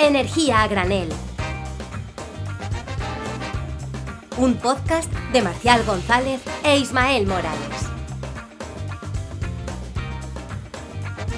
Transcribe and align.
Energía 0.00 0.62
a 0.62 0.68
granel. 0.68 1.08
Un 4.36 4.54
podcast 4.54 5.12
de 5.32 5.42
Marcial 5.42 5.84
González 5.84 6.40
e 6.62 6.78
Ismael 6.78 7.26
Morales. 7.26 7.58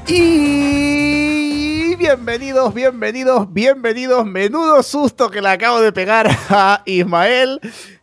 Y 0.06 1.96
bienvenidos, 1.96 2.74
bienvenidos, 2.74 3.50
bienvenidos. 3.50 4.26
Menudo 4.26 4.82
susto 4.82 5.30
que 5.30 5.40
le 5.40 5.48
acabo 5.48 5.80
de 5.80 5.92
pegar 5.92 6.28
a 6.50 6.82
Ismael. 6.84 7.60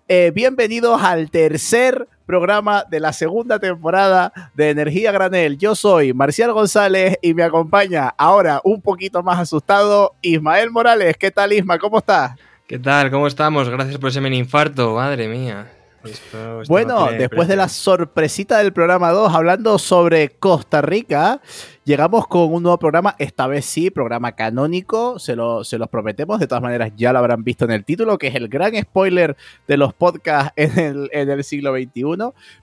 Eh, 0.08 0.32
bienvenidos 0.34 1.00
al 1.04 1.30
tercer 1.30 2.08
programa 2.28 2.84
de 2.88 3.00
la 3.00 3.14
segunda 3.14 3.58
temporada 3.58 4.32
de 4.54 4.70
Energía 4.70 5.12
Granel. 5.12 5.58
Yo 5.58 5.74
soy 5.74 6.14
Marcial 6.14 6.52
González 6.52 7.18
y 7.22 7.34
me 7.34 7.42
acompaña 7.42 8.14
ahora 8.18 8.62
un 8.64 8.82
poquito 8.82 9.24
más 9.24 9.40
asustado 9.40 10.14
Ismael 10.22 10.70
Morales. 10.70 11.16
¿Qué 11.18 11.32
tal 11.32 11.54
Isma? 11.54 11.80
¿Cómo 11.80 12.00
estás? 12.00 12.34
¿Qué 12.68 12.78
tal? 12.78 13.10
¿Cómo 13.10 13.26
estamos? 13.28 13.70
Gracias 13.70 13.98
por 13.98 14.10
ese 14.10 14.20
mini 14.20 14.38
infarto, 14.38 14.94
madre 14.94 15.30
mía. 15.30 15.77
Esto, 16.04 16.62
esto 16.62 16.72
bueno, 16.72 17.12
no 17.12 17.18
después 17.18 17.48
de 17.48 17.56
la 17.56 17.68
sorpresita 17.68 18.60
del 18.60 18.72
programa 18.72 19.12
2, 19.12 19.34
hablando 19.34 19.78
sobre 19.80 20.30
Costa 20.30 20.82
Rica, 20.82 21.42
llegamos 21.86 22.28
con 22.28 22.54
un 22.54 22.64
nuevo 22.64 22.78
programa, 22.78 23.16
esta 23.20 23.48
vez 23.48 23.66
sí, 23.66 23.90
programa 23.90 24.34
canónico, 24.34 25.20
se, 25.20 25.36
lo, 25.36 25.64
se 25.64 25.78
los 25.78 25.90
prometemos, 25.90 26.40
de 26.40 26.48
todas 26.48 26.62
maneras 26.62 26.92
ya 26.96 27.12
lo 27.12 27.20
habrán 27.20 27.44
visto 27.44 27.66
en 27.66 27.72
el 27.72 27.84
título, 27.84 28.18
que 28.18 28.28
es 28.28 28.36
el 28.36 28.48
gran 28.48 28.76
spoiler 28.80 29.36
de 29.68 29.78
los 29.78 29.94
podcasts 29.94 30.54
en 30.56 30.80
el, 30.80 31.10
en 31.12 31.30
el 31.30 31.44
siglo 31.44 31.74
XXI, 31.76 32.02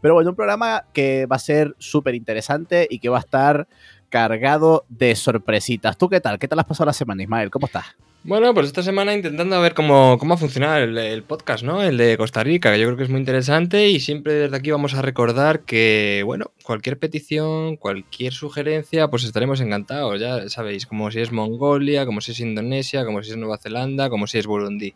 pero 0.01 0.15
bueno, 0.15 0.31
un 0.31 0.37
programa 0.37 0.85
que 0.93 1.27
va 1.27 1.37
a 1.37 1.41
ser 1.41 1.75
súper 1.79 2.15
interesante 2.15 2.87
y 2.89 2.99
que 2.99 3.09
va 3.09 3.19
a 3.19 3.21
estar 3.21 3.69
cargado 4.09 4.85
de 4.89 5.17
sorpresitas. 5.17 5.99
¿Tú 5.99 6.09
qué 6.09 6.21
tal? 6.21 6.39
¿Qué 6.39 6.47
tal 6.47 6.61
has 6.61 6.67
pasado 6.67 6.87
la 6.87 6.93
semana, 6.93 7.23
Ismael? 7.23 7.51
¿Cómo 7.51 7.67
estás? 7.67 7.97
Bueno, 8.27 8.55
pues 8.55 8.69
esta 8.69 8.83
semana 8.83 9.13
intentando 9.13 9.61
ver 9.61 9.75
cómo, 9.75 10.17
cómo 10.19 10.33
ha 10.33 10.37
funcionado 10.39 10.79
el, 10.83 10.97
el, 10.97 11.23
podcast, 11.25 11.63
¿no? 11.63 11.83
El 11.83 11.99
de 11.99 12.17
Costa 12.17 12.43
Rica, 12.43 12.73
que 12.73 12.81
yo 12.81 12.87
creo 12.87 12.97
que 12.97 13.03
es 13.03 13.11
muy 13.11 13.21
interesante 13.21 13.91
y 13.91 14.01
siempre 14.01 14.33
desde 14.33 14.57
aquí 14.57 14.71
vamos 14.71 14.95
a 14.95 15.03
recordar 15.03 15.61
que, 15.67 16.23
bueno, 16.25 16.47
cualquier 16.63 16.99
petición, 16.99 17.77
cualquier 17.77 18.33
sugerencia, 18.33 19.09
pues 19.09 19.25
estaremos 19.25 19.61
encantados, 19.61 20.19
ya 20.19 20.49
sabéis, 20.49 20.87
como 20.87 21.11
si 21.11 21.21
es 21.21 21.33
Mongolia, 21.33 22.07
como 22.07 22.23
si 22.23 22.33
es 22.33 22.41
Indonesia, 22.41 23.05
como 23.05 23.23
si 23.23 23.31
es 23.31 23.37
Nueva 23.37 23.59
Zelanda, 23.59 24.09
como 24.09 24.27
si 24.27 24.39
es 24.39 24.47
Burundi. 24.47 24.95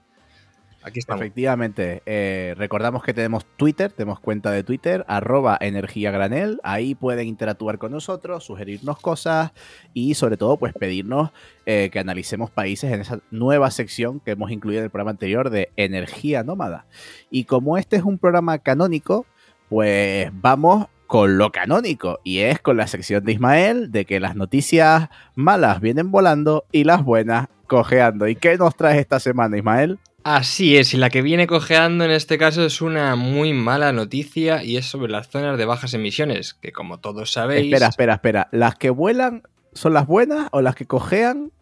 Aquí 0.83 1.01
estamos. 1.01 1.23
Efectivamente, 1.23 2.03
eh, 2.07 2.55
recordamos 2.57 3.03
que 3.03 3.13
tenemos 3.13 3.45
Twitter, 3.57 3.91
tenemos 3.91 4.21
cuenta 4.21 4.53
de 4.53 4.63
Twitter, 4.63 5.05
arroba 5.09 5.59
energía 5.61 6.13
granel, 6.13 6.61
ahí 6.63 6.95
pueden 6.95 7.27
interactuar 7.27 7.79
con 7.79 7.91
nosotros, 7.91 8.45
sugerirnos 8.45 8.99
cosas 9.01 9.53
y 9.93 10.15
sobre 10.15 10.37
todo 10.37 10.57
pues 10.57 10.73
pedirnos 10.73 11.31
eh, 11.67 11.91
que 11.93 11.99
analicemos 11.99 12.51
países 12.51 12.93
en 12.93 13.01
esa 13.01 13.21
nueva 13.33 13.71
sección 13.73 14.21
que 14.21 14.31
hemos 14.31 14.53
incluido 14.53 14.79
en 14.81 14.85
el 14.85 14.91
programa 14.91 15.11
anterior 15.11 15.51
de 15.51 15.71
energía 15.77 16.45
nómada. 16.45 16.87
Y 17.29 17.45
como 17.45 17.77
este 17.77 17.97
es 17.97 18.05
un 18.05 18.19
programa 18.19 18.59
canónico, 18.59 19.27
pues 19.69 20.31
vamos 20.33 20.87
con 21.09 21.39
lo 21.39 21.51
canónico 21.51 22.21
y 22.23 22.41
es 22.41 22.61
con 22.61 22.77
la 22.77 22.87
sección 22.87 23.25
de 23.25 23.33
Ismael 23.33 23.91
de 23.91 24.05
que 24.05 24.21
las 24.21 24.37
noticias 24.37 25.09
malas 25.35 25.81
vienen 25.81 26.13
volando 26.13 26.67
y 26.71 26.85
las 26.85 27.03
buenas 27.03 27.49
cojeando. 27.67 28.29
¿Y 28.29 28.37
qué 28.37 28.57
nos 28.59 28.77
traes 28.77 28.99
esta 28.99 29.19
semana, 29.19 29.57
Ismael? 29.57 29.99
Así 30.25 30.77
es, 30.77 30.93
y 30.95 30.97
la 30.97 31.11
que 31.11 31.23
viene 31.23 31.47
cojeando 31.47 32.05
en 32.05 32.11
este 32.11 32.39
caso 32.39 32.65
es 32.65 32.83
una 32.83 33.15
muy 33.17 33.53
mala 33.53 33.93
noticia 33.93 34.63
y 34.63 34.77
es 34.77 34.87
sobre 34.87 35.11
las 35.11 35.29
zonas 35.29 35.57
de 35.57 35.65
bajas 35.65 35.95
emisiones, 35.95 36.55
que 36.55 36.73
como 36.73 36.99
todos 36.99 37.33
sabéis... 37.33 37.73
Espera, 37.73 37.89
espera, 37.89 38.15
espera. 38.15 38.49
¿Las 38.53 38.75
que 38.75 38.91
vuelan 38.91 39.43
son 39.73 39.95
las 39.95 40.07
buenas 40.07 40.49
o 40.53 40.61
las 40.61 40.75
que 40.75 40.87
cojean? 40.87 41.53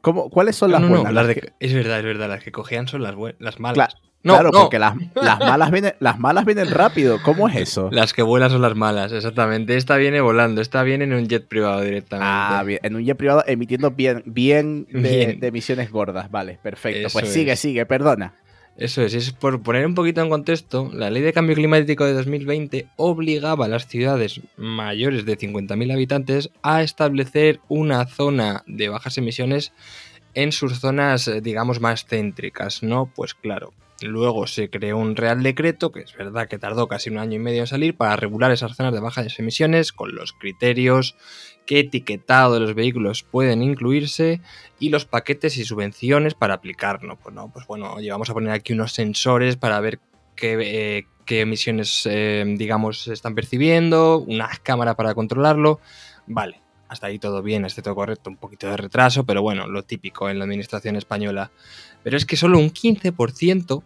¿Cómo, 0.00 0.30
¿Cuáles 0.30 0.56
son 0.56 0.70
las 0.70 0.80
no, 0.80 0.88
buenas? 0.88 1.12
No, 1.12 1.22
las 1.22 1.34
que... 1.34 1.52
Es 1.58 1.74
verdad, 1.74 1.98
es 1.98 2.04
verdad, 2.04 2.28
las 2.28 2.42
que 2.42 2.52
cojean 2.52 2.86
son 2.88 3.02
las, 3.02 3.14
las 3.40 3.60
malas. 3.60 3.74
Claro. 3.92 4.07
No, 4.24 4.34
claro, 4.34 4.50
no. 4.52 4.60
porque 4.62 4.78
las, 4.80 4.96
las, 5.14 5.38
malas 5.38 5.70
vienen, 5.70 5.94
las 6.00 6.18
malas 6.18 6.44
vienen 6.44 6.70
rápido. 6.70 7.18
¿Cómo 7.22 7.48
es 7.48 7.56
eso? 7.56 7.88
Las 7.92 8.12
que 8.12 8.22
vuelan 8.22 8.50
son 8.50 8.62
las 8.62 8.74
malas, 8.74 9.12
exactamente. 9.12 9.76
Esta 9.76 9.96
viene 9.96 10.20
volando, 10.20 10.60
esta 10.60 10.82
viene 10.82 11.04
en 11.04 11.12
un 11.12 11.28
jet 11.28 11.46
privado 11.46 11.80
directamente. 11.82 12.28
Ah, 12.28 12.62
bien. 12.64 12.80
En 12.82 12.96
un 12.96 13.04
jet 13.04 13.16
privado 13.16 13.44
emitiendo 13.46 13.92
bien, 13.92 14.24
bien, 14.26 14.86
de, 14.90 15.00
bien. 15.00 15.40
de 15.40 15.46
emisiones 15.46 15.90
gordas. 15.92 16.30
Vale, 16.30 16.58
perfecto. 16.60 17.06
Eso 17.06 17.18
pues 17.20 17.32
sigue, 17.32 17.52
es. 17.52 17.60
sigue, 17.60 17.86
perdona. 17.86 18.34
Eso 18.76 19.02
es, 19.02 19.14
es 19.14 19.32
por 19.32 19.60
poner 19.62 19.84
un 19.86 19.96
poquito 19.96 20.22
en 20.22 20.30
contexto, 20.30 20.88
la 20.94 21.10
ley 21.10 21.20
de 21.20 21.32
cambio 21.32 21.56
climático 21.56 22.04
de 22.04 22.12
2020 22.12 22.86
obligaba 22.94 23.64
a 23.64 23.68
las 23.68 23.88
ciudades 23.88 24.40
mayores 24.56 25.24
de 25.24 25.36
50.000 25.36 25.92
habitantes 25.92 26.50
a 26.62 26.82
establecer 26.82 27.58
una 27.68 28.06
zona 28.06 28.62
de 28.68 28.88
bajas 28.88 29.18
emisiones 29.18 29.72
en 30.34 30.52
sus 30.52 30.78
zonas, 30.78 31.28
digamos, 31.42 31.80
más 31.80 32.06
céntricas, 32.06 32.84
¿no? 32.84 33.10
Pues 33.12 33.34
claro, 33.34 33.72
Luego 34.00 34.46
se 34.46 34.70
creó 34.70 34.96
un 34.96 35.16
Real 35.16 35.42
Decreto, 35.42 35.90
que 35.90 36.00
es 36.00 36.16
verdad 36.16 36.48
que 36.48 36.58
tardó 36.58 36.86
casi 36.86 37.10
un 37.10 37.18
año 37.18 37.34
y 37.34 37.40
medio 37.40 37.62
en 37.62 37.66
salir, 37.66 37.96
para 37.96 38.14
regular 38.14 38.52
esas 38.52 38.76
zonas 38.76 38.92
de 38.92 39.00
bajas 39.00 39.38
emisiones 39.38 39.92
con 39.92 40.14
los 40.14 40.32
criterios, 40.32 41.16
qué 41.66 41.80
etiquetado 41.80 42.54
de 42.54 42.60
los 42.60 42.74
vehículos 42.74 43.24
pueden 43.24 43.62
incluirse 43.62 44.40
y 44.78 44.90
los 44.90 45.04
paquetes 45.04 45.56
y 45.56 45.64
subvenciones 45.64 46.34
para 46.34 46.54
aplicarlo. 46.54 47.16
Pues 47.16 47.34
no, 47.34 47.52
pues 47.52 47.66
bueno, 47.66 47.94
oye, 47.94 48.10
vamos 48.10 48.30
a 48.30 48.34
poner 48.34 48.52
aquí 48.52 48.72
unos 48.72 48.92
sensores 48.92 49.56
para 49.56 49.80
ver 49.80 49.98
qué, 50.36 50.56
eh, 50.60 51.06
qué 51.26 51.40
emisiones, 51.40 52.06
eh, 52.08 52.44
digamos, 52.56 53.02
se 53.02 53.12
están 53.12 53.34
percibiendo, 53.34 54.20
una 54.20 54.48
cámara 54.62 54.94
para 54.94 55.14
controlarlo. 55.14 55.80
Vale, 56.28 56.62
hasta 56.88 57.08
ahí 57.08 57.18
todo 57.18 57.42
bien, 57.42 57.64
esté 57.64 57.82
todo 57.82 57.94
correcto, 57.94 58.30
un 58.30 58.36
poquito 58.36 58.66
de 58.68 58.76
retraso, 58.76 59.24
pero 59.24 59.42
bueno, 59.42 59.66
lo 59.66 59.82
típico 59.82 60.30
en 60.30 60.38
la 60.38 60.44
administración 60.44 60.96
española. 60.96 61.50
Pero 62.02 62.16
es 62.16 62.26
que 62.26 62.36
solo 62.36 62.58
un 62.58 62.70
15% 62.70 63.82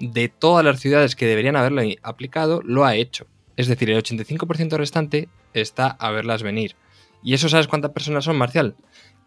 de 0.00 0.28
todas 0.28 0.64
las 0.64 0.80
ciudades 0.80 1.14
que 1.14 1.26
deberían 1.26 1.56
haberlo 1.56 1.82
aplicado 2.02 2.60
lo 2.64 2.84
ha 2.84 2.96
hecho. 2.96 3.26
Es 3.56 3.68
decir, 3.68 3.90
el 3.90 4.02
85% 4.02 4.76
restante 4.76 5.28
está 5.54 5.86
a 5.88 6.10
verlas 6.10 6.42
venir. 6.42 6.74
¿Y 7.22 7.34
eso 7.34 7.48
sabes 7.48 7.68
cuántas 7.68 7.92
personas 7.92 8.24
son, 8.24 8.36
Marcial? 8.36 8.74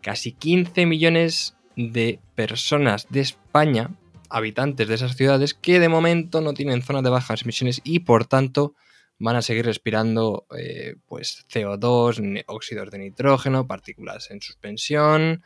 Casi 0.01 0.33
15 0.33 0.85
millones 0.85 1.55
de 1.75 2.19
personas 2.35 3.07
de 3.09 3.21
España, 3.21 3.91
habitantes 4.29 4.87
de 4.87 4.95
esas 4.95 5.15
ciudades, 5.15 5.53
que 5.53 5.79
de 5.79 5.89
momento 5.89 6.41
no 6.41 6.53
tienen 6.53 6.81
zonas 6.81 7.03
de 7.03 7.09
bajas 7.09 7.43
emisiones 7.43 7.81
y 7.83 7.99
por 7.99 8.25
tanto 8.25 8.75
van 9.17 9.37
a 9.37 9.41
seguir 9.41 9.65
respirando 9.65 10.45
eh, 10.57 10.95
pues 11.07 11.45
CO2, 11.49 12.43
óxidos 12.47 12.91
de 12.91 12.99
nitrógeno, 12.99 13.67
partículas 13.67 14.29
en 14.31 14.41
suspensión. 14.41 15.43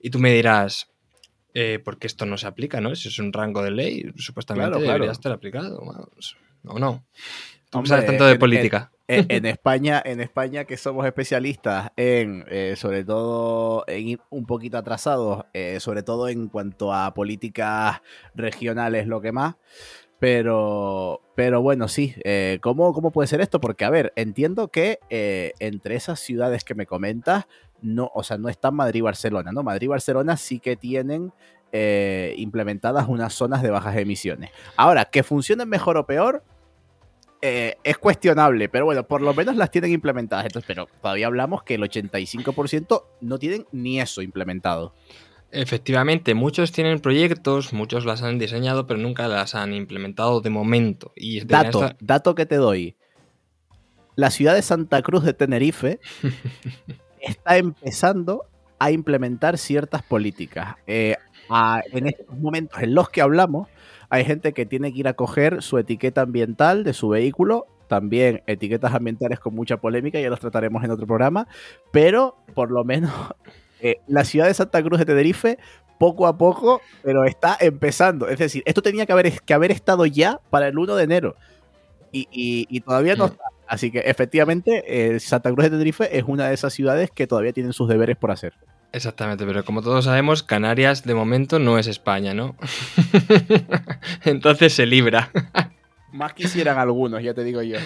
Y 0.00 0.10
tú 0.10 0.18
me 0.18 0.32
dirás, 0.32 0.88
eh, 1.54 1.78
porque 1.82 2.08
esto 2.08 2.26
no 2.26 2.36
se 2.36 2.46
aplica, 2.46 2.80
¿no? 2.80 2.94
Si 2.96 3.08
es 3.08 3.18
un 3.18 3.32
rango 3.32 3.62
de 3.62 3.70
ley, 3.70 4.12
supuestamente 4.16 4.70
claro, 4.70 4.80
debería 4.80 4.96
claro. 4.96 5.12
estar 5.12 5.32
aplicado. 5.32 5.80
Vamos. 5.80 6.36
No, 6.64 6.74
no. 6.78 7.04
Tú 7.70 7.78
Hombre, 7.78 7.88
sabes 7.88 8.06
tanto 8.06 8.26
de 8.26 8.36
política. 8.36 8.90
En, 9.06 9.26
en, 9.28 9.46
España, 9.46 10.02
en 10.04 10.20
España 10.20 10.64
que 10.64 10.76
somos 10.76 11.06
especialistas 11.06 11.92
en, 11.96 12.44
eh, 12.48 12.74
sobre 12.76 13.04
todo, 13.04 13.84
en 13.86 14.08
ir 14.08 14.20
un 14.30 14.46
poquito 14.46 14.78
atrasados, 14.78 15.44
eh, 15.52 15.78
sobre 15.80 16.02
todo 16.02 16.28
en 16.28 16.48
cuanto 16.48 16.92
a 16.92 17.14
políticas 17.14 18.00
regionales, 18.34 19.06
lo 19.06 19.20
que 19.20 19.32
más. 19.32 19.54
Pero, 20.18 21.20
pero 21.34 21.60
bueno, 21.60 21.86
sí. 21.86 22.14
Eh, 22.24 22.58
¿cómo, 22.62 22.92
¿Cómo 22.92 23.10
puede 23.10 23.28
ser 23.28 23.40
esto? 23.40 23.60
Porque, 23.60 23.84
a 23.84 23.90
ver, 23.90 24.12
entiendo 24.16 24.68
que 24.68 24.98
eh, 25.10 25.52
entre 25.58 25.96
esas 25.96 26.18
ciudades 26.18 26.64
que 26.64 26.74
me 26.74 26.86
comentas, 26.86 27.46
no, 27.84 28.10
o 28.14 28.22
sea, 28.22 28.38
no 28.38 28.48
están 28.48 28.74
Madrid 28.74 28.98
y 28.98 29.02
Barcelona, 29.02 29.52
¿no? 29.52 29.62
Madrid 29.62 29.84
y 29.84 29.88
Barcelona 29.88 30.36
sí 30.36 30.58
que 30.58 30.74
tienen 30.74 31.32
eh, 31.70 32.34
implementadas 32.38 33.06
unas 33.08 33.34
zonas 33.34 33.62
de 33.62 33.70
bajas 33.70 33.96
emisiones. 33.96 34.50
Ahora, 34.76 35.04
que 35.04 35.22
funcionen 35.22 35.68
mejor 35.68 35.98
o 35.98 36.06
peor, 36.06 36.42
eh, 37.42 37.76
es 37.84 37.98
cuestionable, 37.98 38.70
pero 38.70 38.86
bueno, 38.86 39.06
por 39.06 39.20
lo 39.20 39.34
menos 39.34 39.56
las 39.56 39.70
tienen 39.70 39.92
implementadas. 39.92 40.46
Entonces, 40.46 40.66
pero 40.66 40.88
todavía 41.02 41.26
hablamos 41.26 41.62
que 41.62 41.74
el 41.74 41.82
85% 41.82 43.04
no 43.20 43.38
tienen 43.38 43.66
ni 43.70 44.00
eso 44.00 44.22
implementado. 44.22 44.94
Efectivamente, 45.50 46.34
muchos 46.34 46.72
tienen 46.72 47.00
proyectos, 47.00 47.74
muchos 47.74 48.06
las 48.06 48.22
han 48.22 48.38
diseñado, 48.38 48.86
pero 48.86 48.98
nunca 48.98 49.28
las 49.28 49.54
han 49.54 49.74
implementado 49.74 50.40
de 50.40 50.50
momento. 50.50 51.12
Y 51.14 51.44
dato, 51.44 51.90
dato 52.00 52.34
que 52.34 52.46
te 52.46 52.56
doy. 52.56 52.96
La 54.16 54.30
ciudad 54.30 54.54
de 54.54 54.62
Santa 54.62 55.02
Cruz 55.02 55.22
de 55.22 55.34
Tenerife 55.34 56.00
está 57.26 57.56
empezando 57.56 58.44
a 58.78 58.90
implementar 58.90 59.58
ciertas 59.58 60.02
políticas. 60.02 60.76
Eh, 60.86 61.16
a, 61.48 61.82
en 61.92 62.06
estos 62.06 62.36
momentos 62.38 62.82
en 62.82 62.94
los 62.94 63.08
que 63.08 63.22
hablamos, 63.22 63.68
hay 64.08 64.24
gente 64.24 64.52
que 64.52 64.66
tiene 64.66 64.92
que 64.92 65.00
ir 65.00 65.08
a 65.08 65.14
coger 65.14 65.62
su 65.62 65.78
etiqueta 65.78 66.22
ambiental 66.22 66.84
de 66.84 66.92
su 66.92 67.08
vehículo. 67.08 67.66
También 67.88 68.42
etiquetas 68.46 68.94
ambientales 68.94 69.40
con 69.40 69.54
mucha 69.54 69.78
polémica, 69.78 70.20
ya 70.20 70.30
los 70.30 70.40
trataremos 70.40 70.82
en 70.84 70.90
otro 70.90 71.06
programa. 71.06 71.46
Pero 71.92 72.36
por 72.54 72.70
lo 72.70 72.84
menos 72.84 73.12
eh, 73.80 74.00
la 74.06 74.24
ciudad 74.24 74.46
de 74.46 74.54
Santa 74.54 74.82
Cruz 74.82 74.98
de 74.98 75.06
Tenerife, 75.06 75.58
poco 75.98 76.26
a 76.26 76.36
poco, 76.36 76.80
pero 77.02 77.24
está 77.24 77.56
empezando. 77.60 78.28
Es 78.28 78.38
decir, 78.38 78.62
esto 78.66 78.82
tenía 78.82 79.06
que 79.06 79.12
haber, 79.12 79.40
que 79.40 79.54
haber 79.54 79.70
estado 79.70 80.06
ya 80.06 80.40
para 80.50 80.68
el 80.68 80.78
1 80.78 80.96
de 80.96 81.04
enero. 81.04 81.36
Y, 82.12 82.28
y, 82.30 82.66
y 82.68 82.80
todavía 82.80 83.16
no 83.16 83.26
está. 83.26 83.44
Así 83.66 83.90
que 83.90 84.00
efectivamente, 84.00 84.84
eh, 84.86 85.20
Santa 85.20 85.50
Cruz 85.52 85.64
de 85.64 85.70
Tenerife 85.70 86.16
es 86.16 86.24
una 86.26 86.48
de 86.48 86.54
esas 86.54 86.72
ciudades 86.72 87.10
que 87.10 87.26
todavía 87.26 87.52
tienen 87.52 87.72
sus 87.72 87.88
deberes 87.88 88.16
por 88.16 88.30
hacer. 88.30 88.54
Exactamente, 88.92 89.44
pero 89.44 89.64
como 89.64 89.82
todos 89.82 90.04
sabemos, 90.04 90.42
Canarias 90.42 91.04
de 91.04 91.14
momento 91.14 91.58
no 91.58 91.78
es 91.78 91.88
España, 91.88 92.32
¿no? 92.32 92.54
Entonces 94.24 94.72
se 94.72 94.86
libra. 94.86 95.30
Más 96.14 96.32
quisieran 96.32 96.78
algunos, 96.78 97.20
ya 97.24 97.34
te 97.34 97.42
digo 97.42 97.60
yo. 97.62 97.76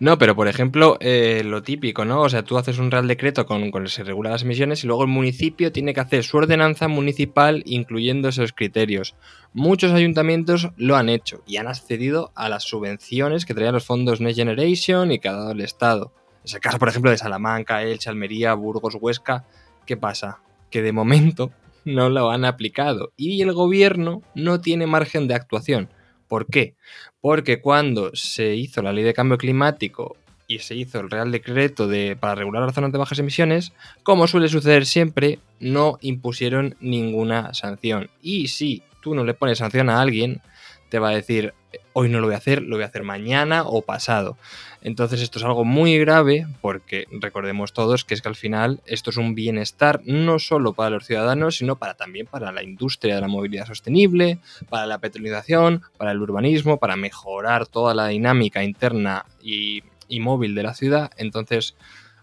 No, 0.00 0.18
pero 0.18 0.36
por 0.36 0.48
ejemplo, 0.48 0.98
eh, 1.00 1.40
lo 1.42 1.62
típico, 1.62 2.04
¿no? 2.04 2.20
O 2.20 2.28
sea, 2.28 2.42
tú 2.42 2.58
haces 2.58 2.78
un 2.78 2.90
real 2.90 3.08
decreto 3.08 3.46
con, 3.46 3.62
el 3.62 3.72
que 3.72 3.88
se 3.88 4.04
regulan 4.04 4.32
las 4.32 4.42
emisiones 4.42 4.84
y 4.84 4.86
luego 4.86 5.04
el 5.04 5.08
municipio 5.08 5.72
tiene 5.72 5.94
que 5.94 6.00
hacer 6.00 6.22
su 6.22 6.36
ordenanza 6.36 6.88
municipal 6.88 7.62
incluyendo 7.64 8.28
esos 8.28 8.52
criterios. 8.52 9.16
Muchos 9.54 9.92
ayuntamientos 9.92 10.68
lo 10.76 10.94
han 10.96 11.08
hecho 11.08 11.42
y 11.46 11.56
han 11.56 11.68
accedido 11.68 12.32
a 12.34 12.50
las 12.50 12.64
subvenciones 12.64 13.46
que 13.46 13.54
traían 13.54 13.72
los 13.72 13.86
fondos 13.86 14.20
Next 14.20 14.36
Generation 14.36 15.10
y 15.10 15.18
que 15.18 15.30
ha 15.30 15.32
dado 15.32 15.52
el 15.52 15.62
Estado. 15.62 16.12
Es 16.44 16.52
el 16.52 16.60
caso, 16.60 16.78
por 16.78 16.90
ejemplo, 16.90 17.10
de 17.10 17.16
Salamanca, 17.16 17.82
Elche, 17.82 18.10
Almería, 18.10 18.52
Burgos, 18.52 18.98
Huesca. 19.00 19.46
¿Qué 19.86 19.96
pasa? 19.96 20.40
Que 20.70 20.82
de 20.82 20.92
momento 20.92 21.50
no 21.86 22.10
lo 22.10 22.30
han 22.30 22.44
aplicado 22.44 23.14
y 23.16 23.40
el 23.40 23.54
gobierno 23.54 24.20
no 24.34 24.60
tiene 24.60 24.86
margen 24.86 25.28
de 25.28 25.34
actuación. 25.34 25.88
¿Por 26.30 26.46
qué? 26.46 26.76
Porque 27.20 27.60
cuando 27.60 28.12
se 28.14 28.54
hizo 28.54 28.82
la 28.82 28.92
ley 28.92 29.02
de 29.02 29.14
cambio 29.14 29.36
climático 29.36 30.16
y 30.46 30.60
se 30.60 30.76
hizo 30.76 31.00
el 31.00 31.10
Real 31.10 31.32
Decreto 31.32 31.88
de, 31.88 32.14
para 32.14 32.36
regular 32.36 32.62
las 32.62 32.72
zonas 32.72 32.92
de 32.92 32.98
bajas 32.98 33.18
emisiones, 33.18 33.72
como 34.04 34.28
suele 34.28 34.48
suceder 34.48 34.86
siempre, 34.86 35.40
no 35.58 35.98
impusieron 36.00 36.76
ninguna 36.78 37.52
sanción. 37.52 38.10
Y 38.22 38.46
si 38.46 38.84
tú 39.02 39.16
no 39.16 39.24
le 39.24 39.34
pones 39.34 39.58
sanción 39.58 39.90
a 39.90 40.00
alguien, 40.00 40.40
te 40.88 41.00
va 41.00 41.08
a 41.08 41.16
decir, 41.16 41.52
hoy 41.92 42.08
no 42.08 42.20
lo 42.20 42.26
voy 42.26 42.34
a 42.34 42.38
hacer, 42.38 42.62
lo 42.62 42.76
voy 42.76 42.84
a 42.84 42.88
hacer 42.88 43.02
mañana 43.02 43.62
o 43.64 43.82
pasado. 43.82 44.36
Entonces 44.82 45.20
esto 45.20 45.38
es 45.38 45.44
algo 45.44 45.64
muy 45.64 45.98
grave 45.98 46.46
porque 46.60 47.06
recordemos 47.10 47.72
todos 47.72 48.04
que 48.04 48.14
es 48.14 48.22
que 48.22 48.28
al 48.28 48.36
final 48.36 48.80
esto 48.86 49.10
es 49.10 49.16
un 49.16 49.34
bienestar 49.34 50.00
no 50.04 50.38
solo 50.38 50.72
para 50.72 50.90
los 50.90 51.06
ciudadanos, 51.06 51.56
sino 51.56 51.76
también 51.76 52.26
para 52.26 52.52
la 52.52 52.62
industria 52.62 53.14
de 53.14 53.20
la 53.20 53.28
movilidad 53.28 53.66
sostenible, 53.66 54.38
para 54.68 54.86
la 54.86 54.98
petrolización, 54.98 55.82
para 55.96 56.12
el 56.12 56.20
urbanismo, 56.20 56.78
para 56.78 56.96
mejorar 56.96 57.66
toda 57.66 57.94
la 57.94 58.08
dinámica 58.08 58.64
interna 58.64 59.26
y, 59.42 59.82
móvil 60.20 60.54
de 60.54 60.62
la 60.62 60.74
ciudad. 60.74 61.10
Entonces, 61.16 61.76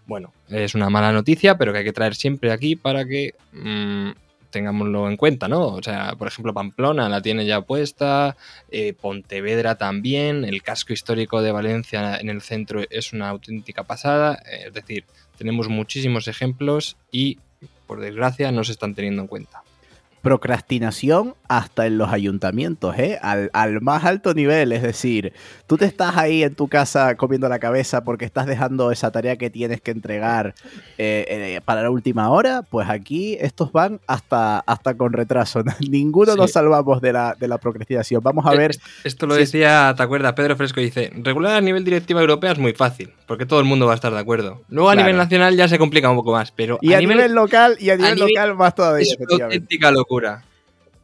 bueno, 0.06 0.32
es 0.48 0.74
una 0.74 0.90
mala 0.90 1.12
noticia, 1.12 1.56
pero 1.56 1.72
que 1.72 1.78
hay 1.78 1.84
que 1.84 1.92
traer 1.92 2.14
siempre 2.14 2.52
aquí 2.52 2.76
para 2.76 3.04
que 3.06 3.34
mm, 3.52 4.10
tengámoslo 4.50 5.08
en 5.08 5.16
cuenta, 5.16 5.48
¿no? 5.48 5.66
O 5.68 5.82
sea, 5.82 6.14
por 6.18 6.28
ejemplo, 6.28 6.54
Pamplona 6.54 7.08
la 7.08 7.22
tiene 7.22 7.46
ya 7.46 7.60
puesta, 7.60 8.36
eh, 8.70 8.94
Pontevedra 8.94 9.76
también, 9.76 10.44
el 10.44 10.62
casco 10.62 10.92
histórico 10.92 11.42
de 11.42 11.52
Valencia 11.52 12.16
en 12.16 12.30
el 12.30 12.40
centro 12.40 12.82
es 12.90 13.12
una 13.12 13.28
auténtica 13.28 13.84
pasada, 13.84 14.42
eh, 14.46 14.64
es 14.68 14.74
decir, 14.74 15.04
tenemos 15.36 15.68
muchísimos 15.68 16.28
ejemplos 16.28 16.96
y, 17.10 17.38
por 17.86 18.00
desgracia, 18.00 18.50
no 18.52 18.64
se 18.64 18.72
están 18.72 18.94
teniendo 18.94 19.22
en 19.22 19.28
cuenta 19.28 19.62
procrastinación 20.28 21.34
hasta 21.48 21.86
en 21.86 21.96
los 21.96 22.12
ayuntamientos, 22.12 22.98
¿eh? 22.98 23.18
Al, 23.22 23.80
más 23.80 24.04
alto 24.04 24.34
nivel. 24.34 24.72
Es 24.72 24.82
decir, 24.82 25.32
tú 25.66 25.78
te 25.78 25.86
estás 25.86 26.18
ahí 26.18 26.42
en 26.42 26.54
tu 26.54 26.68
casa 26.68 27.14
comiendo 27.14 27.48
la 27.48 27.58
cabeza 27.58 28.04
porque 28.04 28.26
estás 28.26 28.46
dejando 28.46 28.92
esa 28.92 29.10
tarea 29.10 29.36
que 29.36 29.48
tienes 29.48 29.80
que 29.80 29.90
entregar 29.90 30.54
eh, 30.98 31.24
eh, 31.56 31.60
para 31.64 31.80
la 31.80 31.90
última 31.90 32.28
hora. 32.28 32.60
Pues 32.60 32.90
aquí 32.90 33.38
estos 33.40 33.72
van 33.72 34.00
hasta, 34.06 34.58
hasta 34.58 34.98
con 34.98 35.14
retraso. 35.14 35.62
Ninguno 35.88 36.36
nos 36.36 36.52
salvamos 36.52 37.00
de 37.00 37.14
la, 37.14 37.34
de 37.40 37.48
la 37.48 37.56
procrastinación. 37.56 38.22
Vamos 38.22 38.44
a 38.44 38.50
ver. 38.50 38.72
Esto 39.04 39.26
lo 39.26 39.34
decía, 39.34 39.94
¿te 39.96 40.02
acuerdas? 40.02 40.34
Pedro 40.34 40.56
Fresco 40.56 40.82
dice: 40.82 41.10
regular 41.22 41.56
a 41.56 41.62
nivel 41.62 41.84
directiva 41.84 42.20
europea 42.20 42.52
es 42.52 42.58
muy 42.58 42.74
fácil 42.74 43.14
porque 43.28 43.44
todo 43.44 43.60
el 43.60 43.66
mundo 43.66 43.86
va 43.86 43.92
a 43.92 43.94
estar 43.94 44.12
de 44.12 44.18
acuerdo. 44.18 44.62
Luego 44.68 44.88
a 44.88 44.96
nivel 44.96 45.16
nacional 45.16 45.54
ya 45.54 45.68
se 45.68 45.78
complica 45.78 46.10
un 46.10 46.16
poco 46.16 46.32
más, 46.32 46.50
pero. 46.50 46.78
Y 46.80 46.94
a, 46.94 46.98
nivel, 46.98 47.34
local, 47.34 47.76
y 47.78 47.90
a 47.90 47.96
nivel, 47.96 48.18
local 48.18 48.56
más 48.56 48.74
todavía. 48.74 49.02
Es 49.02 49.40
auténtica 49.40 49.90
locura. 49.90 50.17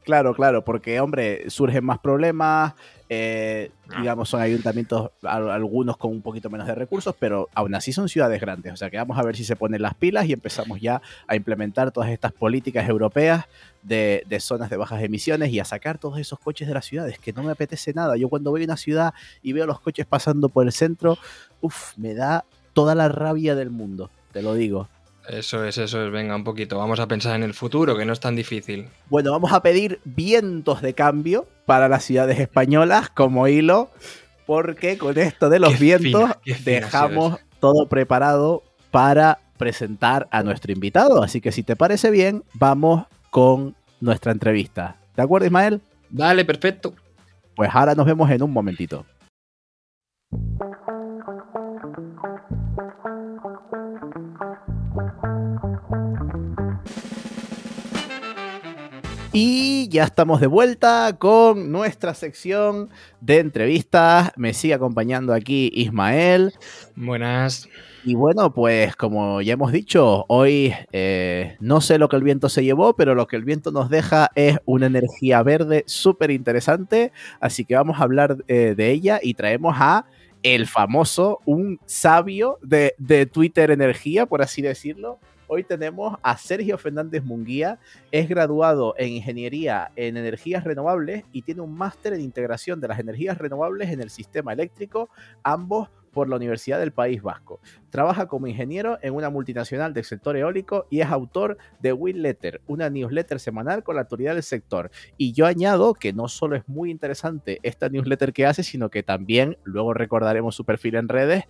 Claro, 0.05 0.35
claro, 0.35 0.63
porque, 0.63 1.01
hombre, 1.01 1.49
surgen 1.49 1.83
más 1.83 1.99
problemas, 1.99 2.75
eh, 3.09 3.71
ah. 3.89 4.01
digamos, 4.01 4.29
son 4.29 4.43
ayuntamientos, 4.43 5.11
algunos 5.23 5.97
con 5.97 6.11
un 6.11 6.21
poquito 6.21 6.51
menos 6.51 6.67
de 6.67 6.75
recursos, 6.75 7.15
pero 7.19 7.49
aún 7.55 7.75
así 7.75 7.91
son 7.91 8.11
ciudades 8.11 8.39
grandes. 8.39 8.75
O 8.75 8.77
sea 8.77 8.91
que 8.91 8.99
vamos 8.99 9.19
a 9.19 9.23
ver 9.23 9.35
si 9.35 9.45
se 9.45 9.57
ponen 9.57 9.81
las 9.81 9.95
pilas 9.95 10.27
y 10.27 10.35
empezamos 10.35 10.79
ya 10.79 11.01
a 11.27 11.37
implementar 11.37 11.91
todas 11.91 12.11
estas 12.11 12.33
políticas 12.33 12.87
europeas 12.87 13.47
de, 13.83 14.27
zonas 14.41 14.69
de 14.69 14.77
bajas 14.77 15.03
emisiones 15.03 15.51
y 15.51 15.59
a 15.59 15.65
sacar 15.65 15.97
todos 15.97 16.19
esos 16.19 16.39
coches 16.39 16.69
de 16.69 16.75
las 16.75 16.85
ciudades, 16.85 17.19
que 17.19 17.33
no 17.33 17.43
me 17.43 17.53
apetece 17.53 17.95
nada. 17.95 18.19
Yo 18.19 18.29
cuando 18.29 18.51
voy 18.51 18.61
a 18.61 18.65
una 18.67 18.77
ciudad 18.77 19.15
y 19.43 19.55
veo 19.55 19.65
los 19.65 19.81
coches 19.81 20.05
pasando 20.05 20.51
por 20.51 20.67
el 20.67 20.73
centro, 20.73 21.17
uff, 21.63 21.97
me 21.97 22.13
da 22.13 22.45
toda 22.75 22.95
la 22.95 23.09
rabia 23.09 23.55
del 23.55 23.71
mundo, 23.71 24.11
te 24.33 24.43
lo 24.43 24.53
digo. 24.53 24.89
Eso 25.29 25.65
es, 25.65 25.79
eso 25.79 26.05
es. 26.05 26.13
Venga, 26.13 26.37
un 26.37 26.45
poquito. 26.45 26.79
Vamos 26.79 27.01
a 27.01 27.09
pensar 27.09 27.35
en 27.37 27.43
el 27.43 27.55
futuro, 27.55 27.97
que 27.97 28.05
no 28.05 28.13
es 28.13 28.21
tan 28.21 28.37
difícil. 28.37 28.89
Bueno, 29.09 29.33
vamos 29.33 29.53
a 29.53 29.63
pedir 29.63 30.01
vientos 30.05 30.83
de 30.83 30.95
cambio 30.95 31.47
para 31.65 31.89
las 31.89 32.05
ciudades 32.05 32.39
españolas 32.39 33.11
como 33.11 33.49
hilo, 33.49 33.91
porque 34.47 34.99
con 34.99 35.19
esto 35.19 35.49
de 35.49 35.59
los 35.59 35.79
vientos 35.79 36.31
dejamos 36.65 37.41
todo 37.61 37.89
preparado 37.89 38.63
para 38.91 39.39
presentar 39.57 40.29
a 40.31 40.43
nuestro 40.43 40.73
invitado. 40.73 41.23
Así 41.23 41.41
que 41.41 41.53
si 41.53 41.63
te 41.63 41.77
parece 41.77 42.11
bien, 42.11 42.45
vamos 42.55 43.07
con 43.31 43.75
nuestra 44.01 44.33
entrevista. 44.33 44.97
¿De 45.17 45.23
acuerdo, 45.23 45.47
Ismael? 45.47 45.81
Dale, 46.11 46.45
perfecto. 46.45 46.95
Pues 47.57 47.71
ahora 47.73 47.95
nos 47.95 48.05
vemos 48.07 48.31
en 48.31 48.43
un 48.43 48.53
momentito. 48.53 49.07
Y 59.37 59.89
ya 59.89 60.05
estamos 60.05 60.41
de 60.41 60.47
vuelta 60.47 61.17
con 61.19 61.73
nuestra 61.73 62.15
sección 62.15 62.91
de 63.21 63.41
entrevistas. 63.41 64.31
Me 64.37 64.55
sigue 64.55 64.75
acompañando 64.75 65.35
aquí 65.35 65.73
Ismael. 65.75 66.53
Buenas. 66.95 67.69
Y 68.05 68.15
bueno, 68.15 68.55
pues 68.55 68.95
como 68.95 69.43
ya 69.43 69.55
hemos 69.55 69.73
dicho, 69.73 70.25
hoy 70.29 70.73
eh, 70.93 71.57
no 71.59 71.81
sé 71.81 71.99
lo 71.99 72.09
que 72.09 72.15
el 72.15 72.23
viento 72.23 72.49
se 72.49 72.63
llevó, 72.63 72.95
pero 72.95 73.17
lo 73.17 73.27
que 73.27 73.35
el 73.35 73.45
viento 73.45 73.73
nos 73.73 73.91
deja 73.91 74.31
es 74.37 74.59
una 74.67 74.87
energía 74.87 75.43
verde 75.43 75.83
súper 75.89 76.31
interesante. 76.31 77.11
Así 77.41 77.65
que 77.65 77.75
vamos 77.75 77.99
a 77.99 78.05
hablar 78.05 78.37
eh, 78.47 78.75
de 78.77 78.91
ella 78.93 79.19
y 79.21 79.35
traemos 79.35 79.75
a 79.81 80.07
el 80.45 80.69
famoso, 80.69 81.41
un 81.45 81.81
sabio 81.87 82.61
de, 82.63 82.95
de 82.99 83.27
Twitter 83.27 83.73
Energía, 83.73 84.27
por 84.27 84.43
así 84.43 84.63
decirlo, 84.63 85.19
Hoy 85.47 85.63
tenemos 85.63 86.19
a 86.23 86.39
Sergio 86.39 86.79
Fernández 86.79 87.23
Munguía, 87.23 87.79
es 88.11 88.29
graduado 88.29 88.95
en 88.97 89.11
Ingeniería 89.11 89.93
en 89.95 90.17
Energías 90.17 90.65
Renovables 90.65 91.25
y 91.33 91.43
tiene 91.43 91.61
un 91.61 91.75
máster 91.75 92.15
en 92.15 92.23
integración 92.23 92.81
de 92.81 92.89
las 92.89 92.99
energías 92.99 93.37
renovables 93.37 93.91
en 93.91 94.01
el 94.01 94.09
sistema 94.09 94.55
eléctrico, 94.55 95.11
ambos 95.43 95.91
por 96.15 96.31
la 96.31 96.37
Universidad 96.37 96.79
del 96.79 96.93
País 96.93 97.21
Vasco. 97.21 97.61
Trabaja 97.91 98.27
como 98.27 98.47
ingeniero 98.47 98.99
en 99.03 99.15
una 99.15 99.29
multinacional 99.29 99.93
del 99.93 100.05
sector 100.05 100.37
eólico 100.37 100.87
y 100.89 101.01
es 101.01 101.09
autor 101.09 101.59
de 101.81 101.93
Will 101.93 102.23
Letter, 102.23 102.63
una 102.67 102.89
newsletter 102.89 103.41
semanal 103.41 103.83
con 103.83 103.97
la 103.97 104.03
autoridad 104.03 104.35
del 104.35 104.45
sector. 104.45 104.91
Y 105.19 105.33
yo 105.33 105.45
añado 105.45 105.93
que 105.93 106.13
no 106.13 106.29
solo 106.29 106.57
es 106.57 106.67
muy 106.69 106.91
interesante 106.91 107.59
esta 107.63 107.89
newsletter 107.89 108.33
que 108.33 108.47
hace, 108.47 108.63
sino 108.63 108.89
que 108.91 109.03
también, 109.03 109.59
luego 109.65 109.93
recordaremos 109.93 110.55
su 110.55 110.65
perfil 110.65 110.95
en 110.95 111.09
redes, 111.09 111.45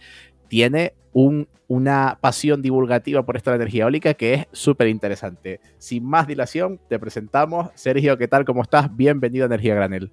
tiene 0.49 0.95
un, 1.13 1.49
una 1.69 2.19
pasión 2.21 2.63
divulgativa 2.63 3.25
por 3.25 3.37
esta 3.37 3.55
energía 3.55 3.85
eólica 3.85 4.15
que 4.15 4.35
es 4.35 4.47
súper 4.53 4.89
interesante. 4.89 5.61
Sin 5.79 6.05
más 6.05 6.27
dilación, 6.27 6.81
te 6.89 6.99
presentamos. 6.99 7.71
Sergio, 7.75 8.19
¿qué 8.19 8.29
tal? 8.29 8.45
¿Cómo 8.45 8.63
estás? 8.63 8.95
Bienvenido 8.95 9.45
a 9.45 9.47
Energía 9.47 9.75
Granel. 9.75 10.11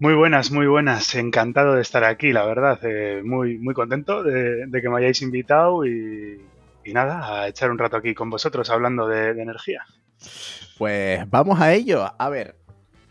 Muy 0.00 0.14
buenas, 0.14 0.52
muy 0.52 0.66
buenas. 0.66 1.14
Encantado 1.14 1.74
de 1.74 1.82
estar 1.82 2.04
aquí, 2.04 2.32
la 2.32 2.44
verdad. 2.44 2.78
Eh, 2.82 3.22
muy, 3.24 3.58
muy 3.58 3.74
contento 3.74 4.22
de, 4.22 4.68
que 4.70 4.88
me 4.88 4.98
hayáis 4.98 5.22
invitado 5.22 5.84
y, 5.86 6.40
nada, 6.86 7.42
a 7.42 7.48
echar 7.48 7.70
un 7.70 7.78
rato 7.78 7.96
aquí 7.96 8.14
con 8.14 8.30
vosotros 8.30 8.70
hablando 8.70 9.08
de, 9.08 9.34
de 9.34 9.42
energía. 9.42 9.84
Pues 10.78 11.28
vamos 11.28 11.60
a 11.60 11.72
ello. 11.74 12.04
A 12.18 12.28
ver, 12.28 12.56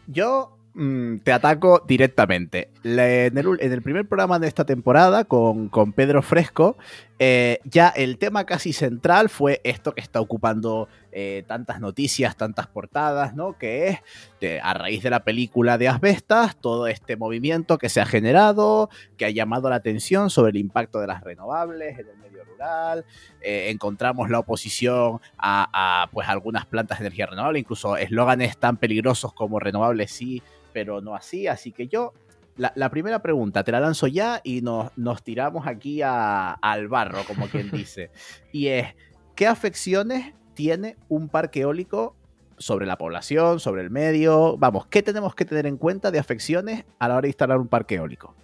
yo 0.08 0.56
Mm, 0.79 1.22
te 1.24 1.31
ataco 1.34 1.84
directamente. 1.88 2.69
En 2.84 3.36
el, 3.36 3.81
primer 3.81 4.07
programa 4.07 4.38
de 4.38 4.48
esta 4.48 4.63
temporada 4.63 5.24
con, 5.24 5.72
Pedro 5.96 6.22
Fresco, 6.22 6.77
eh, 7.17 7.57
ya 7.63 7.89
el 7.89 8.19
tema 8.19 8.46
casi 8.46 8.74
central 8.74 9.29
fue 9.29 9.60
esto 9.63 9.96
que 9.96 10.01
está 10.01 10.22
ocupando 10.22 10.88
eh, 11.12 11.43
tantas 11.48 11.79
noticias, 11.79 12.38
tantas 12.38 12.67
portadas, 12.67 13.34
¿no? 13.34 13.57
Que 13.57 13.88
es, 13.88 14.60
a 14.62 14.75
raíz 14.75 15.01
de 15.01 15.10
la 15.10 15.24
película 15.24 15.79
de 15.79 15.88
Asbestas, 15.88 16.55
todo 16.62 16.86
este 16.86 17.17
movimiento 17.17 17.79
que 17.79 17.89
se 17.89 18.00
ha 18.00 18.05
generado, 18.05 18.91
que 19.17 19.25
ha 19.25 19.31
llamado 19.31 19.72
la 19.72 19.77
atención 19.77 20.29
sobre 20.29 20.51
el 20.51 20.57
impacto 20.57 21.00
de 21.00 21.07
las 21.07 21.24
renovables 21.24 21.98
en 21.98 22.07
el 22.07 22.26
rural. 22.44 23.06
Eh, 23.41 23.70
encontramos 23.70 24.29
la 24.29 24.39
oposición 24.39 25.20
a, 25.38 26.03
a, 26.03 26.08
pues, 26.12 26.27
algunas 26.27 26.65
plantas 26.65 27.00
de 27.00 27.06
energía 27.06 27.27
renovable, 27.27 27.60
incluso 27.60 27.98
eslóganes 27.98 28.58
tan 28.58 28.77
peligrosos 28.77 29.34
como 29.34 29.60
renovables 29.60 30.12
sí 30.12 30.41
pero 30.77 31.01
no 31.01 31.15
así. 31.15 31.48
Así 31.48 31.72
que 31.72 31.88
yo, 31.88 32.13
la, 32.56 32.89
primera 32.91 33.24
pregunta, 33.24 33.63
te 33.63 33.72
la 33.72 33.79
lanzo 33.79 34.06
ya 34.06 34.41
y 34.44 34.62
nos, 34.62 34.96
nos 34.96 35.24
tiramos 35.24 35.65
aquí 35.65 36.03
al 36.03 36.88
barro, 36.88 37.24
como 37.25 37.48
quien 37.48 37.72
dice. 37.72 38.12
y 38.51 38.67
es, 38.67 38.94
¿qué 39.34 39.48
afecciones 39.48 40.36
tiene 40.53 40.96
un 41.10 41.29
parque 41.29 41.62
eólico 41.62 42.15
sobre 42.60 42.86
la 42.86 42.96
población, 42.96 43.60
sobre 43.60 43.82
el 43.82 43.89
medio? 43.89 44.56
Vamos, 44.58 44.86
¿qué 44.86 45.01
tenemos 45.01 45.34
que 45.34 45.46
tener 45.46 45.65
en 45.65 45.77
cuenta 45.77 46.12
de 46.12 46.20
afecciones 46.20 46.86
a 47.00 47.08
la 47.08 47.15
hora 47.15 47.22
de 47.24 47.29
instalar 47.29 47.58
un 47.58 47.67
parque 47.67 47.96
eólico? 47.96 48.36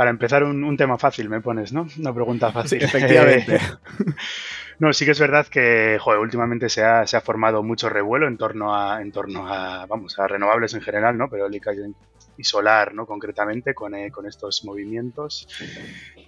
Para 0.00 0.08
empezar, 0.08 0.44
un, 0.44 0.76
tema 0.78 0.96
fácil 0.96 1.28
me 1.28 1.42
pones, 1.42 1.74
¿no? 1.74 1.86
Una 1.98 2.14
pregunta 2.14 2.50
fácil. 2.50 2.82
efectivamente. 2.82 3.60
no, 4.78 4.94
sí 4.94 5.04
que 5.04 5.10
es 5.10 5.20
verdad 5.20 5.46
que, 5.46 5.98
joder, 6.00 6.20
últimamente 6.20 6.70
se 6.70 6.82
ha, 6.82 7.06
se 7.06 7.18
ha, 7.18 7.20
formado 7.20 7.62
mucho 7.62 7.90
revuelo 7.90 8.26
en 8.26 8.38
torno 8.38 8.74
a, 8.74 9.02
en 9.02 9.12
torno 9.12 9.46
a, 9.46 9.84
vamos, 9.84 10.18
a 10.18 10.26
renovables 10.26 10.72
en 10.72 10.80
general, 10.80 11.18
¿no? 11.18 11.28
Pero 11.28 11.44
eólica 11.44 11.72
y 12.38 12.44
solar, 12.44 12.94
¿no? 12.94 13.04
Concretamente, 13.04 13.74
con, 13.74 13.94
eh, 13.94 14.10
con 14.10 14.24
estos 14.24 14.64
movimientos 14.64 15.46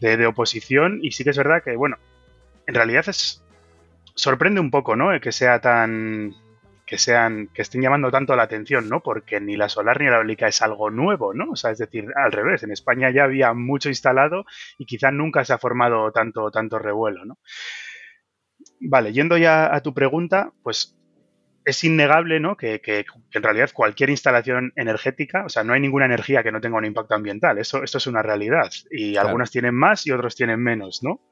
de, 0.02 0.18
de 0.18 0.26
oposición. 0.26 0.98
Y 1.00 1.12
sí 1.12 1.24
que 1.24 1.30
es 1.30 1.38
verdad 1.38 1.62
que, 1.64 1.74
bueno, 1.74 1.96
en 2.66 2.74
realidad 2.74 3.06
es, 3.08 3.42
sorprende 4.14 4.60
un 4.60 4.70
poco, 4.70 4.96
¿no? 4.96 5.18
Que 5.18 5.32
sea 5.32 5.62
tan 5.62 6.34
que 6.92 6.98
sean 6.98 7.48
que 7.54 7.62
estén 7.62 7.80
llamando 7.80 8.10
tanto 8.10 8.36
la 8.36 8.42
atención, 8.42 8.86
¿no? 8.90 9.00
Porque 9.00 9.40
ni 9.40 9.56
la 9.56 9.70
solar 9.70 9.98
ni 9.98 10.10
la 10.10 10.16
eólica 10.16 10.46
es 10.46 10.60
algo 10.60 10.90
nuevo, 10.90 11.32
¿no? 11.32 11.52
O 11.52 11.56
sea, 11.56 11.70
es 11.70 11.78
decir, 11.78 12.04
al 12.14 12.32
revés, 12.32 12.64
en 12.64 12.70
España 12.70 13.08
ya 13.08 13.24
había 13.24 13.54
mucho 13.54 13.88
instalado 13.88 14.44
y 14.76 14.84
quizá 14.84 15.10
nunca 15.10 15.42
se 15.46 15.54
ha 15.54 15.58
formado 15.58 16.12
tanto 16.12 16.50
tanto 16.50 16.78
revuelo, 16.78 17.24
¿no? 17.24 17.38
Vale, 18.78 19.14
yendo 19.14 19.38
ya 19.38 19.74
a 19.74 19.80
tu 19.80 19.94
pregunta, 19.94 20.52
pues 20.62 20.94
es 21.64 21.82
innegable, 21.82 22.40
¿no? 22.40 22.58
Que, 22.58 22.82
que, 22.82 23.06
en 23.32 23.42
realidad 23.42 23.70
cualquier 23.72 24.10
instalación 24.10 24.74
energética, 24.76 25.46
o 25.46 25.48
sea, 25.48 25.64
no 25.64 25.72
hay 25.72 25.80
ninguna 25.80 26.04
energía 26.04 26.42
que 26.42 26.52
no 26.52 26.60
tenga 26.60 26.76
un 26.76 26.84
impacto 26.84 27.14
ambiental. 27.14 27.56
Eso, 27.56 27.82
esto 27.82 27.96
es 27.96 28.06
una 28.06 28.20
realidad. 28.20 28.70
Y 28.90 29.16
algunas 29.16 29.50
tienen 29.50 29.74
más 29.74 30.06
y 30.06 30.10
otros 30.10 30.36
tienen 30.36 30.60
menos, 30.60 31.02
¿no? 31.02 31.22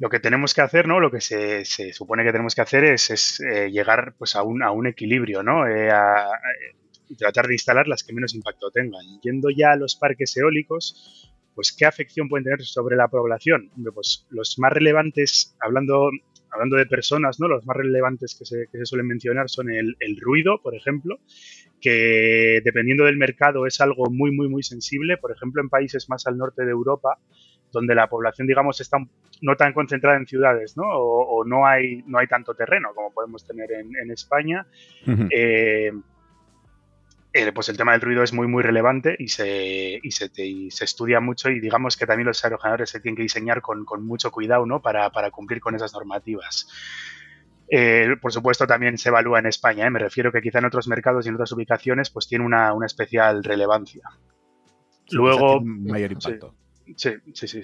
Lo 0.00 0.08
que 0.08 0.18
tenemos 0.18 0.54
que 0.54 0.62
hacer, 0.62 0.88
¿no? 0.88 0.98
Lo 0.98 1.10
que 1.10 1.20
se, 1.20 1.64
supone 1.92 2.24
que 2.24 2.32
tenemos 2.32 2.54
que 2.54 2.62
hacer 2.62 2.84
es, 2.84 3.38
eh, 3.40 3.70
llegar 3.70 4.14
pues, 4.18 4.34
a, 4.34 4.42
un, 4.42 4.62
a 4.62 4.70
un 4.70 4.86
equilibrio, 4.86 5.42
¿no? 5.42 5.68
Eh, 5.68 5.90
y 7.10 7.16
tratar 7.16 7.46
de 7.46 7.52
instalar 7.52 7.86
las 7.86 8.02
que 8.02 8.14
menos 8.14 8.34
impacto 8.34 8.70
tengan. 8.70 9.02
Yendo 9.22 9.50
ya 9.50 9.72
a 9.72 9.76
los 9.76 9.96
parques 9.96 10.34
eólicos, 10.38 11.30
pues 11.54 11.72
¿qué 11.76 11.84
afección 11.84 12.30
pueden 12.30 12.44
tener 12.44 12.62
sobre 12.62 12.96
la 12.96 13.08
población? 13.08 13.70
Pues 13.92 14.26
los 14.30 14.58
más 14.58 14.72
relevantes, 14.72 15.54
hablando, 15.60 16.08
hablando 16.50 16.76
de 16.76 16.86
personas, 16.86 17.38
¿no? 17.38 17.48
Los 17.48 17.66
más 17.66 17.76
relevantes 17.76 18.34
que 18.38 18.46
se, 18.46 18.68
que 18.72 18.78
se 18.78 18.86
suelen 18.86 19.06
mencionar 19.06 19.50
son 19.50 19.70
el, 19.70 19.96
el, 20.00 20.18
ruido, 20.18 20.62
por 20.62 20.74
ejemplo, 20.74 21.18
que 21.78 22.62
dependiendo 22.64 23.04
del 23.04 23.18
mercado 23.18 23.66
es 23.66 23.82
algo 23.82 24.06
muy, 24.10 24.30
muy, 24.30 24.48
muy 24.48 24.62
sensible. 24.62 25.18
Por 25.18 25.30
ejemplo, 25.30 25.60
en 25.60 25.68
países 25.68 26.08
más 26.08 26.26
al 26.26 26.38
norte 26.38 26.64
de 26.64 26.70
Europa, 26.70 27.18
donde 27.72 27.94
la 27.94 28.08
población, 28.08 28.46
digamos, 28.46 28.80
está 28.80 28.98
no 29.42 29.56
tan 29.56 29.72
concentrada 29.72 30.16
en 30.16 30.26
ciudades, 30.26 30.76
¿no? 30.76 30.84
O, 30.86 31.44
no, 31.44 31.66
hay, 31.66 32.02
no 32.06 32.18
hay 32.18 32.26
tanto 32.26 32.54
terreno 32.54 32.90
como 32.94 33.10
podemos 33.12 33.46
tener 33.46 33.70
en, 33.72 34.10
España. 34.10 34.66
Eh, 35.30 35.92
eh, 37.32 37.52
pues 37.52 37.68
el 37.68 37.76
tema 37.76 37.92
del 37.92 38.00
ruido 38.00 38.24
es 38.24 38.32
muy, 38.32 38.48
muy 38.48 38.62
relevante 38.62 39.14
y 39.16 39.28
se, 39.28 40.00
y 40.02 40.10
se, 40.10 40.28
se, 40.28 40.84
estudia 40.84 41.20
mucho 41.20 41.48
y 41.48 41.60
digamos 41.60 41.96
que 41.96 42.04
también 42.04 42.26
los 42.26 42.44
aerogeneradores 42.44 42.90
se 42.90 42.98
tienen 42.98 43.16
que 43.16 43.22
diseñar 43.22 43.62
con, 43.62 43.84
con 43.84 44.04
mucho 44.04 44.32
cuidado, 44.32 44.66
¿no? 44.66 44.82
Para, 44.82 45.10
para, 45.10 45.30
cumplir 45.30 45.60
con 45.60 45.76
esas 45.76 45.92
normativas. 45.92 46.68
Eh, 47.68 48.16
por 48.20 48.32
supuesto, 48.32 48.66
también 48.66 48.98
se 48.98 49.10
evalúa 49.10 49.38
en 49.38 49.46
España. 49.46 49.88
Me 49.90 50.00
refiero 50.00 50.32
que 50.32 50.42
quizá 50.42 50.58
en 50.58 50.64
otros 50.64 50.88
mercados 50.88 51.24
y 51.24 51.28
en 51.28 51.36
otras 51.36 51.52
ubicaciones, 51.52 52.10
pues 52.10 52.26
tiene 52.26 52.44
una, 52.44 52.72
una 52.72 52.86
especial 52.86 53.44
relevancia. 53.44 54.02
Luego, 55.12 55.60
mayor 55.60 56.10
impacto. 56.10 56.50
Sí, 56.50 56.59
sí, 56.96 57.20
sí. 57.34 57.62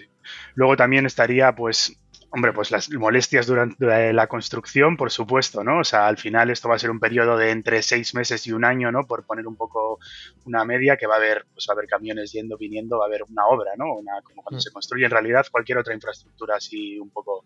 Luego 0.54 0.76
también 0.76 1.06
estaría, 1.06 1.54
pues, 1.54 1.96
hombre, 2.30 2.52
pues 2.52 2.70
las 2.70 2.90
molestias 2.90 3.46
durante 3.46 4.12
la 4.12 4.26
construcción, 4.26 4.96
por 4.96 5.10
supuesto, 5.10 5.64
¿no? 5.64 5.80
O 5.80 5.84
sea, 5.84 6.06
al 6.06 6.18
final 6.18 6.50
esto 6.50 6.68
va 6.68 6.74
a 6.74 6.78
ser 6.78 6.90
un 6.90 7.00
periodo 7.00 7.36
de 7.36 7.50
entre 7.50 7.82
seis 7.82 8.14
meses 8.14 8.46
y 8.46 8.52
un 8.52 8.64
año, 8.64 8.90
¿no? 8.92 9.06
Por 9.06 9.24
poner 9.24 9.46
un 9.46 9.56
poco 9.56 9.98
una 10.44 10.64
media, 10.64 10.96
que 10.96 11.06
va 11.06 11.14
a 11.14 11.18
haber, 11.18 11.46
pues 11.52 11.66
va 11.68 11.72
a 11.72 11.76
haber 11.76 11.86
camiones 11.86 12.32
yendo, 12.32 12.56
viniendo, 12.56 12.98
va 12.98 13.04
a 13.04 13.08
haber 13.08 13.22
una 13.28 13.46
obra, 13.46 13.72
¿no? 13.76 13.94
Una, 13.94 14.20
como 14.22 14.42
cuando 14.42 14.58
mm. 14.58 14.60
se 14.60 14.70
construye 14.70 15.04
en 15.04 15.10
realidad 15.10 15.46
cualquier 15.50 15.78
otra 15.78 15.94
infraestructura 15.94 16.56
así 16.56 16.98
un 16.98 17.10
poco, 17.10 17.44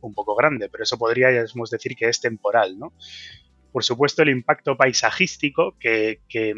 un 0.00 0.14
poco 0.14 0.34
grande, 0.34 0.68
pero 0.68 0.84
eso 0.84 0.98
podríamos 0.98 1.70
decir 1.70 1.96
que 1.96 2.08
es 2.08 2.20
temporal, 2.20 2.78
¿no? 2.78 2.92
Por 3.72 3.84
supuesto, 3.84 4.22
el 4.22 4.30
impacto 4.30 4.76
paisajístico, 4.76 5.76
que, 5.78 6.20
que 6.28 6.54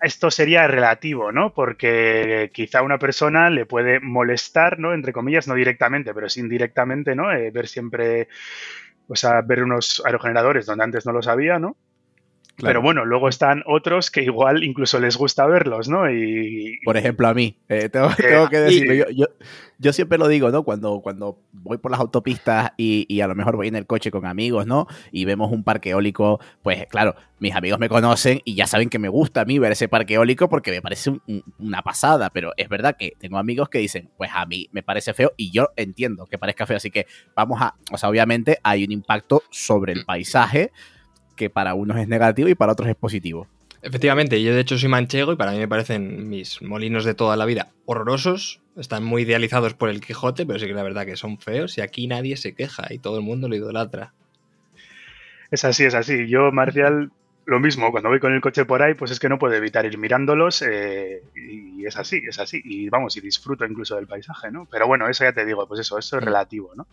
esto 0.00 0.30
sería 0.30 0.66
relativo, 0.66 1.32
¿no? 1.32 1.52
Porque 1.52 2.50
quizá 2.52 2.82
una 2.82 2.98
persona 2.98 3.50
le 3.50 3.66
puede 3.66 4.00
molestar, 4.00 4.78
¿no? 4.78 4.94
Entre 4.94 5.12
comillas, 5.12 5.48
no 5.48 5.54
directamente, 5.54 6.14
pero 6.14 6.28
sí 6.28 6.40
indirectamente, 6.40 7.14
¿no? 7.14 7.32
Eh, 7.32 7.50
ver 7.50 7.68
siempre, 7.68 8.28
o 9.08 9.16
sea, 9.16 9.40
ver 9.42 9.62
unos 9.62 10.02
aerogeneradores 10.04 10.66
donde 10.66 10.84
antes 10.84 11.06
no 11.06 11.12
los 11.12 11.28
había, 11.28 11.58
¿no? 11.58 11.76
Pero 12.60 12.82
bueno, 12.82 13.04
luego 13.04 13.28
están 13.28 13.62
otros 13.66 14.10
que 14.10 14.22
igual 14.22 14.64
incluso 14.64 14.98
les 14.98 15.16
gusta 15.16 15.46
verlos, 15.46 15.88
¿no? 15.88 16.10
Y, 16.10 16.78
Por 16.84 16.96
ejemplo, 16.96 17.28
a 17.28 17.34
mí, 17.34 17.56
eh, 17.68 17.88
tengo, 17.88 18.08
que 18.50 18.58
decirlo, 18.58 19.10
yo, 19.10 19.26
yo, 19.78 19.92
siempre 19.92 20.18
lo 20.18 20.26
digo, 20.26 20.50
¿no? 20.50 20.64
Cuando, 20.64 21.00
cuando 21.00 21.38
voy 21.52 21.78
por 21.78 21.92
las 21.92 22.00
autopistas 22.00 22.72
y, 22.76 23.20
a 23.20 23.28
lo 23.28 23.34
mejor 23.34 23.56
voy 23.56 23.68
en 23.68 23.76
el 23.76 23.86
coche 23.86 24.10
con 24.10 24.26
amigos, 24.26 24.66
¿no? 24.66 24.88
Y 25.12 25.24
vemos 25.24 25.52
un 25.52 25.62
parque 25.62 25.90
eólico, 25.90 26.40
pues 26.62 26.86
claro, 26.88 27.14
mis 27.38 27.54
amigos 27.54 27.78
me 27.78 27.88
conocen 27.88 28.40
y 28.44 28.56
ya 28.56 28.66
saben 28.66 28.90
que 28.90 28.98
me 28.98 29.08
gusta 29.08 29.42
a 29.42 29.44
mí 29.44 29.58
ver 29.58 29.72
ese 29.72 29.88
parque 29.88 30.14
eólico 30.14 30.48
porque 30.48 30.72
me 30.72 30.82
parece 30.82 31.12
una 31.58 31.82
pasada, 31.82 32.30
pero 32.30 32.52
es 32.56 32.68
verdad 32.68 32.96
que 32.98 33.12
tengo 33.18 33.38
amigos 33.38 33.68
que 33.68 33.78
dicen, 33.78 34.10
pues 34.16 34.30
a 34.34 34.44
mí 34.46 34.68
me 34.72 34.82
parece 34.82 35.14
feo 35.14 35.32
y 35.36 35.52
yo 35.52 35.68
entiendo 35.76 36.26
que 36.26 36.38
parezca 36.38 36.66
feo, 36.66 36.78
así 36.78 36.90
que 36.90 37.06
vamos 37.36 37.60
a, 37.62 37.74
o 37.92 37.98
sea, 37.98 38.08
obviamente 38.08 38.58
hay 38.64 38.84
un 38.84 38.92
impacto 38.92 39.42
sobre 39.50 39.92
el 39.92 40.04
paisaje 40.04 40.72
que 41.38 41.48
para 41.48 41.72
unos 41.72 41.96
es 41.96 42.08
negativo 42.08 42.50
y 42.50 42.54
para 42.54 42.72
otros 42.72 42.90
es 42.90 42.96
positivo. 42.96 43.46
Efectivamente, 43.80 44.42
yo 44.42 44.54
de 44.54 44.60
hecho 44.60 44.76
soy 44.76 44.88
manchego 44.88 45.32
y 45.32 45.36
para 45.36 45.52
mí 45.52 45.58
me 45.58 45.68
parecen 45.68 46.28
mis 46.28 46.60
molinos 46.60 47.04
de 47.04 47.14
toda 47.14 47.36
la 47.36 47.46
vida 47.46 47.68
horrorosos. 47.86 48.60
Están 48.76 49.04
muy 49.04 49.22
idealizados 49.22 49.74
por 49.74 49.88
el 49.88 50.00
Quijote, 50.00 50.44
pero 50.44 50.58
sí 50.58 50.66
que 50.66 50.74
la 50.74 50.82
verdad 50.82 51.06
que 51.06 51.16
son 51.16 51.38
feos 51.38 51.78
y 51.78 51.80
aquí 51.80 52.06
nadie 52.06 52.36
se 52.36 52.54
queja 52.54 52.86
y 52.90 52.98
todo 52.98 53.18
el 53.18 53.24
mundo 53.24 53.48
lo 53.48 53.56
idolatra. 53.56 54.12
Es 55.50 55.64
así, 55.64 55.84
es 55.84 55.94
así. 55.94 56.28
Yo, 56.28 56.50
Marcial, 56.52 57.10
lo 57.46 57.60
mismo, 57.60 57.90
cuando 57.90 58.10
voy 58.10 58.20
con 58.20 58.34
el 58.34 58.40
coche 58.40 58.64
por 58.64 58.82
ahí, 58.82 58.94
pues 58.94 59.10
es 59.10 59.20
que 59.20 59.28
no 59.28 59.38
puedo 59.38 59.54
evitar 59.54 59.86
ir 59.86 59.96
mirándolos 59.96 60.60
eh, 60.62 61.22
y 61.34 61.86
es 61.86 61.96
así, 61.96 62.20
es 62.28 62.38
así. 62.38 62.60
Y 62.64 62.90
vamos, 62.90 63.16
y 63.16 63.20
disfruto 63.20 63.64
incluso 63.64 63.96
del 63.96 64.06
paisaje, 64.06 64.50
¿no? 64.50 64.66
Pero 64.70 64.86
bueno, 64.86 65.08
eso 65.08 65.24
ya 65.24 65.32
te 65.32 65.46
digo, 65.46 65.66
pues 65.66 65.80
eso, 65.80 65.98
eso 65.98 66.18
es 66.18 66.24
relativo, 66.24 66.72
¿no? 66.76 66.86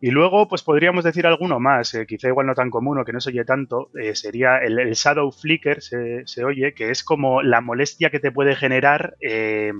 Y 0.00 0.10
luego, 0.10 0.46
pues 0.46 0.62
podríamos 0.62 1.04
decir 1.04 1.26
alguno 1.26 1.58
más, 1.58 1.94
eh, 1.94 2.06
quizá 2.06 2.28
igual 2.28 2.46
no 2.46 2.54
tan 2.54 2.70
común 2.70 2.98
o 2.98 3.04
que 3.04 3.12
no 3.12 3.20
se 3.20 3.30
oye 3.30 3.44
tanto, 3.44 3.90
eh, 3.98 4.14
sería 4.14 4.58
el, 4.58 4.92
shadow 4.92 5.32
flicker, 5.32 5.80
se, 5.80 6.44
oye, 6.44 6.74
que 6.74 6.90
es 6.90 7.02
como 7.02 7.42
la 7.42 7.60
molestia 7.62 8.10
que 8.10 8.20
te 8.20 8.30
puede 8.30 8.54
generar 8.56 9.16
eh, 9.20 9.72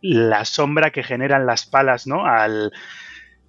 la 0.00 0.44
sombra 0.44 0.90
que 0.90 1.02
generan 1.02 1.44
las 1.44 1.66
palas, 1.66 2.06
¿no? 2.06 2.26
Al, 2.26 2.72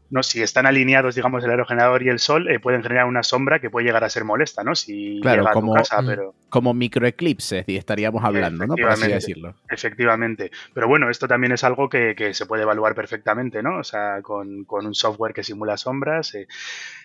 no, 0.10 0.24
si 0.24 0.42
están 0.42 0.66
alineados, 0.66 1.16
digamos, 1.16 1.44
el 1.44 1.50
aerogenerador 1.50 2.04
y 2.04 2.10
el 2.10 2.20
sol, 2.20 2.50
eh, 2.50 2.60
pueden 2.60 2.84
generar 2.84 3.06
una 3.06 3.24
sombra 3.24 3.60
que 3.60 3.70
puede 3.70 3.88
llegar 3.88 4.04
a 4.04 4.10
ser 4.10 4.24
molesta, 4.24 4.64
¿no? 4.64 4.76
Si 4.76 5.20
claro, 5.22 5.46
como, 5.52 5.74
casa, 5.74 6.02
mm, 6.02 6.06
pero... 6.06 6.36
como 6.50 6.74
microeclipses, 6.74 7.66
estaríamos 7.68 8.24
hablando, 8.24 8.68
¿no? 8.68 8.76
Por 8.76 8.90
así 8.90 9.08
decirlo. 9.08 9.56
Efectivamente. 9.70 10.52
Pero 10.74 10.88
bueno, 10.88 11.10
esto 11.10 11.28
también 11.28 11.54
es 11.54 11.64
algo 11.64 11.90
que, 11.90 12.34
se 12.34 12.46
puede 12.46 12.64
evaluar 12.64 12.96
perfectamente, 12.96 13.64
¿no? 13.64 13.80
O 13.80 13.84
sea, 13.84 14.22
con, 14.22 14.66
un 14.68 14.96
software 14.96 15.34
que 15.34 15.44
simula 15.44 15.78
sombras, 15.78 16.36
eh, 16.36 16.48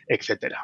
etcétera. 0.07 0.63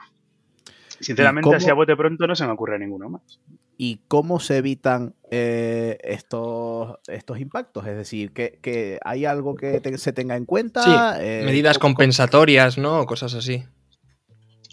Sinceramente, 1.00 1.54
así 1.54 1.70
a 1.70 1.74
bote 1.74 1.96
pronto 1.96 2.26
no 2.26 2.34
se 2.34 2.46
me 2.46 2.52
ocurre 2.52 2.78
ninguno 2.78 3.10
más 3.10 3.38
y 3.78 4.00
cómo 4.08 4.40
se 4.40 4.58
evitan 4.58 5.14
eh, 5.30 5.98
estos, 6.02 6.98
estos 7.08 7.38
impactos. 7.40 7.86
Es 7.86 7.96
decir, 7.96 8.32
que, 8.32 8.98
hay 9.04 9.24
algo 9.24 9.54
que 9.54 9.80
se 9.98 10.12
tenga 10.12 10.36
en 10.36 10.46
cuenta. 10.46 10.82
Sí, 10.82 10.90
eh, 11.20 11.42
medidas 11.44 11.78
compensatorias, 11.78 12.78
¿no? 12.78 13.04
Cosas 13.06 13.34
así. 13.34 13.64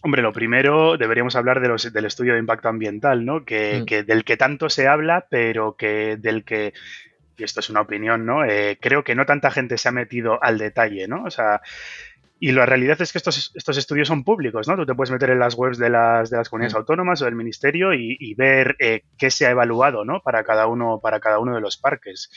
Hombre, 0.06 0.22
lo 0.22 0.34
primero 0.34 0.98
deberíamos 0.98 1.36
hablar 1.38 1.62
de 1.62 1.70
los, 1.70 1.94
del 1.94 2.06
estudio 2.06 2.34
de 2.34 2.40
impacto 2.40 2.68
ambiental, 2.68 3.26
¿no? 3.26 3.46
Que, 3.46 3.82
mm. 3.82 3.86
que, 3.86 4.04
del 4.04 4.26
que 4.26 4.36
tanto 4.36 4.70
se 4.70 4.88
habla, 4.88 5.28
pero 5.30 5.78
que 5.78 6.18
del 6.18 6.44
que, 6.44 6.74
y 7.38 7.44
esto 7.44 7.62
es 7.62 7.70
una 7.70 7.82
opinión, 7.82 8.26
¿no? 8.26 8.46
Eh, 8.46 8.78
creo 8.82 9.04
que 9.04 9.16
no 9.16 9.26
tanta 9.26 9.50
gente 9.50 9.78
se 9.78 9.90
ha 9.90 9.92
metido 9.92 10.44
al 10.44 10.58
detalle, 10.58 11.08
¿no? 11.08 11.24
O 11.24 11.32
sea, 11.32 11.62
y 12.44 12.52
la 12.52 12.66
realidad 12.66 13.02
es 13.02 13.14
que 13.14 13.20
estos, 13.20 13.54
estos 13.56 13.78
estudios 13.78 14.10
son 14.10 14.26
públicos, 14.26 14.68
¿no? 14.68 14.76
Tú 14.76 14.86
te 14.86 14.94
puedes 14.96 15.12
meter 15.12 15.30
en 15.30 15.40
las 15.40 15.56
webs 15.56 15.78
de 15.78 15.90
las, 15.90 16.30
de 16.30 16.36
las 16.36 16.50
comunidades 16.50 16.74
mm. 16.74 16.78
autónomas 16.78 17.22
o 17.22 17.26
del 17.26 17.36
ministerio 17.36 17.94
y, 17.94 18.34
ver 18.34 18.76
eh, 18.80 19.04
qué 19.18 19.32
se 19.32 19.46
ha 19.46 19.52
evaluado, 19.52 20.04
¿no? 20.04 20.20
Para 20.20 20.44
cada 20.44 20.68
uno, 20.68 21.00
para 21.02 21.22
cada 21.22 21.40
uno 21.40 21.56
de 21.56 21.62
los 21.62 21.78
parques. 21.78 22.30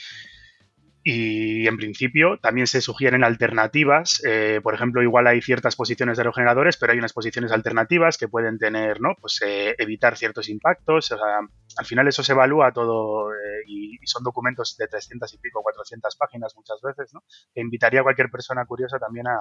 Y 1.09 1.65
en 1.69 1.77
principio 1.77 2.37
también 2.37 2.67
se 2.67 2.81
sugieren 2.81 3.23
alternativas. 3.23 4.21
Eh, 4.27 4.59
por 4.61 4.73
ejemplo, 4.73 5.01
igual 5.01 5.25
hay 5.27 5.41
ciertas 5.41 5.77
posiciones 5.77 6.17
de 6.17 6.23
aerogeneradores, 6.23 6.75
pero 6.75 6.91
hay 6.91 6.99
unas 6.99 7.13
posiciones 7.13 7.53
alternativas 7.53 8.17
que 8.17 8.27
pueden 8.27 8.57
tener, 8.57 8.99
¿no? 8.99 9.15
Pues 9.21 9.41
eh, 9.41 9.73
evitar 9.77 10.17
ciertos 10.17 10.49
impactos. 10.49 11.13
O 11.13 11.17
sea, 11.17 11.39
al 11.77 11.85
final 11.85 12.09
eso 12.09 12.23
se 12.23 12.33
evalúa 12.33 12.73
todo 12.73 13.31
eh, 13.31 13.63
y, 13.67 13.97
son 14.05 14.21
documentos 14.21 14.75
de 14.75 14.89
300 14.89 15.33
y 15.33 15.37
pico, 15.37 15.63
400 15.63 16.13
páginas 16.17 16.53
muchas 16.57 16.81
veces, 16.81 17.13
¿no? 17.13 17.23
Que 17.55 17.61
invitaría 17.61 18.01
a 18.01 18.03
cualquier 18.03 18.29
persona 18.29 18.65
curiosa 18.65 18.99
también 18.99 19.27
a, 19.27 19.39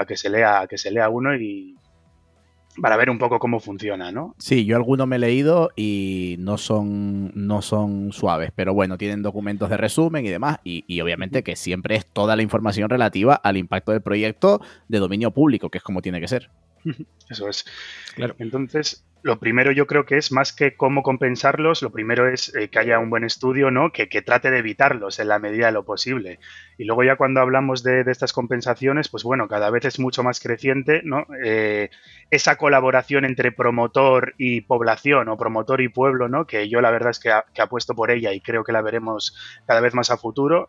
a, 0.00 0.04
que 0.04 0.16
se 0.16 0.30
lea, 0.30 0.62
a 0.62 0.66
que 0.66 0.78
se 0.78 0.90
lea 0.90 1.08
uno 1.08 1.32
y 1.36 1.76
para 2.80 2.96
ver 2.96 3.10
un 3.10 3.18
poco 3.18 3.38
cómo 3.38 3.60
funciona, 3.60 4.12
¿no? 4.12 4.34
Sí, 4.38 4.64
yo 4.64 4.76
algunos 4.76 5.06
me 5.06 5.16
he 5.16 5.18
leído 5.18 5.70
y 5.76 6.36
no 6.38 6.58
son, 6.58 7.32
no 7.34 7.62
son 7.62 8.12
suaves, 8.12 8.50
pero 8.54 8.74
bueno, 8.74 8.98
tienen 8.98 9.22
documentos 9.22 9.70
de 9.70 9.76
resumen 9.76 10.26
y 10.26 10.30
demás, 10.30 10.58
y, 10.64 10.84
y 10.86 11.00
obviamente 11.00 11.42
que 11.42 11.56
siempre 11.56 11.96
es 11.96 12.06
toda 12.06 12.36
la 12.36 12.42
información 12.42 12.88
relativa 12.88 13.34
al 13.34 13.56
impacto 13.56 13.92
del 13.92 14.02
proyecto 14.02 14.60
de 14.88 14.98
dominio 14.98 15.30
público, 15.30 15.70
que 15.70 15.78
es 15.78 15.84
como 15.84 16.02
tiene 16.02 16.20
que 16.20 16.28
ser. 16.28 16.50
Eso 17.30 17.48
es. 17.48 17.64
Claro. 18.14 18.34
Entonces, 18.38 19.04
lo 19.24 19.38
primero 19.38 19.72
yo 19.72 19.86
creo 19.86 20.04
que 20.04 20.18
es 20.18 20.32
más 20.32 20.52
que 20.52 20.76
cómo 20.76 21.02
compensarlos, 21.02 21.80
lo 21.80 21.90
primero 21.90 22.28
es 22.28 22.54
eh, 22.54 22.68
que 22.68 22.78
haya 22.78 22.98
un 22.98 23.08
buen 23.08 23.24
estudio, 23.24 23.70
¿no? 23.70 23.90
Que, 23.90 24.06
trate 24.06 24.50
de 24.50 24.58
evitarlos 24.58 25.18
en 25.18 25.28
la 25.28 25.38
medida 25.38 25.66
de 25.66 25.72
lo 25.72 25.82
posible. 25.86 26.40
Y 26.76 26.84
luego 26.84 27.04
ya 27.04 27.16
cuando 27.16 27.40
hablamos 27.40 27.82
de, 27.82 28.04
estas 28.06 28.34
compensaciones, 28.34 29.08
pues 29.08 29.22
bueno, 29.22 29.48
cada 29.48 29.70
vez 29.70 29.86
es 29.86 29.98
mucho 29.98 30.22
más 30.22 30.40
creciente, 30.40 31.00
¿no? 31.04 31.26
Eh, 31.42 31.88
esa 32.30 32.56
colaboración 32.56 33.24
entre 33.24 33.50
promotor 33.50 34.34
y 34.36 34.60
población 34.60 35.30
o 35.30 35.38
promotor 35.38 35.80
y 35.80 35.88
pueblo, 35.88 36.28
¿no? 36.28 36.46
Que 36.46 36.68
yo 36.68 36.82
la 36.82 36.90
verdad 36.90 37.12
es 37.12 37.18
que, 37.18 37.32
que 37.54 37.62
apuesto 37.62 37.94
por 37.94 38.10
ella 38.10 38.30
y 38.34 38.42
creo 38.42 38.62
que 38.62 38.72
la 38.72 38.82
veremos 38.82 39.34
cada 39.66 39.80
vez 39.80 39.94
más 39.94 40.10
a 40.10 40.18
futuro 40.18 40.68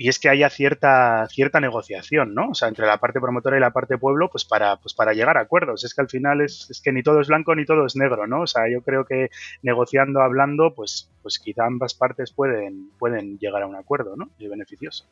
y 0.00 0.08
es 0.08 0.20
que 0.20 0.28
haya 0.28 0.48
cierta, 0.48 1.26
cierta 1.28 1.58
negociación, 1.58 2.32
¿no? 2.32 2.50
O 2.50 2.54
sea, 2.54 2.68
entre 2.68 2.86
la 2.86 2.98
parte 2.98 3.20
promotora 3.20 3.56
y 3.56 3.60
la 3.60 3.72
parte 3.72 3.98
pueblo, 3.98 4.30
pues 4.30 4.44
para, 4.44 4.76
pues 4.76 4.94
para 4.94 5.12
llegar 5.12 5.36
a 5.36 5.40
acuerdos. 5.40 5.82
Es 5.82 5.92
que 5.92 6.00
al 6.00 6.08
final 6.08 6.40
es, 6.40 6.68
es, 6.70 6.80
que 6.80 6.92
ni 6.92 7.02
todo 7.02 7.20
es 7.20 7.26
blanco 7.26 7.52
ni 7.56 7.66
todo 7.66 7.84
es 7.84 7.96
negro, 7.96 8.28
¿no? 8.28 8.42
O 8.42 8.46
sea, 8.46 8.70
yo 8.72 8.80
creo 8.82 9.04
que 9.04 9.28
negociando, 9.62 10.22
hablando, 10.22 10.72
pues, 10.72 11.10
pues 11.20 11.40
quizá 11.40 11.66
ambas 11.66 11.94
partes 11.94 12.32
pueden, 12.32 12.90
pueden 12.96 13.38
llegar 13.38 13.64
a 13.64 13.66
un 13.66 13.74
acuerdo, 13.74 14.14
¿no? 14.14 14.30
Y 14.38 14.46
beneficioso. 14.46 15.04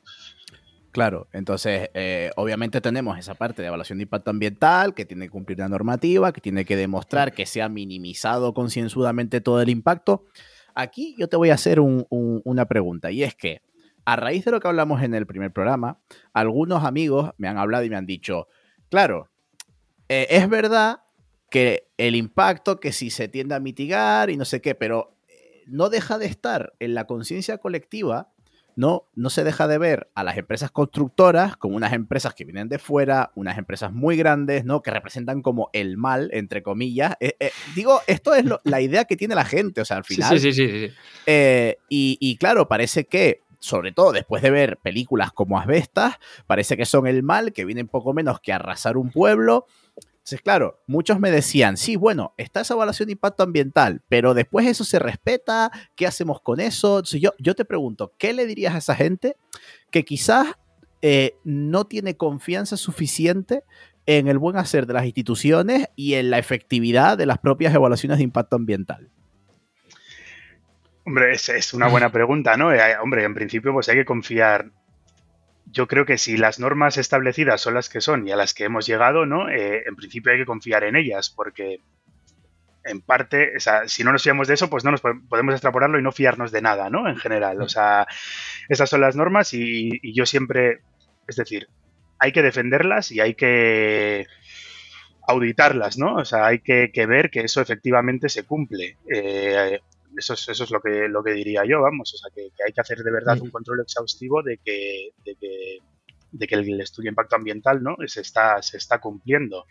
Claro, 0.92 1.26
entonces 1.32 1.90
eh, 1.92 2.30
obviamente 2.36 2.80
tenemos 2.80 3.18
esa 3.18 3.34
parte 3.34 3.62
de 3.62 3.68
evaluación 3.68 3.98
de 3.98 4.04
impacto 4.04 4.30
ambiental 4.30 4.94
que 4.94 5.04
tiene 5.04 5.26
que 5.26 5.32
cumplir 5.32 5.58
la 5.58 5.68
normativa, 5.68 6.32
que 6.32 6.40
tiene 6.40 6.64
que 6.64 6.76
demostrar 6.76 7.32
que 7.32 7.44
se 7.44 7.60
ha 7.60 7.68
minimizado 7.68 8.54
concienzudamente 8.54 9.40
todo 9.40 9.60
el 9.60 9.68
impacto. 9.68 10.26
Aquí 10.76 11.16
yo 11.18 11.28
te 11.28 11.36
voy 11.36 11.50
a 11.50 11.54
hacer 11.54 11.80
un, 11.80 12.06
una 12.08 12.66
pregunta 12.66 13.10
y 13.10 13.24
es 13.24 13.34
que 13.34 13.62
a 14.06 14.16
raíz 14.16 14.44
de 14.44 14.52
lo 14.52 14.60
que 14.60 14.68
hablamos 14.68 15.02
en 15.02 15.14
el 15.14 15.26
primer 15.26 15.52
programa, 15.52 15.98
algunos 16.32 16.84
amigos 16.84 17.32
me 17.38 17.48
han 17.48 17.58
hablado 17.58 17.84
y 17.84 17.90
me 17.90 17.96
han 17.96 18.06
dicho, 18.06 18.46
claro, 18.88 19.30
eh, 20.08 20.28
es 20.30 20.48
verdad 20.48 21.00
que 21.50 21.88
el 21.98 22.14
impacto, 22.14 22.78
que 22.78 22.92
si 22.92 23.10
se 23.10 23.26
tiende 23.26 23.56
a 23.56 23.60
mitigar 23.60 24.30
y 24.30 24.36
no 24.36 24.44
sé 24.44 24.60
qué, 24.60 24.76
pero 24.76 25.16
eh, 25.28 25.64
no 25.66 25.88
deja 25.88 26.18
de 26.18 26.26
estar 26.26 26.74
en 26.78 26.94
la 26.94 27.06
conciencia 27.08 27.58
colectiva, 27.58 28.32
no, 28.76 29.08
no 29.14 29.28
se 29.28 29.42
deja 29.42 29.66
de 29.66 29.78
ver 29.78 30.08
a 30.14 30.22
las 30.22 30.36
empresas 30.36 30.70
constructoras 30.70 31.56
como 31.56 31.76
unas 31.76 31.92
empresas 31.92 32.34
que 32.34 32.44
vienen 32.44 32.68
de 32.68 32.78
fuera, 32.78 33.32
unas 33.34 33.58
empresas 33.58 33.92
muy 33.92 34.16
grandes, 34.16 34.64
¿no? 34.64 34.82
Que 34.82 34.90
representan 34.92 35.40
como 35.42 35.70
el 35.72 35.96
mal, 35.96 36.28
entre 36.32 36.62
comillas. 36.62 37.14
Eh, 37.18 37.50
digo, 37.74 38.00
esto 38.06 38.34
es 38.34 38.44
la 38.64 38.80
idea 38.80 39.06
que 39.06 39.16
tiene 39.16 39.34
la 39.34 39.46
gente, 39.46 39.80
o 39.80 39.84
sea, 39.84 39.96
al 39.96 40.04
final. 40.04 40.38
Sí, 40.38 40.52
sí, 40.52 40.52
sí. 40.52 40.88
sí, 40.88 40.94
y, 41.88 42.18
y, 42.20 42.36
claro, 42.36 42.68
parece 42.68 43.06
que 43.06 43.45
sobre 43.66 43.92
todo 43.92 44.12
después 44.12 44.42
de 44.42 44.50
ver 44.50 44.78
películas 44.78 45.32
como 45.32 45.58
Asbestas, 45.58 46.14
parece 46.46 46.76
que 46.76 46.86
son 46.86 47.06
el 47.06 47.22
mal, 47.22 47.52
que 47.52 47.64
vienen 47.64 47.88
poco 47.88 48.14
menos 48.14 48.40
que 48.40 48.52
arrasar 48.52 48.96
un 48.96 49.10
pueblo. 49.10 49.66
Entonces, 49.98 50.40
claro, 50.40 50.82
muchos 50.86 51.20
me 51.20 51.30
decían, 51.30 51.76
sí, 51.76 51.96
bueno, 51.96 52.34
está 52.36 52.60
esa 52.60 52.74
evaluación 52.74 53.06
de 53.06 53.12
impacto 53.12 53.42
ambiental, 53.42 54.02
pero 54.08 54.34
después 54.34 54.66
eso 54.66 54.84
se 54.84 54.98
respeta, 54.98 55.70
¿qué 55.94 56.06
hacemos 56.06 56.40
con 56.40 56.60
eso? 56.60 56.98
Entonces, 56.98 57.20
yo, 57.20 57.30
yo 57.38 57.54
te 57.54 57.64
pregunto, 57.64 58.12
¿qué 58.18 58.32
le 58.32 58.46
dirías 58.46 58.74
a 58.74 58.78
esa 58.78 58.94
gente 58.94 59.36
que 59.90 60.04
quizás 60.04 60.48
eh, 61.02 61.36
no 61.44 61.86
tiene 61.86 62.16
confianza 62.16 62.76
suficiente 62.76 63.64
en 64.06 64.28
el 64.28 64.38
buen 64.38 64.56
hacer 64.56 64.86
de 64.86 64.94
las 64.94 65.04
instituciones 65.04 65.88
y 65.96 66.14
en 66.14 66.30
la 66.30 66.38
efectividad 66.38 67.18
de 67.18 67.26
las 67.26 67.38
propias 67.38 67.74
evaluaciones 67.74 68.18
de 68.18 68.24
impacto 68.24 68.56
ambiental? 68.56 69.10
Hombre, 71.06 71.30
es, 71.32 71.72
una 71.72 71.86
buena 71.86 72.10
pregunta, 72.10 72.56
¿no? 72.56 72.72
Eh, 72.72 72.96
hombre, 73.00 73.22
en 73.22 73.32
principio 73.32 73.72
pues 73.72 73.88
hay 73.88 73.94
que 73.94 74.04
confiar. 74.04 74.72
Yo 75.66 75.86
creo 75.86 76.04
que 76.04 76.18
si 76.18 76.36
las 76.36 76.58
normas 76.58 76.96
establecidas 76.96 77.60
son 77.60 77.74
las 77.74 77.88
que 77.88 78.00
son 78.00 78.26
y 78.26 78.32
a 78.32 78.36
las 78.36 78.54
que 78.54 78.64
hemos 78.64 78.86
llegado, 78.86 79.24
¿no? 79.24 79.48
Eh, 79.48 79.84
en 79.86 79.94
principio 79.94 80.32
hay 80.32 80.38
que 80.38 80.46
confiar 80.46 80.82
en 80.82 80.96
ellas 80.96 81.30
porque 81.30 81.78
en 82.84 83.00
parte, 83.02 83.56
o 83.56 83.60
sea, 83.60 83.86
si 83.86 84.02
no 84.02 84.10
nos 84.10 84.24
fiamos 84.24 84.48
de 84.48 84.54
eso, 84.54 84.68
pues 84.68 84.82
no 84.82 84.90
nos 84.90 85.00
podemos 85.00 85.54
extrapolarlo 85.54 85.96
y 86.00 86.02
no 86.02 86.10
fiarnos 86.10 86.50
de 86.50 86.62
nada, 86.62 86.90
¿no? 86.90 87.08
En 87.08 87.16
general, 87.16 87.62
o 87.62 87.68
sea, 87.68 88.08
esas 88.68 88.90
son 88.90 89.00
las 89.00 89.14
normas 89.14 89.54
y, 89.54 90.00
yo 90.12 90.26
siempre, 90.26 90.80
es 91.28 91.36
decir, 91.36 91.68
hay 92.18 92.32
que 92.32 92.42
defenderlas 92.42 93.12
y 93.12 93.20
hay 93.20 93.34
que 93.34 94.26
auditarlas, 95.28 95.98
¿no? 95.98 96.16
O 96.16 96.24
sea, 96.24 96.46
hay 96.46 96.58
que, 96.58 96.90
ver 97.06 97.30
que 97.30 97.42
eso 97.42 97.60
efectivamente 97.60 98.28
se 98.28 98.42
cumple. 98.42 98.96
Eh, 99.08 99.78
eso 100.16 100.34
es, 100.34 100.48
eso 100.48 100.64
es 100.64 100.70
lo 100.70 100.80
que 100.80 101.08
lo 101.08 101.22
que 101.22 101.32
diría 101.32 101.64
yo, 101.64 101.80
vamos, 101.82 102.14
o 102.14 102.16
sea, 102.16 102.30
que, 102.34 102.50
hay 102.64 102.72
que 102.72 102.80
hacer 102.80 102.98
de 102.98 103.10
verdad 103.10 103.40
un 103.40 103.50
control 103.50 103.80
exhaustivo 103.80 104.42
de 104.42 104.58
que, 104.58 105.10
de 105.24 105.36
que, 105.36 105.78
de 106.32 106.46
que 106.46 106.54
el 106.54 106.80
estudio 106.80 107.08
de 107.08 107.12
impacto 107.12 107.36
ambiental 107.36 107.82
¿no? 107.82 107.96
se, 108.06 108.20
está, 108.20 108.62
se 108.62 108.76
está 108.76 109.00
cumpliendo. 109.00 109.66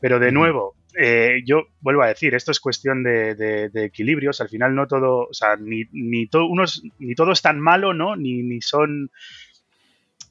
Pero 0.00 0.18
de 0.18 0.32
nuevo, 0.32 0.76
eh, 0.96 1.42
yo 1.44 1.66
vuelvo 1.80 2.02
a 2.02 2.08
decir, 2.08 2.34
esto 2.34 2.50
es 2.50 2.60
cuestión 2.60 3.02
de, 3.02 3.70
equilibrios, 3.74 4.40
al 4.40 4.48
final 4.48 4.74
no 4.74 4.86
todo, 4.86 5.28
o 5.28 5.34
sea, 5.34 5.56
ni, 5.56 5.84
ni, 5.92 6.26
todo, 6.28 6.46
unos, 6.46 6.82
ni 6.98 7.14
todo 7.14 7.32
es 7.32 7.42
tan 7.42 7.60
malo, 7.60 7.94
¿no? 7.94 8.16
Ni, 8.16 8.42
ni 8.42 8.60
son 8.60 9.10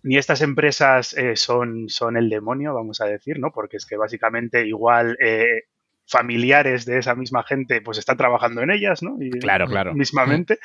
ni 0.04 0.18
estas 0.18 0.42
empresas 0.42 1.14
eh, 1.18 1.36
son, 1.36 1.90
son 1.90 2.18
el 2.18 2.30
demonio, 2.30 2.74
vamos 2.74 3.02
a 3.02 3.06
decir, 3.06 3.40
¿no? 3.40 3.52
Porque 3.52 3.78
es 3.78 3.86
que 3.86 3.98
básicamente 3.98 4.66
igual 4.66 5.18
eh, 5.20 5.64
familiares 6.08 6.86
de 6.86 7.00
esa 7.00 7.16
misma 7.16 7.44
gente 7.44 7.82
pues 7.82 7.98
están 7.98 8.18
trabajando 8.18 8.62
en 8.62 8.72
ellas, 8.72 9.04
¿no? 9.04 9.18
Y, 9.20 9.32
claro, 9.32 9.68
claro. 9.68 9.94
Mismamente. 9.94 10.60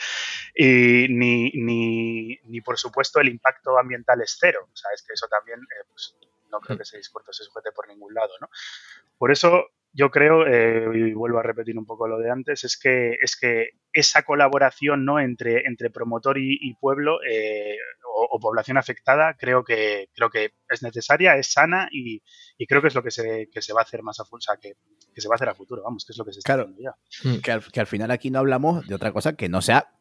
Y 0.55 1.07
ni, 1.11 1.50
ni, 1.55 2.38
ni, 2.44 2.61
por 2.61 2.78
supuesto 2.78 3.20
el 3.20 3.28
impacto 3.28 3.78
ambiental 3.78 4.20
es 4.22 4.37
cero. 4.38 4.68
O 4.72 4.76
sea, 4.76 4.90
es 4.94 5.02
que 5.02 5.14
eso 5.14 5.26
también 5.28 5.61
eh, 5.61 5.85
pues, 5.90 6.16
no 6.50 6.61
creo 6.61 6.76
que 6.76 6.85
ese 6.85 6.98
discurso 6.98 7.33
se 7.33 7.44
sujete 7.44 7.72
por 7.72 7.88
ningún 7.88 8.14
lado, 8.14 8.33
¿no? 8.40 8.48
Por 9.18 9.33
eso 9.33 9.66
yo 9.92 10.11
creo, 10.11 10.46
eh, 10.46 10.88
y 10.94 11.12
vuelvo 11.12 11.38
a 11.38 11.42
repetir 11.42 11.78
un 11.78 11.85
poco 11.85 12.09
lo 12.09 12.18
de 12.18 12.31
antes, 12.31 12.64
es 12.64 12.78
que, 12.78 13.16
es 13.20 13.37
que 13.37 13.70
esa 13.92 14.22
colaboración 14.22 15.05
¿no? 15.05 15.20
entre, 15.20 15.66
entre 15.66 15.90
promotor 15.90 16.38
y, 16.38 16.74
pueblo 16.81 17.18
eh, 17.28 17.76
o, 18.14 18.40
población 18.40 18.78
afectada 18.78 19.37
creo 19.38 19.62
que, 19.64 20.09
creo 20.14 20.31
que 20.31 20.52
es 20.68 20.83
necesaria, 20.83 21.37
es 21.37 21.52
sana 21.52 21.88
y, 21.92 22.22
creo 22.66 22.81
que 22.81 22.88
es 22.88 22.94
lo 22.94 23.02
que 23.02 23.11
se, 23.11 23.48
que 23.52 23.61
se 23.61 23.74
va 23.74 23.81
a 23.81 23.85
hacer 23.85 24.02
más 24.02 24.18
a 24.18 24.24
futuro, 24.24 24.59
que, 24.61 24.72
que, 25.14 25.20
se 25.20 25.28
va 25.28 25.35
a 25.35 25.37
hacer 25.37 25.50
a 25.50 25.55
futuro, 25.55 25.83
vamos, 25.83 26.07
que 26.07 26.12
es 26.12 26.18
lo 26.18 26.24
que 26.24 26.33
se 26.33 26.38
está 26.38 26.55
haciendo 26.55 26.81
ya. 26.81 26.94
Mm. 27.24 27.40
Que 27.40 27.52
al, 27.52 27.62
que 27.70 27.81
al 27.81 27.87
final 27.87 28.11
aquí 28.11 28.31
no 28.31 28.38
hablamos 28.38 28.87
de 28.87 28.94
otra 28.94 29.12
cosa 29.12 29.35
que 29.35 29.50
no 29.50 29.61
sea 29.61 29.92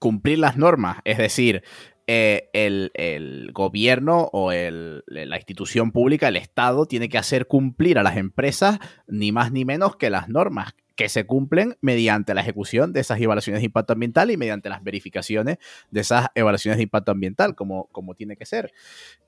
cumplir 0.00 0.40
las 0.40 0.56
normas, 0.56 0.98
es 1.04 1.18
decir, 1.18 1.62
eh, 2.08 2.50
el, 2.54 3.50
gobierno 3.52 4.28
o 4.32 4.50
la 4.50 5.36
institución 5.36 5.92
pública, 5.92 6.26
el 6.26 6.36
Estado, 6.36 6.86
tiene 6.86 7.08
que 7.08 7.18
hacer 7.18 7.46
cumplir 7.46 8.00
a 8.00 8.02
las 8.02 8.16
empresas 8.16 8.80
ni 9.06 9.30
más 9.30 9.52
ni 9.52 9.64
menos 9.64 9.94
que 9.94 10.10
las 10.10 10.28
normas 10.28 10.74
que 10.96 11.08
se 11.08 11.24
cumplen 11.24 11.76
mediante 11.80 12.34
la 12.34 12.40
ejecución 12.40 12.92
de 12.92 13.00
esas 13.00 13.20
evaluaciones 13.20 13.60
de 13.60 13.66
impacto 13.66 13.92
ambiental 13.92 14.30
y 14.32 14.36
mediante 14.36 14.68
las 14.68 14.82
verificaciones 14.82 15.58
de 15.92 16.00
esas 16.00 16.28
evaluaciones 16.34 16.78
de 16.78 16.82
impacto 16.82 17.12
ambiental, 17.12 17.54
como, 17.54 17.86
como 17.92 18.14
tiene 18.14 18.36
que 18.36 18.44
ser. 18.44 18.72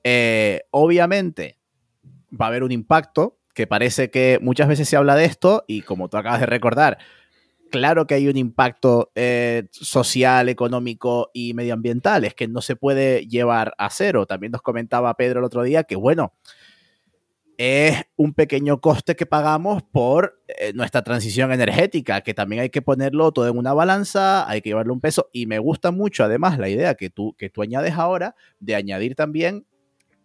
Eh, 0.03 0.63
obviamente, 0.71 1.57
va 2.29 2.47
a 2.47 2.49
haber 2.49 2.63
un 2.63 2.71
impacto 2.71 3.39
que 3.53 3.65
parece 3.65 4.09
que 4.09 4.39
muchas 4.41 4.67
veces 4.67 4.89
se 4.89 4.97
habla 4.97 5.15
de 5.15 5.25
esto 5.25 5.63
y 5.67 5.83
como 5.83 6.09
tú 6.09 6.17
acabas 6.17 6.41
de 6.41 6.47
recordar, 6.47 6.97
claro 7.73 8.05
que 8.05 8.13
hay 8.13 8.27
un 8.27 8.37
impacto 8.37 9.11
eh, 9.15 9.63
social, 9.71 10.47
económico 10.47 11.31
y 11.33 11.55
medioambiental, 11.55 12.23
es 12.23 12.35
que 12.35 12.47
no 12.47 12.61
se 12.61 12.75
puede 12.75 13.25
llevar 13.25 13.73
a 13.79 13.89
cero. 13.89 14.27
También 14.27 14.51
nos 14.51 14.61
comentaba 14.61 15.15
Pedro 15.15 15.39
el 15.39 15.45
otro 15.45 15.63
día 15.63 15.83
que, 15.83 15.95
bueno, 15.95 16.33
es 17.57 18.03
un 18.15 18.35
pequeño 18.35 18.79
coste 18.79 19.15
que 19.15 19.25
pagamos 19.25 19.81
por 19.81 20.39
eh, 20.47 20.71
nuestra 20.73 21.01
transición 21.01 21.51
energética, 21.51 22.21
que 22.21 22.35
también 22.35 22.61
hay 22.61 22.69
que 22.69 22.83
ponerlo 22.83 23.31
todo 23.31 23.47
en 23.47 23.57
una 23.57 23.73
balanza, 23.73 24.47
hay 24.47 24.61
que 24.61 24.69
llevarle 24.69 24.93
un 24.93 25.01
peso. 25.01 25.31
Y 25.33 25.47
me 25.47 25.57
gusta 25.57 25.89
mucho, 25.89 26.23
además, 26.23 26.59
la 26.59 26.69
idea 26.69 26.93
que 26.93 27.09
tú, 27.09 27.33
que 27.39 27.49
tú 27.49 27.63
añades 27.63 27.93
ahora 27.93 28.35
de 28.59 28.75
añadir 28.75 29.15
también 29.15 29.65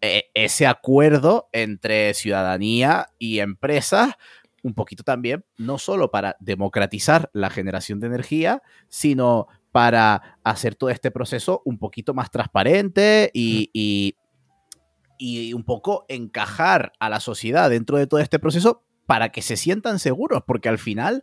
eh, 0.03 0.25
ese 0.35 0.67
acuerdo 0.67 1.49
entre 1.53 2.13
ciudadanía 2.13 3.07
y 3.19 3.39
empresas 3.39 4.17
un 4.63 4.75
poquito 4.75 5.03
también, 5.03 5.45
no 5.57 5.79
solo 5.79 6.11
para 6.11 6.37
democratizar 6.41 7.31
la 7.33 7.51
generación 7.51 8.01
de 8.01 8.09
energía, 8.09 8.63
sino 8.89 9.47
para 9.73 10.39
hacer 10.45 10.75
todo 10.75 10.91
este 10.91 11.11
proceso 11.11 11.63
un 11.65 11.79
poquito 11.79 12.15
más 12.15 12.31
transparente 12.31 13.31
y, 13.33 13.71
y, 13.73 15.53
un 15.53 15.65
poco 15.65 16.05
encajar 16.09 16.93
a 17.01 17.09
la 17.09 17.21
sociedad 17.21 17.71
dentro 17.71 17.99
de 17.99 18.07
todo 18.07 18.21
este 18.21 18.39
proceso 18.39 18.85
para 19.07 19.31
que 19.31 19.43
se 19.43 19.57
sientan 19.57 19.99
seguros, 19.99 20.43
porque 20.47 20.69
al 20.69 20.79
final 20.79 21.23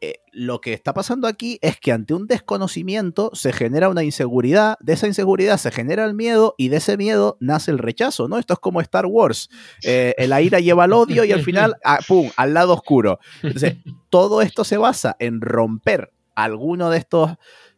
eh, 0.00 0.20
lo 0.32 0.60
que 0.60 0.72
está 0.72 0.92
pasando 0.92 1.26
aquí 1.28 1.58
es 1.62 1.78
que 1.78 1.92
ante 1.92 2.14
un 2.14 2.26
desconocimiento 2.26 3.30
se 3.32 3.52
genera 3.52 3.88
una 3.88 4.02
inseguridad, 4.02 4.76
de 4.80 4.92
esa 4.92 5.06
inseguridad 5.06 5.56
se 5.56 5.70
genera 5.70 6.04
el 6.04 6.14
miedo 6.14 6.54
y 6.58 6.68
de 6.68 6.78
ese 6.78 6.96
miedo 6.96 7.36
nace 7.40 7.70
el 7.70 7.78
rechazo, 7.78 8.28
¿no? 8.28 8.38
Esto 8.38 8.54
es 8.54 8.58
como 8.58 8.80
Star 8.80 9.06
Wars. 9.06 9.48
Eh, 9.86 10.14
la 10.28 10.40
ira 10.40 10.60
lleva 10.60 10.84
al 10.84 10.92
odio 10.92 11.24
y 11.24 11.32
al 11.32 11.42
final, 11.42 11.76
ah, 11.84 11.98
¡pum!, 12.06 12.30
al 12.36 12.54
lado 12.54 12.72
oscuro. 12.72 13.18
Entonces, 13.42 13.76
todo 14.08 14.40
esto 14.40 14.64
se 14.64 14.78
basa 14.78 15.14
en 15.18 15.40
romper 15.40 16.12
alguno 16.34 16.90
de 16.90 16.98
estos 16.98 17.32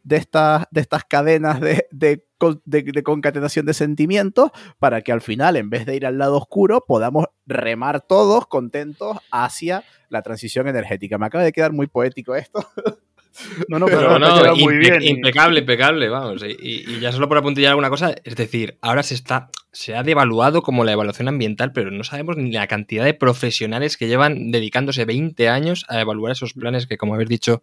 de 0.07 0.17
estas, 0.17 0.67
de 0.71 0.81
estas 0.81 1.05
cadenas 1.05 1.61
de, 1.61 1.89
de, 1.91 3.03
concatenación 3.03 3.67
de 3.67 3.75
sentimientos 3.75 4.53
para 4.79 5.03
que 5.03 5.11
al 5.11 5.21
final, 5.21 5.57
en 5.57 5.69
vez 5.69 5.85
de 5.85 5.97
ir 5.97 6.07
al 6.07 6.17
lado 6.17 6.37
oscuro, 6.37 6.85
podamos 6.87 7.27
remar 7.45 8.03
todos 8.03 8.47
contentos 8.47 9.19
hacia 9.33 9.83
la 10.09 10.23
transición 10.23 10.69
energética. 10.69 11.19
Me 11.19 11.27
acaba 11.27 11.43
de 11.43 11.51
quedar 11.53 11.73
muy 11.73 11.89
poético 11.89 12.37
esto. 12.37 12.65
No, 13.69 13.79
no, 13.79 13.85
pero 13.85 14.19
no, 14.19 14.57
muy 14.57 14.79
bien. 14.79 15.03
Impecable, 15.03 15.61
impecable, 15.61 16.09
vamos. 16.09 16.43
Y, 16.43 17.01
ya 17.01 17.13
solo 17.13 17.29
por 17.29 17.37
apuntillar 17.37 17.69
alguna 17.69 17.91
cosa, 17.91 18.15
es 18.25 18.35
decir, 18.35 18.79
ahora 18.81 19.03
se 19.03 19.13
está, 19.13 19.51
se 19.73 19.95
ha 19.95 20.03
devaluado 20.03 20.63
como 20.63 20.85
la 20.85 20.93
evaluación 20.93 21.29
ambiental, 21.29 21.73
pero 21.73 21.91
no 21.91 22.03
sabemos 22.03 22.39
ni 22.39 22.51
la 22.51 22.67
cantidad 22.67 23.05
de 23.05 23.13
profesionales 23.13 23.99
que 23.99 24.09
llevan 24.09 24.51
dedicándose 24.53 25.05
20 25.05 25.51
años 25.51 25.85
a 25.91 26.01
evaluar 26.01 26.33
esos 26.33 26.55
planes 26.55 26.87
que, 26.87 26.97
como 26.97 27.13
habéis 27.13 27.29
dicho, 27.29 27.63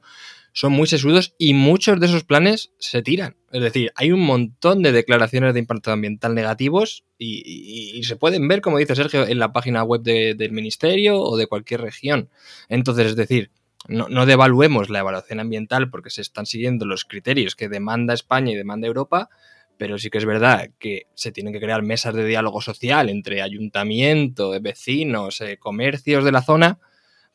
son 0.54 0.72
muy 0.72 0.88
sesudos 0.88 1.34
y 1.38 1.56
muchos 1.56 2.00
de 2.00 2.06
esos 2.06 2.24
planes 2.24 2.72
se 2.78 3.02
tiran. 3.02 3.36
Es 3.52 3.62
decir, 3.62 3.92
hay 3.96 4.12
un 4.12 4.22
montón 4.22 4.84
de 4.84 4.92
declaraciones 4.92 5.54
de 5.54 5.60
impacto 5.60 5.92
ambiental 5.92 6.36
negativos 6.36 7.04
y, 7.18 8.02
se 8.04 8.16
pueden 8.16 8.48
ver, 8.48 8.62
como 8.62 8.78
dice 8.78 8.96
Sergio, 8.96 9.28
en 9.28 9.39
la 9.39 9.52
página 9.52 9.84
web 9.84 10.02
del 10.02 10.52
ministerio 10.52 11.20
o 11.20 11.38
de 11.38 11.48
cualquier 11.48 11.82
región. 11.82 12.30
Entonces, 12.70 13.08
es 13.08 13.16
decir, 13.16 13.52
no, 13.88 14.08
no, 14.10 14.26
devaluemos 14.26 14.89
la 14.89 15.00
evaluación 15.00 15.39
ambiental 15.39 15.89
porque 15.89 16.10
se 16.10 16.22
están 16.22 16.46
siguiendo 16.46 16.86
los 16.86 17.04
criterios 17.04 17.56
que 17.56 17.68
demanda 17.68 18.13
España 18.13 18.52
y 18.52 18.56
demanda 18.56 18.88
Europa, 18.88 19.30
pero 19.78 19.98
sí 19.98 20.10
que 20.10 20.20
es 20.20 20.26
verdad 20.26 20.70
que 20.78 21.08
se 21.16 21.32
tienen 21.32 21.52
que 21.52 21.60
crear 21.60 21.82
mesas 21.82 22.13
de 22.13 22.26
diálogo 22.26 22.62
social 22.62 23.10
entre 23.10 23.42
ayuntamiento, 23.42 24.54
vecinos, 24.62 25.42
eh, 25.42 25.58
comercios 25.58 26.24
de 26.24 26.32
la 26.32 26.44
zona 26.44 26.80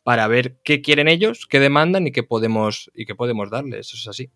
para 0.02 0.26
ver 0.28 0.58
qué 0.64 0.80
quieren 0.82 1.08
ellos, 1.08 1.46
qué 1.46 1.60
demandan 1.60 2.06
y 2.06 2.12
qué 2.12 2.22
podemos, 2.22 2.90
y 2.94 3.04
qué 3.06 3.14
podemos 3.14 3.50
darles. 3.50 3.88
Eso 3.88 3.96
es 3.96 4.08
así. 4.08 4.30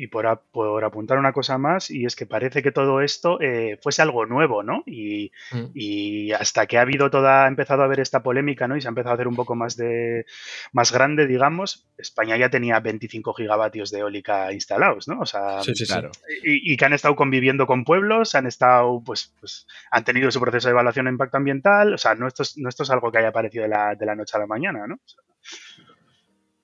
Y 0.00 0.06
por, 0.06 0.26
apuntar 0.26 1.18
una 1.18 1.34
cosa 1.34 1.58
más, 1.58 1.90
y 1.90 2.06
es 2.06 2.16
que 2.16 2.24
parece 2.24 2.62
que 2.62 2.72
todo 2.72 3.02
esto 3.02 3.38
eh, 3.40 3.78
fuese 3.82 4.00
algo 4.00 4.24
nuevo, 4.24 4.62
¿no? 4.62 4.82
Mm. 4.86 5.72
Y, 5.74 6.32
hasta 6.32 6.66
que 6.66 6.78
ha 6.78 6.82
habido 6.82 7.10
toda, 7.10 7.44
ha 7.44 7.48
empezado 7.48 7.82
a 7.82 7.84
haber 7.84 8.00
esta 8.00 8.22
polémica, 8.22 8.66
¿no? 8.66 8.76
Y 8.76 8.80
se 8.80 8.88
ha 8.88 8.90
empezado 8.90 9.10
a 9.10 9.14
hacer 9.14 9.28
un 9.28 9.36
poco 9.36 9.54
más 9.54 9.76
de 9.76 10.24
más 10.72 10.90
grande, 10.90 11.26
digamos, 11.26 11.86
España 11.98 12.38
ya 12.38 12.48
tenía 12.48 12.80
25 12.80 13.34
gigavatios 13.34 13.90
de 13.90 13.98
eólica 13.98 14.52
instalados, 14.54 15.06
¿no? 15.06 15.20
O 15.20 15.26
sea, 15.26 15.62
sí, 15.62 15.74
sí, 15.74 15.84
claro. 15.86 16.10
y, 16.42 16.76
que 16.78 16.84
han 16.86 16.94
estado 16.94 17.14
conviviendo 17.14 17.66
con 17.66 17.84
pueblos, 17.84 18.34
han 18.34 18.46
estado, 18.46 19.02
pues, 19.04 19.34
pues, 19.38 19.66
han 19.90 20.04
tenido 20.04 20.30
su 20.30 20.40
proceso 20.40 20.68
de 20.68 20.72
evaluación 20.72 21.04
de 21.04 21.12
impacto 21.12 21.36
ambiental. 21.36 21.92
O 21.92 21.98
sea, 21.98 22.14
no 22.14 22.26
esto 22.26 22.42
es, 22.42 22.56
no 22.56 22.70
esto 22.70 22.84
es 22.84 22.90
algo 22.90 23.12
que 23.12 23.18
haya 23.18 23.28
aparecido 23.28 23.64
de 23.64 23.68
la, 23.68 23.94
de 23.94 24.06
la 24.06 24.14
noche 24.14 24.36
a 24.36 24.40
la 24.40 24.46
mañana, 24.46 24.86
¿no? 24.86 24.98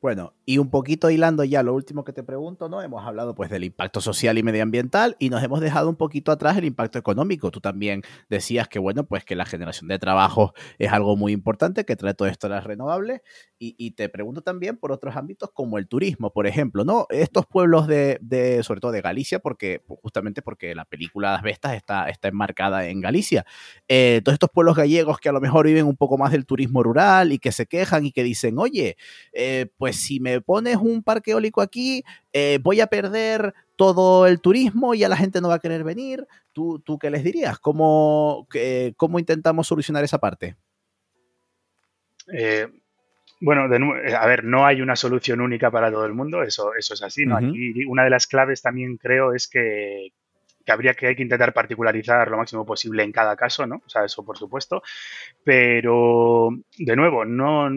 Bueno, 0.07 0.35
y 0.45 0.59
un 0.59 0.71
poquito 0.71 1.11
hilando 1.11 1.43
ya 1.43 1.65
lo 1.65 1.75
último 1.75 2.05
que 2.05 2.13
te 2.13 2.23
pregunto, 2.23 2.69
¿no? 2.69 2.81
Hemos 2.81 3.05
hablado 3.05 3.35
pues 3.35 3.51
del 3.51 3.65
impacto 3.65 4.01
social 4.01 4.39
y 4.39 4.45
medioambiental 4.45 5.17
y 5.19 5.31
nos 5.31 5.43
hemos 5.43 5.59
dejado 5.61 5.89
un 5.89 5.97
poquito 5.97 6.31
atrás 6.31 6.57
el 6.57 6.65
impacto 6.65 6.97
económico. 6.97 7.51
Tú 7.51 7.61
también 7.61 8.03
decías 8.31 8.69
que, 8.69 8.79
bueno, 8.79 9.05
pues 9.05 9.25
que 9.25 9.35
la 9.35 9.45
generación 9.45 9.89
de 9.89 9.99
trabajo 9.99 10.55
es 10.79 10.93
algo 10.93 11.17
muy 11.17 11.33
importante 11.33 11.85
que 11.85 11.97
trae 11.97 12.15
todo 12.15 12.29
esto 12.29 12.47
a 12.47 12.51
las 12.51 12.63
renovables 12.63 13.23
y, 13.59 13.91
te 13.93 14.09
pregunto 14.11 14.43
también 14.43 14.77
por 14.77 14.93
otros 14.93 15.17
ámbitos 15.17 15.51
como 15.51 15.79
el 15.79 15.89
turismo, 15.89 16.31
por 16.31 16.47
ejemplo, 16.47 16.85
¿no? 16.85 17.07
Estos 17.09 17.47
pueblos 17.47 17.87
de, 17.87 18.19
de 18.21 18.63
sobre 18.63 18.81
todo 18.81 18.93
de 18.93 19.01
Galicia, 19.01 19.39
porque 19.39 19.83
pues, 19.85 19.99
justamente 20.03 20.43
porque 20.43 20.75
la 20.75 20.85
película 20.85 21.33
Las 21.33 21.43
Vestas 21.43 21.75
está, 21.75 22.09
está 22.11 22.29
enmarcada 22.29 22.87
en 22.87 23.01
Galicia. 23.01 23.47
Eh, 23.89 24.21
todos 24.23 24.35
estos 24.35 24.51
pueblos 24.51 24.77
gallegos 24.77 25.19
que 25.19 25.31
a 25.31 25.33
lo 25.33 25.41
mejor 25.41 25.67
viven 25.67 25.87
un 25.87 25.97
poco 25.97 26.19
más 26.19 26.33
del 26.33 26.45
turismo 26.45 26.83
rural 26.83 27.33
y 27.33 27.39
que 27.39 27.51
se 27.51 27.67
quejan 27.67 28.05
y 28.05 28.13
que 28.13 28.23
dicen, 28.23 28.59
oye, 28.59 28.99
eh, 29.33 29.67
pues 29.79 29.96
si 29.97 30.21
me 30.21 30.41
pones 30.41 30.77
un 30.77 31.03
parque 31.03 31.33
eólico 31.33 31.61
aquí, 31.61 32.05
eh, 32.33 32.59
voy 32.63 32.81
a 32.81 32.87
perder 32.87 33.55
todo 33.75 34.27
el 34.27 34.41
turismo 34.41 34.95
y 34.95 35.03
a 35.03 35.09
la 35.09 35.17
gente 35.17 35.41
no 35.41 35.49
va 35.49 35.55
a 35.55 35.61
querer 35.61 35.83
venir. 35.83 36.27
¿Tú, 36.53 36.81
tú 36.81 36.99
qué 36.99 37.11
les 37.11 37.25
dirías? 37.25 37.59
¿Cómo, 37.59 38.47
cómo 38.97 39.19
intentamos 39.19 39.67
solucionar 39.67 40.05
esa 40.05 40.19
parte? 40.19 40.57
Eh, 42.33 42.69
bueno, 43.41 43.63
a 43.63 44.27
ver, 44.27 44.45
no 44.45 44.65
hay 44.65 44.81
una 44.81 44.97
solución 44.97 45.41
única 45.41 45.71
para 45.71 45.91
todo 45.91 46.07
el 46.07 46.15
mundo, 46.15 46.43
eso, 46.43 46.75
eso 46.75 46.95
es 46.95 47.03
así. 47.03 47.27
¿no? 47.27 47.37
Aquí 47.37 47.85
una 47.85 48.05
de 48.05 48.11
las 48.11 48.27
claves 48.27 48.63
también 48.63 48.97
creo 48.97 49.35
es 49.35 49.49
que, 49.49 50.13
que 50.67 50.73
habría 50.73 50.95
que, 50.95 51.07
hay 51.07 51.17
que 51.17 51.23
intentar 51.23 51.55
particularizar 51.55 52.29
lo 52.29 52.39
máximo 52.39 52.67
posible 52.67 53.05
en 53.05 53.13
cada 53.13 53.37
caso, 53.37 53.67
¿no? 53.67 53.77
O 53.87 53.89
sea, 53.89 54.05
eso 54.05 54.25
por 54.25 54.37
supuesto. 54.37 54.83
Pero, 55.45 56.51
de 56.77 56.97
nuevo, 56.97 57.25
no 57.25 57.71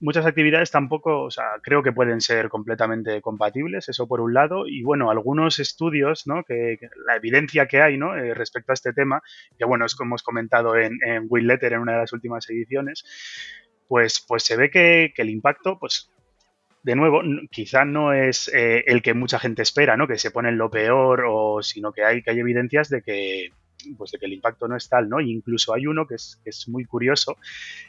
muchas 0.00 0.24
actividades 0.24 0.70
tampoco, 0.70 1.24
o 1.24 1.30
sea, 1.32 1.44
creo 1.60 1.82
que 1.82 1.92
pueden 1.92 2.20
ser 2.20 2.48
completamente 2.48 3.20
compatibles, 3.20 3.88
eso 3.88 4.06
por 4.06 4.20
un 4.20 4.34
lado. 4.34 4.68
Y 4.68 4.84
bueno, 4.84 5.10
algunos 5.10 5.58
estudios, 5.58 6.28
¿no? 6.28 6.44
Que, 6.44 6.78
la 7.06 7.16
evidencia 7.16 7.66
que 7.66 7.82
hay, 7.82 7.98
¿no? 7.98 8.16
Eh, 8.16 8.34
respecto 8.34 8.70
a 8.72 8.74
este 8.74 8.92
tema, 8.92 9.20
que 9.58 9.64
bueno, 9.64 9.84
es 9.84 9.96
como 9.96 10.10
hemos 10.10 10.22
comentado 10.22 10.76
en, 10.76 10.98
en 11.04 11.26
Will 11.28 11.48
Letter 11.48 11.72
en 11.72 11.80
una 11.80 11.92
de 11.94 11.98
las 11.98 12.12
últimas 12.12 12.48
ediciones, 12.48 13.04
pues, 13.88 14.24
pues 14.26 14.44
se 14.44 14.56
ve 14.56 14.70
que, 14.70 15.12
que 15.14 15.22
el 15.22 15.30
impacto, 15.30 15.78
pues 15.78 16.10
de 16.88 16.96
nuevo, 16.96 17.20
quizá 17.50 17.84
no 17.84 18.14
es 18.14 18.50
eh, 18.54 18.82
el 18.86 19.02
que 19.02 19.12
mucha 19.12 19.38
gente 19.38 19.60
espera, 19.60 19.98
¿no? 19.98 20.08
Que 20.08 20.16
se 20.16 20.30
pone 20.30 20.48
en 20.48 20.56
lo 20.56 20.70
peor, 20.70 21.26
o, 21.28 21.62
sino 21.62 21.92
que 21.92 22.02
hay, 22.02 22.22
que 22.22 22.30
hay 22.30 22.38
evidencias 22.38 22.88
de 22.88 23.02
que, 23.02 23.52
pues 23.98 24.10
de 24.10 24.18
que 24.18 24.24
el 24.24 24.32
impacto 24.32 24.66
no 24.68 24.74
es 24.74 24.88
tal, 24.88 25.06
¿no? 25.06 25.20
incluso 25.20 25.74
hay 25.74 25.86
uno 25.86 26.06
que 26.06 26.14
es, 26.14 26.40
que 26.42 26.48
es 26.48 26.66
muy 26.66 26.86
curioso, 26.86 27.36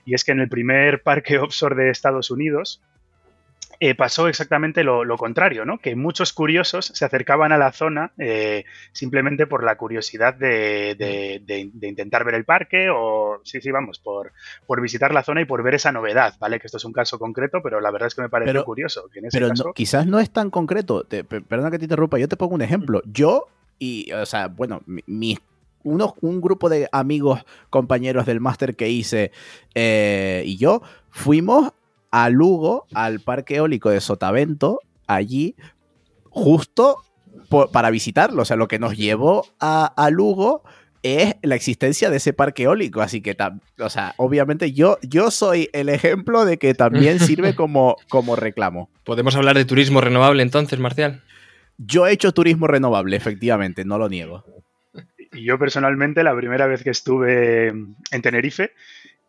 y 0.04 0.16
es 0.16 0.26
que 0.26 0.34
en 0.34 0.42
el 0.42 0.50
primer 0.50 1.02
parque 1.04 1.38
offshore 1.38 1.82
de 1.82 1.92
Estados 1.92 2.30
Unidos, 2.30 2.82
eh, 3.82 3.96
pasó 3.96 4.28
exactamente 4.28 4.84
lo, 4.84 5.18
contrario, 5.18 5.63
¿no? 5.63 5.78
Que 5.78 5.96
muchos 5.96 6.34
curiosos 6.34 6.92
se 6.94 7.06
acercaban 7.06 7.54
a 7.54 7.58
la 7.58 7.72
zona 7.72 8.12
eh, 8.18 8.65
simplemente 8.92 9.48
por 9.48 9.63
la 9.63 9.78
curiosidad 9.78 10.34
de, 10.34 11.42
intentar 11.82 12.26
ver 12.26 12.36
el 12.36 12.44
parque 12.44 12.89
o, 12.89 13.39
sí, 13.46 13.62
sí, 13.62 13.72
vamos, 13.72 14.00
por, 14.00 14.34
por 14.68 14.82
visitar 14.82 15.13
la 15.13 15.24
zona 15.24 15.42
y 15.42 15.46
por 15.46 15.63
ver 15.63 15.76
esa 15.76 15.94
novedad, 15.94 16.36
¿vale? 16.39 16.60
Que 16.60 16.68
esto 16.68 16.78
es 16.78 16.84
un 16.84 16.92
caso 16.92 17.20
concreto, 17.20 17.62
pero 17.63 17.80
la 17.80 17.92
verdad 17.92 18.08
es 18.08 18.15
que 18.15 18.22
me 18.22 18.30
parece 18.30 18.62
curioso. 18.63 19.10
pero 19.32 19.52
quizás 19.74 20.06
no 20.06 20.20
es 20.20 20.30
tan 20.32 20.50
concreto. 20.50 21.06
perdona 21.08 21.72
que 21.72 21.80
te 21.80 21.86
interrumpa, 21.86 22.18
yo 22.18 22.28
te 22.28 22.36
pongo 22.36 22.56
un 22.56 22.62
ejemplo. 22.62 23.02
Yo, 23.06 23.48
y, 23.78 24.12
o 24.12 24.26
sea, 24.26 24.48
bueno, 24.48 24.82
mi, 24.86 25.38
un 25.84 26.42
grupo 26.42 26.68
de 26.68 26.89
amigos, 26.92 27.46
compañeros 27.70 28.26
del 28.26 28.42
máster 28.42 28.76
que 28.76 28.89
hice 28.89 29.32
eh, 29.74 30.44
y 30.46 30.58
yo 30.58 30.82
fuimos 31.10 31.72
a 32.12 32.30
Lugo, 32.30 32.86
al 32.93 33.19
parque 33.19 33.58
eólico 33.58 33.89
de 33.89 34.02
Sotavento, 34.02 34.80
allí, 35.08 35.56
justo 36.30 37.04
para 37.72 37.89
visitarlo. 37.89 38.41
O 38.43 38.45
sea, 38.45 38.58
lo 38.58 38.67
que 38.67 38.80
nos 38.80 38.95
llevó 38.95 39.48
a, 39.60 40.10
Lugo 40.12 40.63
es 41.02 41.36
la 41.41 41.56
existencia 41.56 42.10
de 42.10 42.17
ese 42.17 42.34
parque 42.34 42.63
eólico. 42.63 43.02
Así 43.02 43.22
que, 43.22 43.36
o 43.80 43.89
sea, 43.89 44.13
obviamente 44.17 44.74
yo, 44.74 44.98
yo 45.02 45.32
soy 45.32 45.69
el 45.74 45.89
ejemplo 45.89 46.45
de 46.45 46.58
que 46.58 46.74
también 46.74 47.19
sirve 47.19 47.56
como, 47.56 47.98
como 48.10 48.36
reclamo. 48.36 48.89
¿Podemos 49.04 49.36
hablar 49.36 49.56
de 49.56 49.65
turismo 49.65 50.02
renovable 50.02 50.43
entonces, 50.43 50.80
Marcial? 50.80 51.24
Yo 51.78 52.06
he 52.06 52.12
hecho 52.12 52.34
turismo 52.34 52.67
renovable, 52.67 53.15
efectivamente, 53.15 53.86
no 53.86 53.98
lo 53.98 54.10
niego. 54.10 54.43
Y 55.32 55.45
yo 55.45 55.58
personalmente, 55.58 56.24
la 56.24 56.36
primera 56.36 56.67
vez 56.67 56.84
que 56.84 56.89
estuve 56.89 57.67
en 57.67 58.22
Tenerife, 58.22 58.72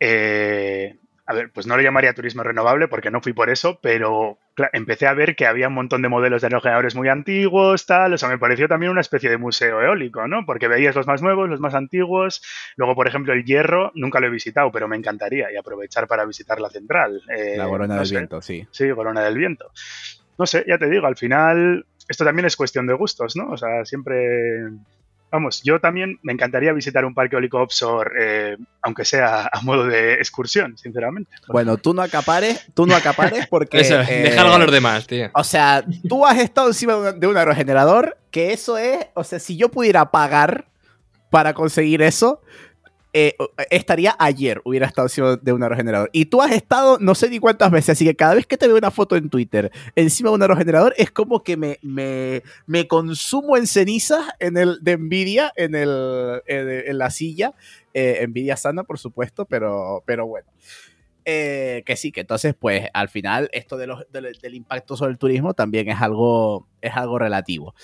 eh, 0.01 0.97
a 1.31 1.33
ver, 1.33 1.53
pues 1.53 1.69
no 1.69 1.77
lo 1.77 1.83
llamaría 1.83 2.13
turismo 2.13 2.43
renovable 2.43 2.89
porque 2.89 3.13
no 3.13 3.21
fui 3.21 3.33
por 3.33 3.51
eso, 3.51 3.79
pero 3.81 4.39
empecé 4.73 5.07
a 5.07 5.15
ver 5.15 5.37
que 5.37 5.47
había 5.47 5.69
un 5.69 5.75
montón 5.75 6.03
de 6.03 6.09
modelos 6.09 6.43
de 6.43 6.47
aerogeneradores 6.47 6.97
muy 6.97 7.09
antiguos, 7.09 7.87
tal, 7.87 8.15
o 8.15 8.19
sea, 8.19 8.29
me 8.29 8.37
pareció 8.37 8.67
también 8.67 8.91
una 8.91 9.01
especie 9.01 9.31
de 9.31 9.39
museo 9.39 9.81
eólico, 9.81 10.27
¿no? 10.27 10.45
Porque 10.45 10.67
veías 10.67 10.97
los 10.97 11.07
más 11.07 11.23
nuevos, 11.23 11.49
los 11.49 11.61
más 11.61 11.75
antiguos, 11.75 12.43
luego, 12.75 12.97
por 12.97 13.07
ejemplo, 13.07 13.33
el 13.33 13.45
hierro, 13.45 13.93
nunca 13.95 14.19
lo 14.19 14.27
he 14.27 14.31
visitado, 14.31 14.73
pero 14.73 14.89
me 14.89 14.97
encantaría 14.97 15.53
y 15.53 15.57
aprovechar 15.57 16.09
para 16.09 16.25
visitar 16.25 16.61
la 16.61 16.69
central. 16.69 17.23
Eh, 17.29 17.55
la 17.57 17.69
Corona 17.69 18.01
del 18.01 18.11
Viento, 18.11 18.43
sí. 18.43 18.67
Sí, 18.73 18.91
Corona 18.91 19.23
del 19.23 19.39
Viento. 19.39 19.71
No 20.37 20.47
sé, 20.47 20.65
ya 20.67 20.79
te 20.79 20.91
digo, 20.91 21.07
al 21.07 21.17
final 21.17 21.87
esto 22.09 22.25
también 22.25 22.47
es 22.47 22.57
cuestión 22.57 22.89
de 22.89 22.95
gustos, 22.95 23.37
¿no? 23.37 23.51
O 23.51 23.57
sea, 23.57 23.85
siempre 23.85 24.65
Vamos, 25.31 25.63
yo 25.63 25.81
también 25.81 26.19
me 26.23 26.33
encantaría 26.33 26.73
visitar 26.73 27.05
un 27.05 27.15
parque 27.15 27.37
eólico 27.37 27.59
offshore, 27.59 28.11
eh, 28.19 28.57
aunque 28.83 29.05
sea 29.05 29.49
a 29.53 29.61
modo 29.63 29.87
de 29.87 30.15
excursión, 30.15 30.77
sinceramente. 30.77 31.31
Bueno, 31.49 31.77
tú 31.77 31.95
no 31.95 32.03
acapares, 32.03 32.67
tú 32.75 32.87
no 32.87 32.97
acapares 32.97 33.47
porque... 33.47 33.81
Eso, 33.81 33.99
deja 33.99 34.41
algo 34.41 34.55
a 34.55 34.59
los 34.59 34.73
demás, 34.73 35.07
tío. 35.07 35.31
O 35.35 35.45
sea, 35.45 35.85
tú 36.09 36.27
has 36.27 36.39
estado 36.39 36.69
encima 36.69 37.13
de 37.13 37.27
un 37.27 37.37
aerogenerador, 37.37 38.19
que 38.31 38.53
eso 38.53 38.79
es, 38.79 39.07
o 39.15 39.25
sea, 39.25 39.39
si 39.39 39.57
yo 39.57 39.71
pudiera 39.71 40.11
pagar 40.11 40.67
para 41.31 41.55
conseguir 41.55 42.03
eso, 42.03 42.43
eh, 43.13 43.35
estaría 43.71 44.15
ayer, 44.19 44.61
hubiera 44.65 44.87
estado 44.87 45.09
sido 45.09 45.37
de 45.37 45.53
un 45.53 45.63
aerogenerador. 45.63 46.11
Y 46.13 46.27
tú 46.27 46.43
has 46.43 46.53
estado 46.53 46.99
no 47.01 47.15
sé 47.15 47.29
ni 47.29 47.39
cuántas 47.39 47.71
veces, 47.71 47.91
así 47.91 48.05
que 48.05 48.15
cada 48.15 48.35
vez 48.35 48.47
que 48.47 48.57
te 48.57 48.67
veo 48.67 48.77
una 48.77 48.91
foto 48.91 49.17
en 49.17 49.31
Twitter 49.31 49.73
encima 49.97 50.31
de 50.31 50.37
un 50.37 50.43
aerogenerador 50.43 50.95
es 50.97 51.11
como 51.11 51.43
que 51.43 51.57
me, 51.57 51.79
me, 51.83 52.43
me 52.67 52.87
consumo 52.87 53.57
en 53.57 53.67
cenizas 53.67 54.25
en 54.39 54.57
el, 54.57 54.79
de 54.83 54.93
envidia 54.93 55.53
en, 55.57 55.75
el, 55.75 56.43
en, 56.47 56.99
la 56.99 57.11
silla. 57.11 57.55
Eh, 57.95 58.19
envidia 58.21 58.57
sana, 58.57 58.85
por 58.85 58.99
supuesto, 58.99 59.45
pero, 59.45 60.03
pero 60.07 60.27
bueno. 60.27 60.49
Eh, 61.25 61.83
que 61.85 61.97
sí, 61.97 62.13
que 62.13 62.21
entonces, 62.23 62.55
pues 62.59 62.89
al 62.95 63.09
final, 63.09 63.51
esto 63.53 63.77
de 63.77 63.87
los, 63.87 64.05
del 64.11 64.55
impacto 64.55 64.97
sobre 64.97 65.13
el 65.13 65.19
turismo 65.19 65.55
también 65.55 65.89
es 65.89 66.01
algo, 66.01 66.67
es 66.81 66.97
algo 66.97 67.19
relativo. 67.19 67.75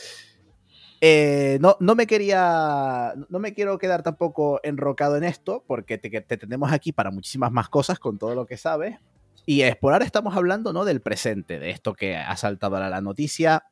Eh, 1.01 1.59
no, 1.61 1.77
no 1.81 1.95
me 1.95 2.07
quería. 2.07 3.15
No 3.29 3.39
me 3.39 3.53
quiero 3.53 3.79
quedar 3.79 4.03
tampoco 4.03 4.61
enrocado 4.63 5.17
en 5.17 5.25
esto, 5.25 5.65
porque 5.67 5.99
te, 5.99 6.09
tenemos 6.37 6.73
aquí 6.73 6.93
para 6.93 7.11
muchísimas 7.11 7.53
más 7.53 7.69
cosas 7.69 7.99
con 7.99 8.19
todo 8.19 8.35
lo 8.35 8.47
que 8.47 8.57
sabes. 8.57 8.99
Y 9.45 9.63
es 9.63 9.77
por 9.77 9.93
ahora 9.93 10.05
estamos 10.05 10.37
hablando 10.37 10.73
¿no? 10.73 10.85
del 10.85 11.01
presente, 11.01 11.61
de 11.61 11.71
esto 11.71 11.95
que 11.95 12.17
ha 12.17 12.37
saltado 12.37 12.77
a 12.77 12.89
la 12.89 13.01
noticia, 13.01 13.65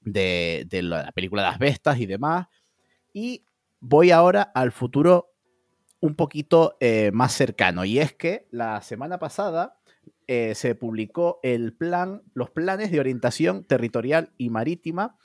de, 0.00 0.66
la 0.70 1.12
película 1.12 1.42
de 1.42 1.48
las 1.48 1.58
bestas 1.58 2.00
y 2.00 2.06
demás. 2.06 2.48
Y 3.12 3.44
voy 3.80 4.10
ahora 4.10 4.42
al 4.42 4.72
futuro 4.72 5.32
un 6.00 6.16
poquito 6.16 6.76
eh, 6.80 7.10
más 7.12 7.32
cercano. 7.32 7.84
Y 7.84 7.98
es 7.98 8.14
que 8.14 8.46
la 8.50 8.80
semana 8.82 9.18
pasada 9.18 9.78
eh, 10.26 10.54
se 10.56 10.74
publicó 10.74 11.38
el 11.42 11.72
plan, 11.72 12.22
los 12.34 12.50
planes 12.50 12.90
de 12.90 12.98
orientación 12.98 13.64
territorial 13.64 14.32
y 14.38 14.50
marítima 14.50 15.16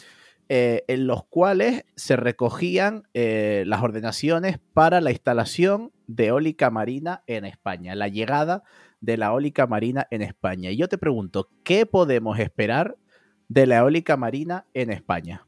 eh, 0.54 0.84
en 0.90 1.08
los 1.08 1.24
cuales 1.24 1.86
se 1.96 2.18
recogían 2.18 3.04
eh, 3.14 3.64
las 3.68 3.82
ordenaciones 3.84 4.60
para 4.74 5.00
la 5.00 5.12
instalación 5.12 5.94
de 6.08 6.26
eólica 6.26 6.70
marina 6.70 7.24
en 7.26 7.46
España, 7.46 7.96
la 7.96 8.10
llegada 8.10 8.62
de 9.00 9.16
la 9.16 9.28
eólica 9.28 9.66
marina 9.66 10.08
en 10.12 10.22
España. 10.22 10.70
Y 10.70 10.76
yo 10.76 10.90
te 10.90 10.98
pregunto, 10.98 11.48
¿qué 11.64 11.86
podemos 11.86 12.38
esperar 12.38 12.98
de 13.48 13.66
la 13.66 13.78
eólica 13.78 14.18
marina 14.18 14.66
en 14.74 14.92
España? 14.92 15.48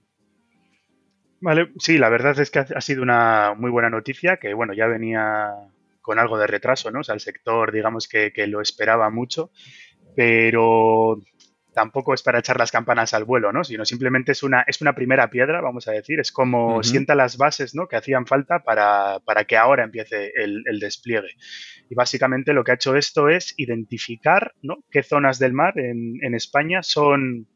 Vale, 1.41 1.73
sí, 1.79 1.97
la 1.97 2.07
verdad 2.07 2.39
es 2.39 2.49
que 2.49 2.59
ha 2.59 2.79
sido 2.79 3.03
una 3.03 3.55
muy 3.57 3.71
buena 3.71 3.89
noticia, 3.89 4.37
que 4.37 4.53
bueno, 4.53 4.73
ya 4.73 4.87
venía 4.87 5.51
con 5.99 6.17
algo 6.17 6.37
de 6.37 6.47
retraso, 6.47 6.91
¿no? 6.91 7.01
O 7.01 7.03
sea, 7.03 7.15
el 7.15 7.19
sector, 7.19 7.73
digamos 7.73 8.07
que, 8.07 8.31
que 8.31 8.47
lo 8.47 8.61
esperaba 8.61 9.09
mucho, 9.09 9.51
pero 10.15 11.21
tampoco 11.73 12.13
es 12.13 12.23
para 12.23 12.39
echar 12.39 12.57
las 12.57 12.71
campanas 12.71 13.13
al 13.13 13.25
vuelo, 13.25 13.51
¿no? 13.51 13.63
Sino 13.63 13.85
simplemente 13.85 14.31
es 14.31 14.43
una, 14.43 14.63
es 14.67 14.81
una 14.81 14.93
primera 14.93 15.29
piedra, 15.29 15.61
vamos 15.61 15.87
a 15.87 15.91
decir, 15.91 16.19
es 16.19 16.31
como 16.31 16.83
sienta 16.83 17.15
las 17.15 17.37
bases, 17.37 17.75
¿no? 17.75 17.87
Que 17.87 17.95
hacían 17.95 18.25
falta 18.25 18.59
para, 18.59 19.19
que 19.47 19.57
ahora 19.57 19.83
empiece 19.83 20.31
el, 20.35 20.63
despliegue. 20.79 21.35
Y 21.89 21.95
básicamente 21.95 22.53
lo 22.53 22.63
que 22.63 22.71
ha 22.71 22.75
hecho 22.75 22.95
esto 22.95 23.29
es 23.29 23.53
identificar, 23.57 24.53
¿no? 24.61 24.83
Qué 24.91 25.03
zonas 25.03 25.39
del 25.39 25.53
mar 25.53 25.77
en, 25.77 26.17
en 26.21 26.35
España 26.35 26.83
son 26.83 27.47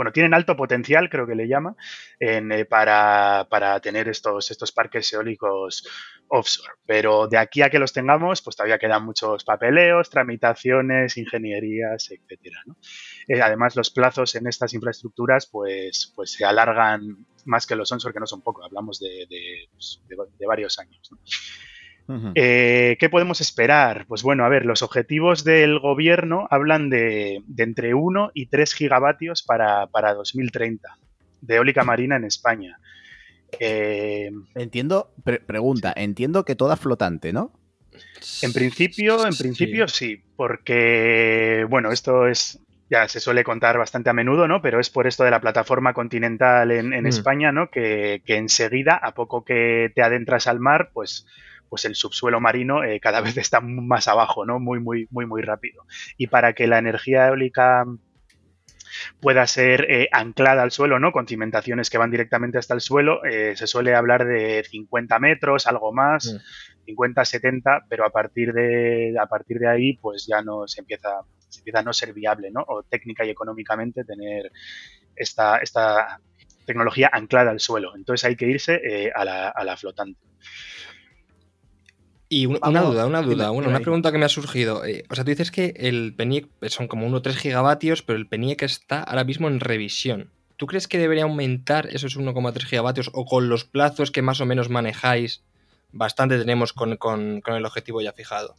bueno, 0.00 0.12
tienen 0.12 0.32
alto 0.32 0.56
potencial, 0.56 1.10
creo 1.10 1.26
que 1.26 1.34
le 1.34 1.46
llama, 1.46 1.76
eh, 2.18 2.64
para, 2.64 3.46
tener 3.82 4.08
estos, 4.08 4.50
estos 4.50 4.72
parques 4.72 5.12
eólicos 5.12 5.86
offshore. 6.28 6.72
Pero 6.86 7.28
de 7.28 7.36
aquí 7.36 7.60
a 7.60 7.68
que 7.68 7.78
los 7.78 7.92
tengamos, 7.92 8.40
pues 8.40 8.56
todavía 8.56 8.78
quedan 8.78 9.04
muchos 9.04 9.44
papeleos, 9.44 10.08
tramitaciones, 10.08 11.18
ingenierías, 11.18 12.10
etcétera. 12.10 12.62
Eh, 13.28 13.42
además, 13.42 13.76
los 13.76 13.90
plazos 13.90 14.34
en 14.36 14.46
estas 14.46 14.72
infraestructuras, 14.72 15.46
pues, 15.52 16.14
pues 16.16 16.32
se 16.32 16.46
alargan 16.46 17.26
más 17.44 17.66
que 17.66 17.76
los 17.76 17.92
onshore, 17.92 18.14
que 18.14 18.20
no 18.20 18.26
son 18.26 18.40
poco, 18.40 18.64
hablamos 18.64 19.00
de, 19.00 19.26
de, 19.28 19.68
pues, 19.70 20.00
varios 20.48 20.78
años. 20.78 21.10
Eh, 22.34 22.96
¿Qué 22.98 23.08
podemos 23.08 23.40
esperar? 23.40 24.06
Pues 24.06 24.22
bueno, 24.22 24.44
a 24.44 24.48
ver, 24.48 24.66
los 24.66 24.82
objetivos 24.82 25.44
del 25.44 25.78
gobierno 25.78 26.46
hablan 26.50 26.90
de, 26.90 27.42
entre 27.56 27.94
1 27.94 28.32
y 28.34 28.46
3 28.46 28.74
gigavatios 28.74 29.42
para, 29.42 29.88
2030 30.14 30.96
de 31.40 31.54
eólica 31.54 31.84
marina 31.84 32.16
en 32.16 32.24
España. 32.24 32.78
Eh, 33.58 34.30
entiendo, 34.54 35.12
pregunta, 35.24 35.92
entiendo 35.96 36.44
que 36.44 36.54
toda 36.54 36.76
flotante, 36.76 37.32
¿no? 37.32 37.52
En 38.42 38.52
principio, 38.52 39.26
en 39.26 39.36
principio 39.36 39.88
sí, 39.88 40.22
porque, 40.36 41.66
bueno, 41.68 41.90
esto 41.90 42.26
es, 42.26 42.60
ya 42.88 43.08
se 43.08 43.20
suele 43.20 43.44
contar 43.44 43.78
bastante 43.78 44.10
a 44.10 44.12
menudo, 44.12 44.48
¿no? 44.48 44.62
Pero 44.62 44.80
es 44.80 44.90
por 44.90 45.06
esto 45.06 45.24
de 45.24 45.30
la 45.30 45.40
plataforma 45.40 45.94
continental 45.94 46.70
en, 46.70 46.90
mm. 46.90 47.06
España, 47.06 47.52
¿no? 47.52 47.70
Que, 47.70 48.22
que, 48.24 48.36
enseguida, 48.36 48.96
a 48.96 49.14
poco 49.14 49.44
que 49.44 49.92
te 49.94 50.02
adentras 50.02 50.46
al 50.46 50.60
mar, 50.60 50.90
pues 50.92 51.26
pues 51.70 51.84
el 51.84 51.94
subsuelo 51.94 52.40
marino 52.40 52.84
eh, 52.84 53.00
cada 53.00 53.22
vez 53.22 53.36
está 53.38 53.60
más 53.60 54.08
abajo, 54.08 54.44
¿no? 54.44 54.58
Muy, 54.58 54.80
muy, 54.80 55.06
muy, 55.10 55.24
muy 55.24 55.40
rápido. 55.40 55.86
Y 56.18 56.26
para 56.26 56.52
que 56.52 56.66
la 56.66 56.78
energía 56.78 57.28
eólica 57.28 57.86
pueda 59.20 59.46
ser 59.46 59.86
eh, 59.88 60.08
anclada 60.12 60.62
al 60.62 60.72
suelo, 60.72 60.98
¿no? 60.98 61.12
Con 61.12 61.28
cimentaciones 61.28 61.88
que 61.88 61.96
van 61.96 62.10
directamente 62.10 62.58
hasta 62.58 62.74
el 62.74 62.80
suelo, 62.80 63.24
eh, 63.24 63.54
se 63.56 63.68
suele 63.68 63.94
hablar 63.94 64.26
de 64.26 64.64
50 64.68 65.18
metros, 65.20 65.68
algo 65.68 65.92
más, 65.92 66.40
50, 66.86 67.22
mm. 67.22 67.24
70, 67.24 67.86
pero 67.88 68.04
a 68.04 68.10
partir 68.10 68.52
de 68.52 69.14
a 69.18 69.26
partir 69.26 69.60
de 69.60 69.68
ahí, 69.68 69.96
pues 69.96 70.26
ya 70.26 70.42
no 70.42 70.66
se 70.66 70.80
empieza, 70.80 71.20
se 71.48 71.60
empieza 71.60 71.78
a 71.78 71.82
no 71.82 71.92
ser 71.92 72.12
viable, 72.12 72.50
¿no? 72.50 72.64
O 72.66 72.82
técnica 72.82 73.24
y 73.24 73.30
económicamente 73.30 74.04
tener 74.04 74.50
esta, 75.14 75.58
esta 75.58 76.18
tecnología 76.66 77.08
anclada 77.12 77.52
al 77.52 77.60
suelo. 77.60 77.94
Entonces 77.94 78.24
hay 78.24 78.34
que 78.34 78.46
irse 78.46 79.12
a 79.14 79.24
la, 79.24 79.48
a 79.48 79.64
la 79.64 79.76
flotante. 79.76 80.18
Y 82.32 82.46
una, 82.46 82.58
duda, 82.82 83.06
una 83.06 83.22
duda, 83.22 83.50
una, 83.50 83.80
pregunta 83.80 84.12
que 84.12 84.18
me 84.18 84.24
ha 84.24 84.28
surgido. 84.28 84.84
Eh, 84.84 85.04
o 85.10 85.16
sea, 85.16 85.24
tú 85.24 85.30
dices 85.30 85.50
que 85.50 85.74
el 85.76 86.14
PENIEC 86.14 86.46
son 86.68 86.86
como 86.86 87.08
1,3 87.08 87.34
gigavatios, 87.34 88.02
pero 88.02 88.20
el 88.20 88.28
PENIEC 88.28 88.62
está 88.62 89.02
ahora 89.02 89.24
mismo 89.24 89.48
en 89.48 89.58
revisión. 89.58 90.30
¿Tú 90.56 90.68
crees 90.68 90.86
que 90.86 90.98
debería 90.98 91.24
aumentar 91.24 91.88
esos 91.90 92.16
1,3 92.16 92.64
gigavatios 92.64 93.10
o 93.14 93.24
con 93.24 93.48
los 93.48 93.64
plazos 93.64 94.12
que 94.12 94.22
más 94.22 94.40
o 94.40 94.46
menos 94.46 94.68
manejáis, 94.68 95.42
bastante 95.90 96.38
tenemos 96.38 96.72
con, 96.72 96.96
con 96.98 97.42
el 97.48 97.66
objetivo 97.66 98.00
ya 98.00 98.12
fijado? 98.12 98.54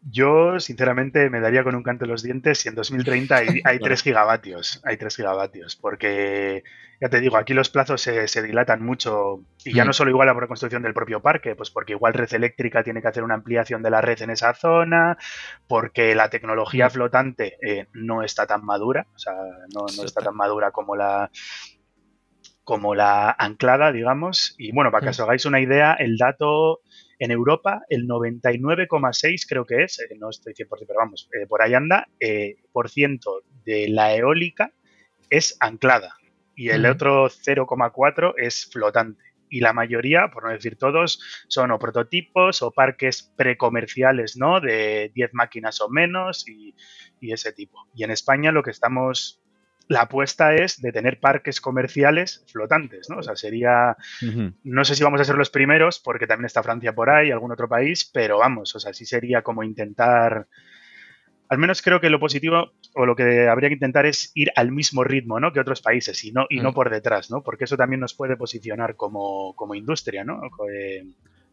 Yo, 0.00 0.60
sinceramente, 0.60 1.28
me 1.28 1.40
daría 1.40 1.64
con 1.64 1.74
un 1.74 1.82
canto 1.82 2.04
en 2.04 2.10
los 2.10 2.22
dientes 2.22 2.58
si 2.58 2.68
en 2.68 2.74
2030 2.74 3.36
hay, 3.36 3.46
hay 3.64 3.78
3 3.78 4.02
gigavatios. 4.02 4.80
Hay 4.84 4.96
3 4.96 5.16
gigavatios. 5.16 5.76
Porque, 5.76 6.62
ya 7.00 7.08
te 7.08 7.20
digo, 7.20 7.36
aquí 7.36 7.54
los 7.54 7.68
plazos 7.68 8.00
se, 8.02 8.42
dilatan 8.42 8.82
mucho. 8.82 9.42
Y 9.64 9.74
ya 9.74 9.84
mm. 9.84 9.86
no 9.86 9.92
solo 9.92 10.10
igual 10.10 10.26
la 10.26 10.34
reconstrucción 10.34 10.82
del 10.82 10.94
propio 10.94 11.20
parque, 11.20 11.54
pues 11.56 11.70
porque 11.70 11.92
igual 11.92 12.14
Red 12.14 12.32
Eléctrica 12.34 12.82
tiene 12.82 13.02
que 13.02 13.08
hacer 13.08 13.22
una 13.22 13.34
ampliación 13.34 13.82
de 13.82 13.90
la 13.90 14.00
red 14.00 14.20
en 14.22 14.30
esa 14.30 14.54
zona, 14.54 15.18
porque 15.66 16.14
la 16.14 16.30
tecnología 16.30 16.86
mm. 16.86 16.90
flotante 16.90 17.56
eh, 17.62 17.86
no 17.92 18.22
está 18.22 18.46
tan 18.46 18.64
madura. 18.64 19.06
O 19.14 19.18
sea, 19.18 19.34
no, 19.74 19.86
no 19.96 20.04
está 20.04 20.22
tan 20.22 20.36
madura 20.36 20.70
como 20.70 20.96
la 20.96 21.30
como 22.64 22.94
la 22.94 23.30
anclada, 23.30 23.92
digamos. 23.92 24.54
Y 24.58 24.72
bueno, 24.72 24.90
para 24.90 25.00
que 25.00 25.06
mm. 25.06 25.10
os 25.10 25.20
hagáis 25.20 25.46
una 25.46 25.60
idea, 25.60 25.94
el 25.94 26.18
dato 26.18 26.80
en 27.18 27.30
Europa, 27.30 27.82
el 27.88 28.06
99,6 28.06 29.46
creo 29.48 29.64
que 29.64 29.84
es, 29.84 29.98
eh, 30.00 30.16
no 30.18 30.30
estoy 30.30 30.54
100%, 30.54 30.68
pero 30.86 31.00
vamos, 31.00 31.28
eh, 31.32 31.46
por 31.46 31.62
ahí 31.62 31.74
anda, 31.74 32.08
eh, 32.20 32.56
por 32.72 32.88
ciento 32.88 33.42
de 33.64 33.88
la 33.88 34.14
eólica 34.14 34.72
es 35.30 35.56
anclada 35.60 36.14
y 36.54 36.70
el 36.70 36.86
otro 36.86 37.28
0,4 37.28 38.34
es 38.36 38.68
flotante. 38.72 39.22
Y 39.50 39.60
la 39.60 39.72
mayoría, 39.72 40.28
por 40.32 40.44
no 40.44 40.50
decir 40.50 40.76
todos, 40.76 41.22
son 41.46 41.70
o 41.70 41.78
prototipos 41.78 42.62
o 42.62 42.72
parques 42.72 43.32
precomerciales, 43.36 44.36
¿no? 44.36 44.60
De 44.60 45.10
10 45.14 45.30
máquinas 45.34 45.80
o 45.80 45.88
menos 45.88 46.46
y, 46.48 46.74
y 47.20 47.32
ese 47.32 47.52
tipo. 47.52 47.86
Y 47.94 48.04
en 48.04 48.10
España 48.10 48.50
lo 48.50 48.62
que 48.62 48.72
estamos 48.72 49.40
la 49.88 50.02
apuesta 50.02 50.54
es 50.54 50.80
de 50.80 50.92
tener 50.92 51.18
parques 51.18 51.60
comerciales 51.60 52.44
flotantes, 52.52 53.08
¿no? 53.08 53.18
O 53.18 53.22
sea, 53.22 53.36
sería, 53.36 53.96
no 54.62 54.84
sé 54.84 54.94
si 54.94 55.02
vamos 55.02 55.20
a 55.20 55.24
ser 55.24 55.36
los 55.36 55.50
primeros, 55.50 55.98
porque 55.98 56.26
también 56.26 56.46
está 56.46 56.62
Francia 56.62 56.94
por 56.94 57.10
ahí, 57.10 57.30
algún 57.30 57.52
otro 57.52 57.68
país, 57.68 58.08
pero 58.12 58.38
vamos, 58.38 58.74
o 58.74 58.80
sea, 58.80 58.92
sí 58.92 59.06
sería 59.06 59.42
como 59.42 59.64
intentar, 59.64 60.46
al 61.48 61.58
menos 61.58 61.80
creo 61.80 62.00
que 62.00 62.10
lo 62.10 62.20
positivo 62.20 62.72
o 62.94 63.06
lo 63.06 63.16
que 63.16 63.48
habría 63.48 63.70
que 63.70 63.74
intentar 63.74 64.04
es 64.04 64.30
ir 64.34 64.50
al 64.56 64.72
mismo 64.72 65.04
ritmo, 65.04 65.40
¿no? 65.40 65.52
Que 65.52 65.60
otros 65.60 65.80
países 65.80 66.22
y 66.24 66.32
no, 66.32 66.46
y 66.50 66.60
no 66.60 66.70
mm. 66.70 66.74
por 66.74 66.90
detrás, 66.90 67.30
¿no? 67.30 67.42
Porque 67.42 67.64
eso 67.64 67.76
también 67.76 68.00
nos 68.00 68.14
puede 68.14 68.36
posicionar 68.36 68.94
como, 68.94 69.54
como 69.56 69.74
industria, 69.74 70.22
¿no? 70.22 70.42
Eh, 70.70 71.04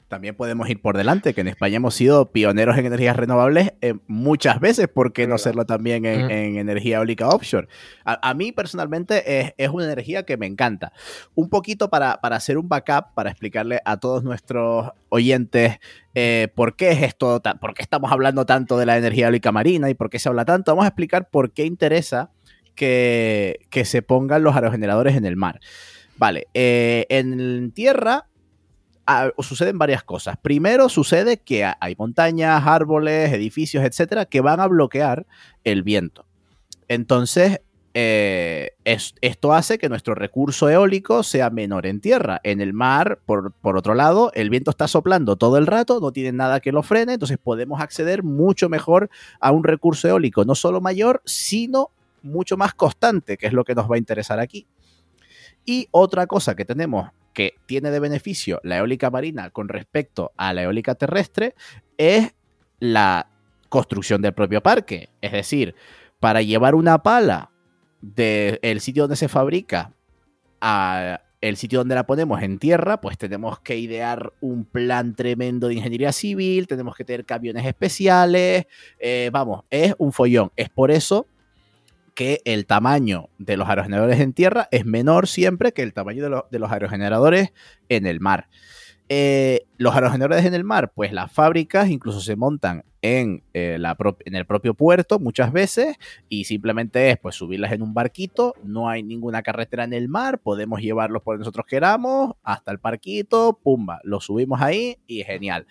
también 0.07 0.35
podemos 0.35 0.69
ir 0.69 0.81
por 0.81 0.95
delante, 0.97 1.33
que 1.33 1.41
en 1.41 1.47
España 1.47 1.77
hemos 1.77 1.95
sido 1.95 2.31
pioneros 2.31 2.77
en 2.77 2.85
energías 2.85 3.15
renovables 3.15 3.73
eh, 3.81 3.95
muchas 4.07 4.59
veces, 4.59 4.87
¿por 4.87 5.13
qué 5.13 5.27
no 5.27 5.37
serlo 5.37 5.65
también 5.65 6.05
en, 6.05 6.57
energía 6.57 6.97
eólica 6.97 7.27
offshore? 7.29 7.67
A, 8.03 8.33
mí 8.35 8.51
personalmente 8.51 9.53
es, 9.57 9.69
una 9.69 9.85
energía 9.85 10.23
que 10.23 10.37
me 10.37 10.45
encanta. 10.45 10.93
Un 11.33 11.49
poquito 11.49 11.89
para, 11.89 12.11
hacer 12.11 12.57
un 12.57 12.69
backup, 12.69 13.13
para 13.15 13.31
explicarle 13.31 13.79
a 13.83 13.97
todos 13.97 14.23
nuestros 14.23 14.91
oyentes 15.09 15.79
eh, 16.13 16.49
por 16.53 16.75
qué 16.75 16.91
es 16.91 17.01
esto, 17.01 17.41
por 17.59 17.73
qué 17.73 17.81
estamos 17.81 18.11
hablando 18.11 18.45
tanto 18.45 18.77
de 18.77 18.85
la 18.85 18.97
energía 18.97 19.25
eólica 19.25 19.51
marina 19.51 19.89
y 19.89 19.95
por 19.95 20.09
qué 20.09 20.19
se 20.19 20.29
habla 20.29 20.45
tanto, 20.45 20.71
vamos 20.71 20.85
a 20.85 20.89
explicar 20.89 21.29
por 21.29 21.51
qué 21.51 21.65
interesa 21.65 22.31
que, 22.75 23.59
se 23.85 24.01
pongan 24.01 24.43
los 24.43 24.55
aerogeneradores 24.55 25.15
en 25.15 25.25
el 25.25 25.35
mar. 25.35 25.59
Vale, 26.17 26.47
eh, 26.53 27.05
en 27.09 27.71
tierra 27.71 28.27
ah, 29.05 29.31
suceden 29.39 29.77
varias 29.77 30.03
cosas. 30.03 30.37
Primero, 30.41 30.89
sucede 30.89 31.37
que 31.37 31.65
hay 31.79 31.95
montañas, 31.97 32.65
árboles, 32.65 33.33
edificios, 33.33 33.83
etcétera, 33.83 34.25
que 34.25 34.41
van 34.41 34.59
a 34.59 34.67
bloquear 34.67 35.25
el 35.63 35.83
viento. 35.83 36.25
Entonces, 36.87 37.61
eh, 37.93 38.71
esto 38.83 39.53
hace 39.53 39.77
que 39.77 39.87
nuestro 39.87 40.15
recurso 40.15 40.69
eólico 40.69 41.23
sea 41.23 41.49
menor 41.49 41.85
en 41.85 42.01
tierra. 42.01 42.41
En 42.43 42.59
el 42.59 42.73
mar, 42.73 43.19
por, 43.25 43.53
por, 43.53 43.77
otro 43.77 43.95
lado, 43.95 44.31
el 44.33 44.49
viento 44.49 44.69
está 44.69 44.87
soplando 44.89 45.37
todo 45.37 45.57
el 45.57 45.65
rato, 45.65 46.01
no 46.01 46.11
tiene 46.11 46.33
nada 46.33 46.59
que 46.59 46.73
lo 46.73 46.83
frene, 46.83 47.13
entonces 47.13 47.37
podemos 47.37 47.79
acceder 47.79 48.21
mucho 48.21 48.67
mejor 48.67 49.09
a 49.39 49.51
un 49.51 49.63
recurso 49.63 50.09
eólico, 50.09 50.43
no 50.43 50.55
solo 50.55 50.81
mayor, 50.81 51.21
sino 51.23 51.89
mucho 52.21 52.57
más 52.57 52.73
constante, 52.73 53.37
que 53.37 53.47
es 53.47 53.53
lo 53.53 53.63
que 53.63 53.75
nos 53.75 53.89
va 53.89 53.95
a 53.95 53.99
interesar 53.99 54.39
aquí. 54.41 54.67
Y 55.65 55.87
otra 55.91 56.27
cosa 56.27 56.55
que 56.55 56.65
tenemos 56.65 57.09
que 57.33 57.55
tiene 57.65 57.91
de 57.91 57.99
beneficio 57.99 58.61
la 58.63 58.77
eólica 58.77 59.11
marina 59.11 59.49
con 59.49 59.67
respecto 59.67 60.31
a 60.37 60.53
la 60.53 60.63
eólica 60.63 60.95
terrestre 60.95 61.53
es 61.97 62.33
la 62.79 63.29
construcción 63.69 64.21
del 64.21 64.33
propio 64.33 64.61
parque. 64.61 65.09
Es 65.21 65.33
decir, 65.33 65.75
para 66.19 66.41
llevar 66.41 66.75
una 66.75 67.03
pala 67.03 67.51
del 68.01 68.79
sitio 68.79 69.03
donde 69.03 69.17
se 69.17 69.27
fabrica 69.27 69.93
a 70.61 71.21
el 71.41 71.57
sitio 71.57 71.79
donde 71.79 71.95
la 71.95 72.07
ponemos 72.07 72.41
en 72.41 72.57
tierra, 72.57 73.01
pues 73.01 73.17
tenemos 73.17 73.59
que 73.59 73.77
idear 73.77 74.33
un 74.41 74.65
plan 74.65 75.15
tremendo 75.15 75.67
de 75.67 75.75
ingeniería 75.75 76.11
civil, 76.11 76.65
tenemos 76.65 76.95
que 76.95 77.03
tener 77.03 77.25
camiones 77.25 77.65
especiales, 77.65 78.65
eh, 78.97 79.29
vamos, 79.31 79.63
es 79.69 79.93
un 79.99 80.11
follón. 80.11 80.51
Es 80.55 80.69
por 80.69 80.89
eso 80.89 81.27
que 82.15 82.41
el 82.45 82.65
tamaño 82.65 83.29
de 83.37 83.57
los 83.57 83.69
aerogeneradores 83.69 84.19
en 84.19 84.33
tierra 84.33 84.67
es 84.71 84.85
menor 84.85 85.27
siempre 85.27 85.73
que 85.73 85.83
el 85.83 85.93
tamaño 85.93 86.23
de 86.49 86.59
los 86.59 86.71
aerogeneradores 86.71 87.53
en 87.89 88.07
el 88.07 88.19
mar. 88.19 88.47
Eh, 89.07 89.67
los 89.77 89.93
aerogeneradores 89.93 90.45
en 90.45 90.55
el 90.55 90.63
mar, 90.63 90.91
pues 90.95 91.13
las 91.13 91.31
fábricas 91.31 91.89
incluso 91.89 92.21
se 92.21 92.35
montan 92.35 92.83
en, 93.03 93.43
eh, 93.53 93.77
el 94.23 94.45
propio 94.47 94.73
puerto 94.73 95.19
muchas 95.19 95.51
veces 95.51 95.95
y 96.27 96.45
simplemente 96.45 97.11
es 97.11 97.19
pues 97.19 97.35
subirlas 97.35 97.71
en 97.71 97.83
un 97.83 97.93
barquito, 97.93 98.55
no 98.63 98.89
hay 98.89 99.03
ninguna 99.03 99.43
carretera 99.43 99.83
en 99.83 99.93
el 99.93 100.09
mar, 100.09 100.39
podemos 100.39 100.81
llevarlos 100.81 101.21
por 101.21 101.37
nosotros 101.37 101.67
queramos 101.67 102.33
hasta 102.41 102.71
el 102.71 102.79
parquito, 102.79 103.59
pumba, 103.61 103.99
los 104.03 104.25
subimos 104.25 104.59
ahí 104.59 104.97
y 105.05 105.23
genial. 105.23 105.67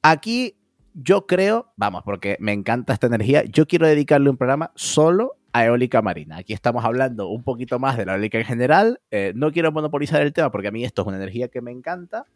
Aquí 0.00 0.56
yo 0.94 1.26
creo, 1.26 1.72
vamos, 1.76 2.02
porque 2.04 2.36
me 2.40 2.52
encanta 2.52 2.92
esta 2.92 3.08
energía, 3.08 3.44
yo 3.44 3.66
quiero 3.66 3.86
dedicarle 3.86 4.30
un 4.30 4.36
programa 4.36 4.72
solo 4.76 5.36
a 5.52 5.64
eólica 5.64 6.02
marina. 6.02 6.38
Aquí 6.38 6.52
estamos 6.52 6.84
hablando 6.84 7.28
un 7.28 7.42
poquito 7.42 7.78
más 7.78 7.96
de 7.96 8.06
la 8.06 8.14
eólica 8.14 8.38
en 8.38 8.44
general. 8.44 9.00
Eh, 9.10 9.32
no 9.34 9.52
quiero 9.52 9.70
monopolizar 9.72 10.22
el 10.22 10.32
tema 10.32 10.50
porque 10.50 10.68
a 10.68 10.70
mí 10.70 10.84
esto 10.84 11.02
es 11.02 11.08
una 11.08 11.16
energía 11.16 11.48
que 11.48 11.60
me 11.60 11.70
encanta. 11.70 12.26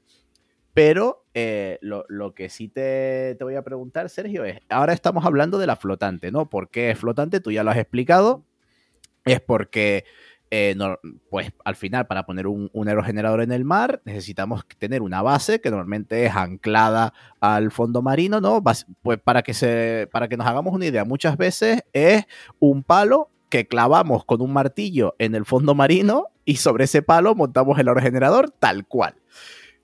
Pero 0.75 1.25
eh, 1.35 1.79
lo, 1.81 2.35
que 2.35 2.49
sí 2.49 2.69
te, 2.69 3.35
te, 3.37 3.43
voy 3.43 3.57
a 3.57 3.63
preguntar, 3.63 4.09
Sergio, 4.09 4.45
es, 4.45 4.61
ahora 4.69 4.93
estamos 4.93 5.25
hablando 5.25 5.59
de 5.59 5.67
la 5.67 5.75
flotante, 5.75 6.31
¿no? 6.31 6.49
¿Por 6.49 6.71
qué 6.71 6.91
es 6.91 6.99
flotante? 6.99 7.41
Tú 7.41 7.51
ya 7.51 7.65
lo 7.65 7.71
has 7.71 7.79
explicado. 7.79 8.45
Es 9.25 9.41
porque 9.41 10.05
eh, 10.51 10.77
pues 11.31 11.53
al 11.65 11.77
final 11.77 12.07
para 12.07 12.25
poner 12.25 12.47
un, 12.47 12.71
aerogenerador 12.87 13.43
en 13.43 13.53
el 13.53 13.65
mar 13.65 14.01
necesitamos 14.05 14.65
tener 14.79 15.03
una 15.03 15.21
base 15.21 15.61
que 15.61 15.71
normalmente 15.71 16.25
es 16.25 16.35
anclada 16.35 17.13
al 17.41 17.71
fondo 17.71 18.03
marino, 18.03 18.41
¿no? 18.41 18.63
Pues 18.63 18.87
para 19.23 19.43
que, 19.43 19.55
se, 19.55 20.09
para 20.11 20.29
que 20.29 20.37
nos 20.37 20.47
hagamos 20.47 20.75
una 20.75 20.87
idea, 20.87 21.05
muchas 21.05 21.37
veces 21.37 21.85
es 21.93 22.25
un 22.59 22.83
palo 22.83 23.31
que 23.49 23.67
clavamos 23.67 24.25
con 24.25 24.41
un 24.41 24.53
martillo 24.53 25.15
en 25.19 25.35
el 25.35 25.45
fondo 25.45 25.75
marino 25.75 26.29
y 26.45 26.57
sobre 26.57 26.85
ese 26.85 27.03
palo 27.03 27.35
montamos 27.35 27.79
el 27.79 27.89
aerogenerador 27.89 28.51
tal 28.51 28.87
cual. 28.87 29.15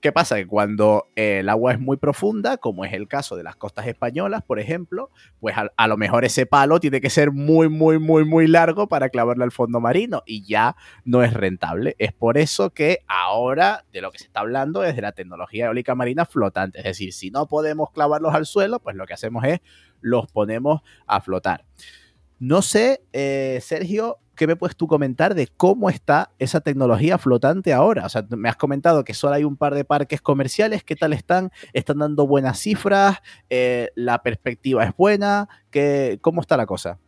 ¿Qué 0.05 0.11
pasa? 0.11 0.35
Que 0.35 0.45
cuando 0.45 1.07
eh, 1.15 1.39
el 1.39 1.49
agua 1.49 1.71
es 1.71 1.79
muy 1.79 1.97
profunda, 1.97 2.57
como 2.57 2.85
es 2.85 2.93
el 2.93 3.07
caso 3.07 3.35
de 3.35 3.41
las 3.41 3.55
costas 3.55 3.87
españolas, 3.87 4.43
por 4.43 4.59
ejemplo, 4.59 5.09
pues 5.39 5.55
a, 5.57 5.87
lo 5.87 5.97
mejor 5.97 6.25
ese 6.25 6.45
palo 6.45 6.79
tiene 6.79 7.01
que 7.01 7.09
ser 7.09 7.31
muy, 7.31 7.69
muy, 7.69 7.97
muy, 7.97 8.23
muy 8.23 8.45
largo 8.45 8.87
para 8.87 9.09
clavarlo 9.09 9.43
al 9.43 9.51
fondo 9.51 9.79
marino 9.79 10.21
y 10.27 10.45
ya 10.45 10.75
no 11.05 11.23
es 11.23 11.33
rentable. 11.33 11.95
Es 11.97 12.13
por 12.13 12.37
eso 12.37 12.69
que 12.69 12.99
ahora 13.07 13.83
de 13.91 14.01
lo 14.01 14.11
que 14.11 14.19
se 14.19 14.25
está 14.25 14.41
hablando 14.41 14.83
es 14.83 14.95
de 14.95 15.01
la 15.01 15.13
tecnología 15.13 15.65
eólica 15.65 15.95
marina 15.95 16.27
flotante. 16.27 16.77
Es 16.77 16.83
decir, 16.83 17.11
si 17.11 17.31
no 17.31 17.47
podemos 17.47 17.89
clavarlos 17.89 18.35
al 18.35 18.45
suelo, 18.45 18.79
pues 18.79 18.95
lo 18.95 19.07
que 19.07 19.15
hacemos 19.15 19.43
es 19.45 19.59
los 20.01 20.27
ponemos 20.27 20.83
a 21.07 21.19
flotar. 21.19 21.65
No 22.37 22.61
sé, 22.61 23.01
eh, 23.11 23.57
Sergio, 23.59 24.19
¿qué 24.35 24.47
me 24.47 24.55
puedes 24.55 24.75
tú 24.75 24.87
comentar 24.87 25.35
de 25.35 25.47
cómo 25.47 25.89
está 25.89 26.31
esa 26.39 26.61
tecnología 26.61 27.17
flotante 27.17 27.73
ahora? 27.73 28.05
O 28.05 28.09
sea, 28.09 28.25
me 28.29 28.49
has 28.49 28.57
comentado 28.57 29.03
que 29.03 29.13
solo 29.13 29.35
hay 29.35 29.43
un 29.43 29.57
par 29.57 29.73
de 29.73 29.85
parques 29.85 30.21
comerciales, 30.21 30.83
¿qué 30.83 30.95
tal 30.95 31.13
están? 31.13 31.51
¿Están 31.73 31.99
dando 31.99 32.27
buenas 32.27 32.59
cifras? 32.59 33.21
Eh, 33.49 33.89
¿La 33.95 34.21
perspectiva 34.21 34.83
es 34.83 34.95
buena? 34.95 35.47
¿Qué, 35.71 36.19
¿Cómo 36.21 36.41
está 36.41 36.57
la 36.57 36.65
cosa? 36.65 36.99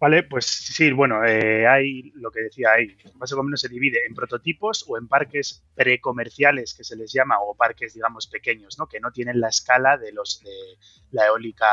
Vale, 0.00 0.22
pues 0.24 0.44
sí, 0.44 0.92
bueno, 0.92 1.24
eh, 1.24 1.66
hay 1.66 2.12
lo 2.16 2.30
que 2.30 2.42
decía 2.42 2.72
ahí, 2.76 2.94
más 3.14 3.32
o 3.32 3.42
menos 3.42 3.60
se 3.60 3.70
divide 3.70 4.04
en 4.06 4.14
prototipos 4.14 4.84
o 4.86 4.98
en 4.98 5.08
parques 5.08 5.64
precomerciales 5.74 6.74
que 6.74 6.84
se 6.84 6.94
les 6.94 7.10
llama, 7.10 7.40
o 7.40 7.54
parques, 7.54 7.94
digamos, 7.94 8.26
pequeños, 8.26 8.78
¿no? 8.78 8.86
Que 8.86 9.00
no 9.00 9.12
tienen 9.12 9.40
la 9.40 9.48
escala 9.48 9.96
de 9.96 10.12
los 10.12 10.42
de 10.42 10.76
la 11.10 11.26
eólica 11.26 11.66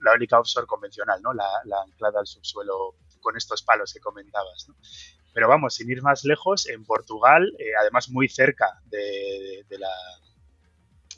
la 0.00 0.12
eólica 0.12 0.38
offshore 0.38 0.66
convencional, 0.66 1.20
¿no? 1.22 1.32
La, 1.32 1.46
anclada 1.84 2.20
al 2.20 2.26
subsuelo 2.26 2.96
con 3.20 3.36
estos 3.36 3.62
palos 3.62 3.92
que 3.92 4.00
comentabas, 4.00 4.66
¿no? 4.68 4.74
Pero 5.32 5.48
vamos, 5.48 5.74
sin 5.74 5.90
ir 5.90 6.02
más 6.02 6.24
lejos, 6.24 6.68
en 6.68 6.84
Portugal, 6.84 7.52
eh, 7.58 7.72
además 7.78 8.10
muy 8.10 8.28
cerca 8.28 8.80
de, 8.86 9.64
la, 9.78 9.88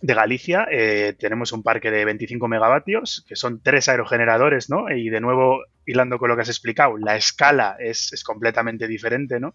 de 0.02 0.14
Galicia, 0.14 0.66
eh, 0.70 1.14
tenemos 1.18 1.52
un 1.52 1.62
parque 1.62 1.90
de 1.90 2.04
25 2.04 2.46
megavatios, 2.46 3.24
que 3.26 3.36
son 3.36 3.62
tres 3.62 3.88
aerogeneradores, 3.88 4.68
¿no? 4.68 4.90
Y 4.90 5.08
de 5.08 5.20
nuevo, 5.20 5.62
hilando 5.86 6.18
con 6.18 6.28
lo 6.28 6.36
que 6.36 6.42
has 6.42 6.48
explicado, 6.48 6.98
la 6.98 7.16
escala 7.16 7.76
es, 7.78 8.22
completamente 8.22 8.86
diferente, 8.86 9.40
¿no? 9.40 9.54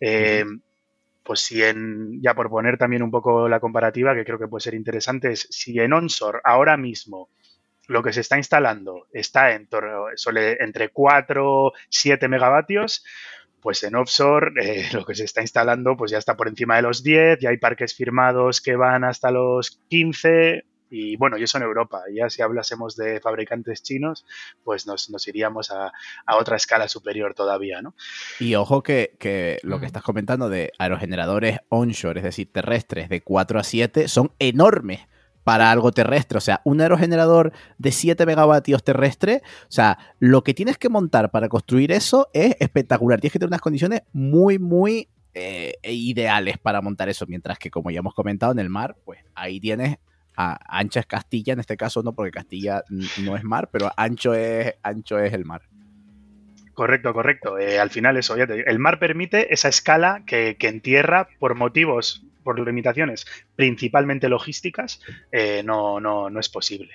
Eh, 0.00 0.44
pues 1.22 1.40
si 1.40 1.62
en, 1.62 2.20
ya 2.20 2.34
por 2.34 2.50
poner 2.50 2.78
también 2.78 3.02
un 3.02 3.10
poco 3.10 3.48
la 3.48 3.60
comparativa, 3.60 4.14
que 4.14 4.24
creo 4.24 4.38
que 4.38 4.48
puede 4.48 4.62
ser 4.62 4.74
interesante, 4.74 5.32
es 5.32 5.46
si 5.50 5.78
en 5.78 5.92
onshore 5.92 6.40
ahora 6.44 6.76
mismo 6.76 7.28
lo 7.92 8.02
que 8.02 8.12
se 8.12 8.20
está 8.20 8.36
instalando 8.36 9.06
está 9.12 9.52
en 9.52 9.68
entre 10.60 10.88
4 10.88 11.72
7 11.88 12.28
megavatios, 12.28 13.04
pues 13.60 13.82
en 13.84 13.94
offshore 13.94 14.52
eh, 14.60 14.88
lo 14.92 15.04
que 15.04 15.14
se 15.14 15.24
está 15.24 15.42
instalando 15.42 15.96
pues 15.96 16.10
ya 16.10 16.18
está 16.18 16.36
por 16.36 16.48
encima 16.48 16.76
de 16.76 16.82
los 16.82 17.02
10, 17.02 17.38
ya 17.40 17.50
hay 17.50 17.58
parques 17.58 17.94
firmados 17.94 18.60
que 18.60 18.76
van 18.76 19.04
hasta 19.04 19.30
los 19.30 19.78
15 19.88 20.64
y 20.94 21.16
bueno, 21.16 21.38
y 21.38 21.42
eso 21.42 21.56
en 21.56 21.64
Europa. 21.64 22.02
Ya 22.14 22.28
si 22.28 22.42
hablásemos 22.42 22.96
de 22.96 23.18
fabricantes 23.18 23.82
chinos, 23.82 24.26
pues 24.62 24.86
nos, 24.86 25.26
iríamos 25.26 25.70
a, 25.70 25.90
otra 26.36 26.56
escala 26.56 26.86
superior 26.86 27.32
todavía, 27.32 27.80
¿no? 27.80 27.94
Y 28.38 28.56
ojo 28.56 28.82
que, 28.82 29.16
que 29.18 29.58
lo 29.62 29.80
que 29.80 29.86
estás 29.86 30.02
comentando 30.02 30.50
de 30.50 30.70
aerogeneradores 30.78 31.60
onshore, 31.70 32.20
es 32.20 32.24
decir, 32.24 32.52
terrestres 32.52 33.08
de 33.08 33.22
4 33.22 33.58
a 33.58 33.64
7, 33.64 34.06
son 34.06 34.32
enormes 34.38 35.08
para 35.44 35.70
algo 35.70 35.92
terrestre. 35.92 36.38
O 36.38 36.40
sea, 36.40 36.60
un 36.64 36.80
aerogenerador 36.80 37.52
de 37.78 37.92
7 37.92 38.26
megavatios 38.26 38.82
terrestre, 38.84 39.42
o 39.62 39.72
sea, 39.72 39.98
lo 40.18 40.42
que 40.42 40.54
tienes 40.54 40.78
que 40.78 40.88
montar 40.88 41.30
para 41.30 41.48
construir 41.48 41.92
eso 41.92 42.28
es 42.32 42.56
espectacular. 42.60 43.20
Tienes 43.20 43.32
que 43.32 43.38
tener 43.38 43.50
unas 43.50 43.60
condiciones 43.60 44.02
muy, 44.12 44.58
muy 44.58 45.08
eh, 45.34 45.74
ideales 45.82 46.58
para 46.58 46.80
montar 46.80 47.08
eso. 47.08 47.26
Mientras 47.26 47.58
que, 47.58 47.70
como 47.70 47.90
ya 47.90 48.00
hemos 48.00 48.14
comentado, 48.14 48.52
en 48.52 48.58
el 48.58 48.68
mar, 48.68 48.96
pues 49.04 49.20
ahí 49.34 49.60
tienes 49.60 49.98
a 50.36 50.58
ancha 50.78 51.00
es 51.00 51.06
Castilla, 51.06 51.52
en 51.52 51.60
este 51.60 51.76
caso 51.76 52.02
no, 52.02 52.14
porque 52.14 52.30
Castilla 52.30 52.82
no 53.18 53.36
es 53.36 53.44
mar, 53.44 53.68
pero 53.70 53.90
ancho 53.96 54.34
es, 54.34 54.74
ancho 54.82 55.18
es 55.18 55.32
el 55.32 55.44
mar. 55.44 55.62
Correcto, 56.74 57.12
correcto. 57.12 57.58
Eh, 57.58 57.78
al 57.78 57.90
final 57.90 58.16
eso, 58.16 58.36
ya 58.36 58.44
el 58.44 58.78
mar 58.78 58.98
permite 58.98 59.52
esa 59.52 59.68
escala 59.68 60.22
que, 60.26 60.56
que 60.58 60.68
en 60.68 60.80
tierra, 60.80 61.28
por 61.38 61.54
motivos 61.54 62.24
por 62.42 62.58
limitaciones 62.58 63.26
principalmente 63.56 64.28
logísticas, 64.28 65.00
eh, 65.30 65.62
no, 65.64 66.00
no, 66.00 66.30
no 66.30 66.40
es 66.40 66.48
posible. 66.48 66.92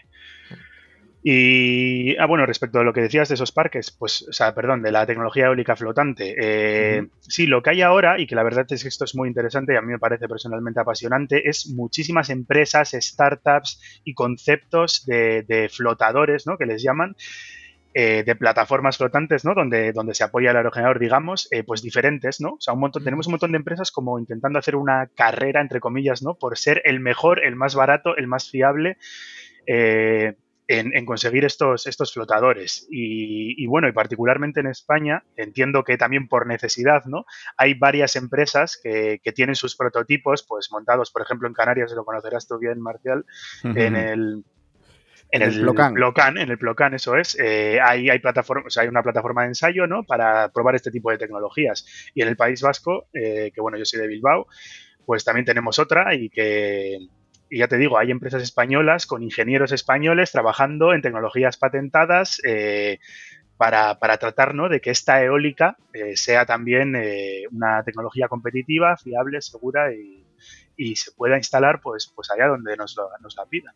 Y, 1.29 2.15
ah, 2.17 2.25
bueno, 2.25 2.45
respecto 2.45 2.79
a 2.79 2.85
lo 2.85 2.93
que 2.93 3.01
decías 3.01 3.27
de 3.27 3.35
esos 3.35 3.51
parques, 3.51 3.91
pues, 3.91 4.25
o 4.29 4.31
sea, 4.31 4.55
perdón, 4.55 4.81
de 4.81 4.93
la 4.93 5.05
tecnología 5.05 5.47
eólica 5.47 5.75
flotante. 5.75 6.35
Eh, 6.39 7.07
sí, 7.19 7.47
lo 7.47 7.61
que 7.61 7.71
hay 7.71 7.81
ahora, 7.81 8.17
y 8.17 8.27
que 8.27 8.35
la 8.35 8.43
verdad 8.43 8.65
es 8.69 8.81
que 8.81 8.87
esto 8.87 9.03
es 9.03 9.13
muy 9.13 9.27
interesante 9.27 9.73
y 9.73 9.75
a 9.75 9.81
mí 9.81 9.91
me 9.91 9.99
parece 9.99 10.29
personalmente 10.29 10.79
apasionante, 10.79 11.49
es 11.49 11.67
muchísimas 11.67 12.29
empresas, 12.29 12.95
startups 12.97 14.01
y 14.05 14.13
conceptos 14.13 15.05
de, 15.05 15.43
de 15.43 15.67
flotadores, 15.67 16.47
¿no? 16.47 16.57
Que 16.57 16.65
les 16.65 16.81
llaman, 16.81 17.15
eh, 17.99 18.21
de 18.23 18.35
plataformas 18.35 18.95
flotantes, 18.95 19.43
¿no? 19.43 19.55
Donde, 19.55 19.91
donde 19.91 20.13
se 20.13 20.23
apoya 20.23 20.51
el 20.51 20.57
aerogenerador, 20.57 20.99
digamos, 20.99 21.47
eh, 21.49 21.63
pues 21.63 21.81
diferentes, 21.81 22.39
¿no? 22.39 22.49
O 22.49 22.57
sea, 22.59 22.75
un 22.75 22.79
montón, 22.79 23.03
tenemos 23.03 23.25
un 23.25 23.31
montón 23.31 23.53
de 23.53 23.57
empresas 23.57 23.89
como 23.89 24.19
intentando 24.19 24.59
hacer 24.59 24.75
una 24.75 25.07
carrera, 25.07 25.61
entre 25.61 25.79
comillas, 25.79 26.21
¿no? 26.21 26.35
Por 26.35 26.59
ser 26.59 26.79
el 26.85 26.99
mejor, 26.99 27.43
el 27.43 27.55
más 27.55 27.73
barato, 27.73 28.15
el 28.15 28.27
más 28.27 28.51
fiable. 28.51 28.97
Eh, 29.65 30.35
en, 30.67 31.05
conseguir 31.05 31.43
estos, 31.43 31.87
estos 31.87 32.13
flotadores. 32.13 32.85
Y, 32.91 33.65
bueno, 33.67 33.87
y 33.87 33.93
particularmente 33.93 34.59
en 34.59 34.67
España, 34.67 35.23
entiendo 35.35 35.83
que 35.83 35.97
también 35.97 36.27
por 36.27 36.45
necesidad, 36.45 37.05
¿no? 37.05 37.25
Hay 37.55 37.73
varias 37.73 38.15
empresas 38.15 38.77
que, 38.83 39.19
tienen 39.33 39.55
sus 39.55 39.75
prototipos, 39.75 40.45
pues 40.47 40.67
montados, 40.69 41.09
por 41.09 41.23
ejemplo, 41.23 41.47
en 41.47 41.53
Canarias, 41.53 41.93
lo 41.93 42.05
conocerás 42.05 42.47
tú 42.47 42.59
bien, 42.59 42.79
Marcial, 42.81 43.25
en 43.63 43.95
el 43.95 44.43
en 45.31 45.41
el, 45.41 45.59
Plocan. 45.59 46.37
en 46.37 46.49
el 46.49 46.57
Plocan, 46.57 46.93
eso 46.93 47.15
es. 47.17 47.37
Eh, 47.39 47.79
hay, 47.81 48.09
hay, 48.09 48.19
plataformas, 48.19 48.77
hay 48.77 48.87
una 48.87 49.03
plataforma 49.03 49.41
de 49.41 49.49
ensayo 49.49 49.87
¿no? 49.87 50.03
para 50.03 50.49
probar 50.49 50.75
este 50.75 50.91
tipo 50.91 51.11
de 51.11 51.17
tecnologías. 51.17 51.85
Y 52.13 52.21
en 52.21 52.29
el 52.29 52.37
País 52.37 52.61
Vasco, 52.61 53.07
eh, 53.13 53.51
que 53.53 53.61
bueno, 53.61 53.77
yo 53.77 53.85
soy 53.85 53.99
de 53.99 54.07
Bilbao, 54.07 54.47
pues 55.05 55.23
también 55.23 55.45
tenemos 55.45 55.79
otra 55.79 56.13
y 56.15 56.29
que, 56.29 56.97
y 57.49 57.59
ya 57.59 57.67
te 57.67 57.77
digo, 57.77 57.97
hay 57.97 58.11
empresas 58.11 58.43
españolas 58.43 59.05
con 59.05 59.23
ingenieros 59.23 59.71
españoles 59.71 60.31
trabajando 60.31 60.93
en 60.93 61.01
tecnologías 61.01 61.57
patentadas 61.57 62.41
eh, 62.45 62.99
para, 63.55 63.99
para, 63.99 64.17
tratar 64.17 64.53
¿no? 64.53 64.69
de 64.69 64.81
que 64.81 64.91
esta 64.91 65.23
eólica 65.23 65.77
eh, 65.93 66.15
sea 66.17 66.45
también 66.45 66.95
eh, 66.95 67.43
una 67.51 67.83
tecnología 67.83 68.27
competitiva, 68.27 68.97
fiable, 68.97 69.41
segura 69.41 69.93
y, 69.93 70.26
se 70.95 71.11
pueda 71.11 71.37
instalar 71.37 71.81
pues, 71.81 72.11
pues 72.15 72.29
allá 72.31 72.47
donde 72.47 72.75
nos, 72.77 72.95
nos 73.21 73.35
la 73.35 73.45
pidan. 73.45 73.73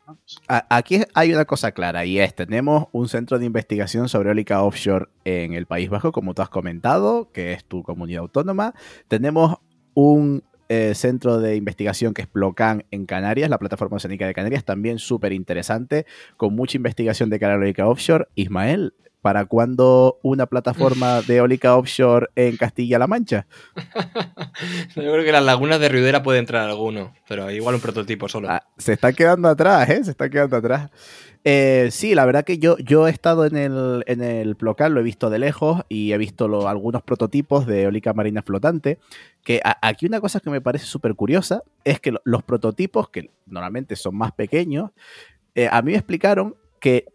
Aquí 0.48 1.02
hay 1.14 1.34
una 1.34 1.46
cosa 1.46 1.72
clara 1.72 2.06
y 2.06 2.20
es, 2.20 2.36
tenemos 2.36 2.88
un 2.92 3.10
centro 3.10 3.40
de 3.40 3.46
investigación 3.46 4.10
sobre 4.10 4.30
eólica 4.30 4.62
offshore 4.62 5.08
en 5.26 5.54
el 5.54 5.66
País 5.66 5.90
Bajo, 5.90 6.12
como 6.12 6.34
tú 6.34 6.42
has 6.42 6.50
comentado, 6.50 7.32
que 7.32 7.54
es 7.54 7.66
tu 7.66 7.84
comunidad 7.84 8.22
autónoma. 8.22 8.74
Tenemos 9.08 9.58
un 9.94 10.44
eh, 10.70 10.96
centro 10.96 11.40
de 11.40 11.58
investigación 11.58 12.14
que 12.14 12.22
es 12.22 12.28
Plocan 12.30 12.86
en 12.92 13.06
Canarias, 13.06 13.50
la 13.50 13.58
plataforma 13.58 13.98
oceánica 13.98 14.26
de 14.26 14.34
Canarias, 14.34 14.64
también 14.64 15.00
súper 15.00 15.34
interesante, 15.34 16.06
con 16.38 16.56
mucha 16.56 16.78
investigación 16.78 17.30
de 17.30 17.38
eólica 17.42 17.88
offshore. 17.88 18.28
Ismael, 18.36 18.94
¿para 19.22 19.46
cuándo 19.46 20.20
una 20.24 20.46
plataforma 20.46 21.22
de 21.28 21.38
eólica 21.38 21.76
offshore 21.76 22.30
en 22.36 22.58
Castilla-La 22.58 23.08
Mancha? 23.08 23.48
Yo 24.96 25.02
creo 25.02 25.22
que 25.22 25.28
en 25.28 25.34
las 25.34 25.44
lagunas 25.44 25.80
de 25.80 25.90
Riudera 25.90 26.24
puede 26.24 26.40
entrar 26.40 26.70
alguno, 26.70 27.14
pero 27.28 27.50
igual 27.52 27.76
un 27.76 27.82
prototipo 27.82 28.28
solo. 28.28 28.50
Ah, 28.50 28.64
se 28.78 28.94
está 28.94 29.14
quedando 29.14 29.48
atrás, 29.48 29.90
¿eh? 29.90 30.04
Se 30.04 30.12
está 30.12 30.30
quedando 30.30 30.58
atrás. 30.58 30.90
Eh, 31.44 31.90
sí, 31.92 32.14
la 32.14 32.26
verdad 32.26 32.44
que 32.44 32.60
yo, 32.60 32.78
yo 32.78 33.08
he 33.08 33.12
estado 33.12 33.46
en 33.46 33.58
el, 33.58 34.04
en 34.06 34.22
el 34.22 34.56
Plocal, 34.56 34.94
lo 34.94 35.00
he 35.00 35.04
visto 35.04 35.30
de 35.32 35.40
lejos 35.40 35.82
y 35.90 36.12
he 36.12 36.18
visto 36.18 36.68
algunos 36.68 37.02
prototipos 37.02 37.66
de 37.66 37.84
eólica 37.84 38.14
marina 38.14 38.44
flotante. 38.44 39.00
Que 39.44 39.60
aquí 39.64 40.06
una 40.06 40.22
cosa 40.22 40.40
que 40.40 40.52
me 40.52 40.62
parece 40.62 40.86
súper 40.86 41.16
curiosa 41.16 41.64
es 41.84 42.00
que 42.00 42.14
los 42.24 42.44
prototipos, 42.44 43.10
que 43.10 43.32
normalmente 43.48 43.96
son 43.96 44.16
más 44.16 44.34
pequeños, 44.34 44.92
eh, 45.56 45.68
a 45.72 45.82
mí 45.82 45.92
me 45.92 45.98
explicaron 45.98 46.56
que 46.80 47.06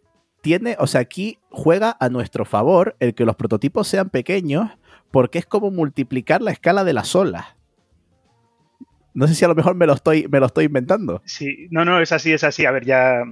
tiene, 0.46 0.76
o 0.78 0.86
sea, 0.86 1.00
aquí 1.00 1.40
juega 1.50 1.96
a 1.98 2.08
nuestro 2.08 2.44
favor 2.44 2.94
el 3.00 3.16
que 3.16 3.24
los 3.24 3.34
prototipos 3.34 3.88
sean 3.88 4.10
pequeños 4.10 4.70
porque 5.10 5.40
es 5.40 5.46
como 5.46 5.72
multiplicar 5.72 6.40
la 6.40 6.52
escala 6.52 6.84
de 6.84 6.92
las 6.92 7.16
olas. 7.16 7.56
No 9.12 9.26
sé 9.26 9.34
si 9.34 9.44
a 9.44 9.48
lo 9.48 9.56
mejor 9.56 9.74
me 9.74 9.88
lo 9.88 9.94
estoy, 9.94 10.28
me 10.28 10.38
lo 10.38 10.46
estoy 10.46 10.66
inventando. 10.66 11.20
Sí, 11.24 11.66
no, 11.72 11.84
no, 11.84 12.00
es 12.00 12.12
así, 12.12 12.32
es 12.32 12.44
así. 12.44 12.64
A 12.64 12.70
ver, 12.70 12.84
ya 12.84 13.24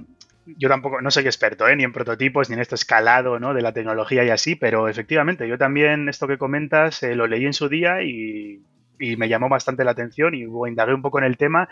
yo 0.45 0.67
tampoco, 0.67 0.99
no 0.99 1.09
soy 1.09 1.23
experto, 1.23 1.69
¿eh? 1.69 1.75
ni 1.77 1.85
en 1.85 1.93
prototipos, 1.93 2.49
ni 2.49 2.55
en 2.55 2.59
esto 2.59 2.75
escalado, 2.75 3.39
¿no? 3.39 3.53
De 3.53 3.61
la 3.61 3.71
tecnología 3.71 4.25
y 4.25 4.29
así, 4.29 4.55
pero 4.55 4.89
efectivamente, 4.89 5.47
yo 5.47 5.57
también 5.57 6.09
esto 6.09 6.27
que 6.27 6.37
comentas 6.37 7.01
eh, 7.01 7.15
lo 7.15 7.27
leí 7.27 7.45
en 7.45 7.53
su 7.53 7.69
día 7.69 8.03
y, 8.03 8.61
me 9.17 9.29
llamó 9.29 9.47
bastante 9.47 9.85
la 9.85 9.91
atención 9.91 10.33
y 10.33 10.43
indagué 10.67 10.93
un 10.93 11.01
poco 11.01 11.19
en 11.19 11.25
el 11.25 11.37
tema. 11.37 11.69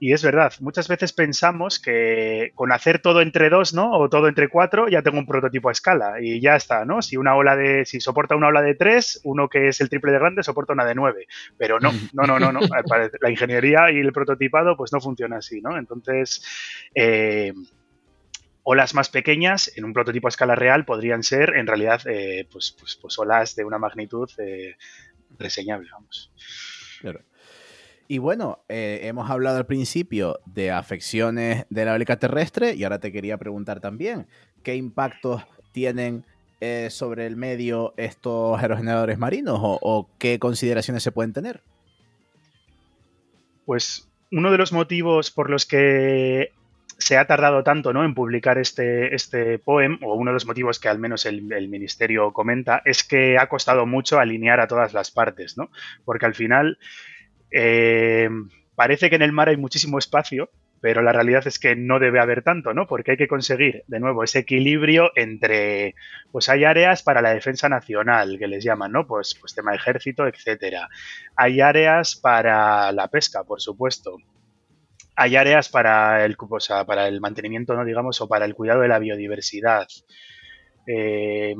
Y 0.00 0.12
es 0.12 0.22
verdad, 0.22 0.52
muchas 0.60 0.86
veces 0.86 1.12
pensamos 1.12 1.80
que 1.80 2.52
con 2.54 2.70
hacer 2.70 3.00
todo 3.00 3.20
entre 3.20 3.50
dos, 3.50 3.74
¿no? 3.74 3.90
O 3.92 4.08
todo 4.08 4.28
entre 4.28 4.48
cuatro, 4.48 4.88
ya 4.88 5.02
tengo 5.02 5.18
un 5.18 5.26
prototipo 5.26 5.68
a 5.68 5.72
escala 5.72 6.20
y 6.20 6.40
ya 6.40 6.54
está, 6.54 6.84
¿no? 6.84 7.02
Si 7.02 7.16
una 7.16 7.34
ola 7.34 7.56
de, 7.56 7.84
si 7.84 8.00
soporta 8.00 8.36
una 8.36 8.48
ola 8.48 8.62
de 8.62 8.74
tres, 8.74 9.20
uno 9.24 9.48
que 9.48 9.68
es 9.68 9.80
el 9.80 9.88
triple 9.88 10.12
de 10.12 10.18
grande 10.20 10.42
soporta 10.44 10.72
una 10.72 10.84
de 10.84 10.94
nueve. 10.94 11.26
Pero 11.56 11.80
no, 11.80 11.92
no, 12.12 12.26
no, 12.26 12.38
no, 12.38 12.52
no. 12.52 12.60
La 13.20 13.30
ingeniería 13.30 13.90
y 13.90 13.98
el 13.98 14.12
prototipado, 14.12 14.76
pues 14.76 14.92
no 14.92 15.00
funciona 15.00 15.38
así, 15.38 15.60
¿no? 15.60 15.76
Entonces, 15.76 16.44
eh, 16.94 17.52
olas 18.62 18.94
más 18.94 19.08
pequeñas 19.08 19.72
en 19.76 19.84
un 19.84 19.92
prototipo 19.92 20.28
a 20.28 20.30
escala 20.30 20.54
real 20.54 20.84
podrían 20.84 21.22
ser 21.22 21.56
en 21.56 21.66
realidad 21.66 22.02
eh, 22.06 22.46
pues, 22.52 22.76
pues, 22.78 22.96
pues, 22.96 23.18
olas 23.18 23.56
de 23.56 23.64
una 23.64 23.78
magnitud 23.78 24.30
eh, 24.38 24.76
reseñable, 25.38 25.88
vamos. 25.90 26.30
Y 28.08 28.18
bueno, 28.18 28.64
eh, 28.68 29.00
hemos 29.02 29.30
hablado 29.30 29.58
al 29.58 29.66
principio 29.66 30.40
de 30.46 30.70
afecciones 30.70 31.66
de 31.68 31.84
la 31.84 31.92
eólica 31.92 32.18
terrestre 32.18 32.74
y 32.74 32.84
ahora 32.84 32.98
te 32.98 33.12
quería 33.12 33.36
preguntar 33.36 33.80
también, 33.80 34.26
¿qué 34.62 34.76
impactos 34.76 35.44
tienen 35.72 36.24
sobre 36.90 37.28
el 37.28 37.36
medio 37.36 37.94
estos 37.96 38.58
aerogeneradores 38.60 39.16
marinos 39.16 39.60
o 39.62 40.10
qué 40.18 40.40
consideraciones 40.40 41.04
se 41.04 41.12
pueden 41.12 41.32
tener? 41.32 41.62
Pues 43.64 44.08
uno 44.30 44.50
de 44.50 44.58
los 44.58 44.72
motivos 44.72 45.30
por 45.30 45.50
los 45.50 45.66
que 45.66 46.52
se 46.98 47.16
ha 47.16 47.26
tardado 47.26 47.62
tanto 47.62 47.92
¿no? 47.92 48.04
en 48.04 48.14
publicar 48.14 48.58
este, 48.58 49.14
este 49.14 49.58
poem, 49.58 49.98
o 50.02 50.14
uno 50.14 50.30
de 50.30 50.34
los 50.34 50.46
motivos 50.46 50.80
que 50.80 50.88
al 50.88 50.98
menos 50.98 51.26
el, 51.26 51.42
ministerio 51.42 52.32
comenta, 52.32 52.82
es 52.84 53.04
que 53.04 53.38
ha 53.38 53.48
costado 53.48 53.86
mucho 53.86 54.18
alinear 54.18 54.60
a 54.60 54.66
todas 54.66 54.92
las 54.92 55.10
partes, 55.10 55.56
¿no? 55.56 55.70
Porque 56.04 56.26
al 56.26 56.34
final 56.34 56.78
eh, 57.50 58.28
parece 58.74 59.10
que 59.10 59.16
en 59.16 59.22
el 59.22 59.32
mar 59.32 59.48
hay 59.48 59.56
muchísimo 59.56 59.98
espacio, 59.98 60.50
pero 60.80 61.02
la 61.02 61.12
realidad 61.12 61.46
es 61.46 61.58
que 61.58 61.74
no 61.74 61.98
debe 61.98 62.20
haber 62.20 62.42
tanto, 62.42 62.72
¿no? 62.72 62.86
Porque 62.86 63.12
hay 63.12 63.16
que 63.16 63.28
conseguir, 63.28 63.82
de 63.88 64.00
nuevo, 64.00 64.22
ese 64.22 64.40
equilibrio 64.40 65.10
entre, 65.16 65.94
pues 66.30 66.48
hay 66.48 66.64
áreas 66.64 67.02
para 67.02 67.20
la 67.20 67.34
defensa 67.34 67.68
nacional, 67.68 68.38
que 68.38 68.46
les 68.46 68.62
llaman, 68.62 68.92
¿no? 68.92 69.06
Pues, 69.06 69.34
pues 69.40 69.54
tema 69.54 69.74
ejército, 69.74 70.26
etcétera. 70.26 70.88
Hay 71.34 71.60
áreas 71.60 72.16
para 72.16 72.92
la 72.92 73.08
pesca, 73.08 73.44
por 73.44 73.60
supuesto 73.60 74.18
hay 75.20 75.34
áreas 75.34 75.68
para 75.68 76.24
el, 76.24 76.36
para 76.86 77.08
el 77.08 77.20
mantenimiento, 77.20 77.74
¿no? 77.74 77.84
digamos, 77.84 78.20
o 78.20 78.28
para 78.28 78.44
el 78.44 78.54
cuidado 78.54 78.82
de 78.82 78.88
la 78.88 79.00
biodiversidad. 79.00 79.88
Eh, 80.86 81.56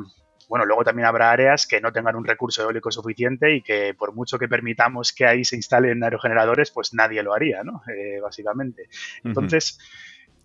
bueno, 0.49 0.65
luego 0.65 0.85
también 0.85 1.07
habrá 1.07 1.31
áreas 1.31 1.67
que 1.67 1.81
no 1.81 1.93
tengan 1.93 2.17
un 2.17 2.25
recurso 2.25 2.63
eólico 2.63 2.91
suficiente 2.91 3.55
y 3.55 3.63
que 3.63 3.95
por 3.95 4.15
mucho 4.15 4.39
que 4.39 4.49
permitamos 4.49 5.13
que 5.13 5.27
ahí 5.27 5.45
se 5.45 5.57
instalen 5.57 6.03
aerogeneradores, 6.03 6.71
pues 6.71 6.95
nadie 6.95 7.23
lo 7.23 7.35
haría, 7.35 7.63
¿no? 7.63 7.83
Eh, 7.89 8.19
básicamente. 8.21 8.89
Entonces, 9.25 9.79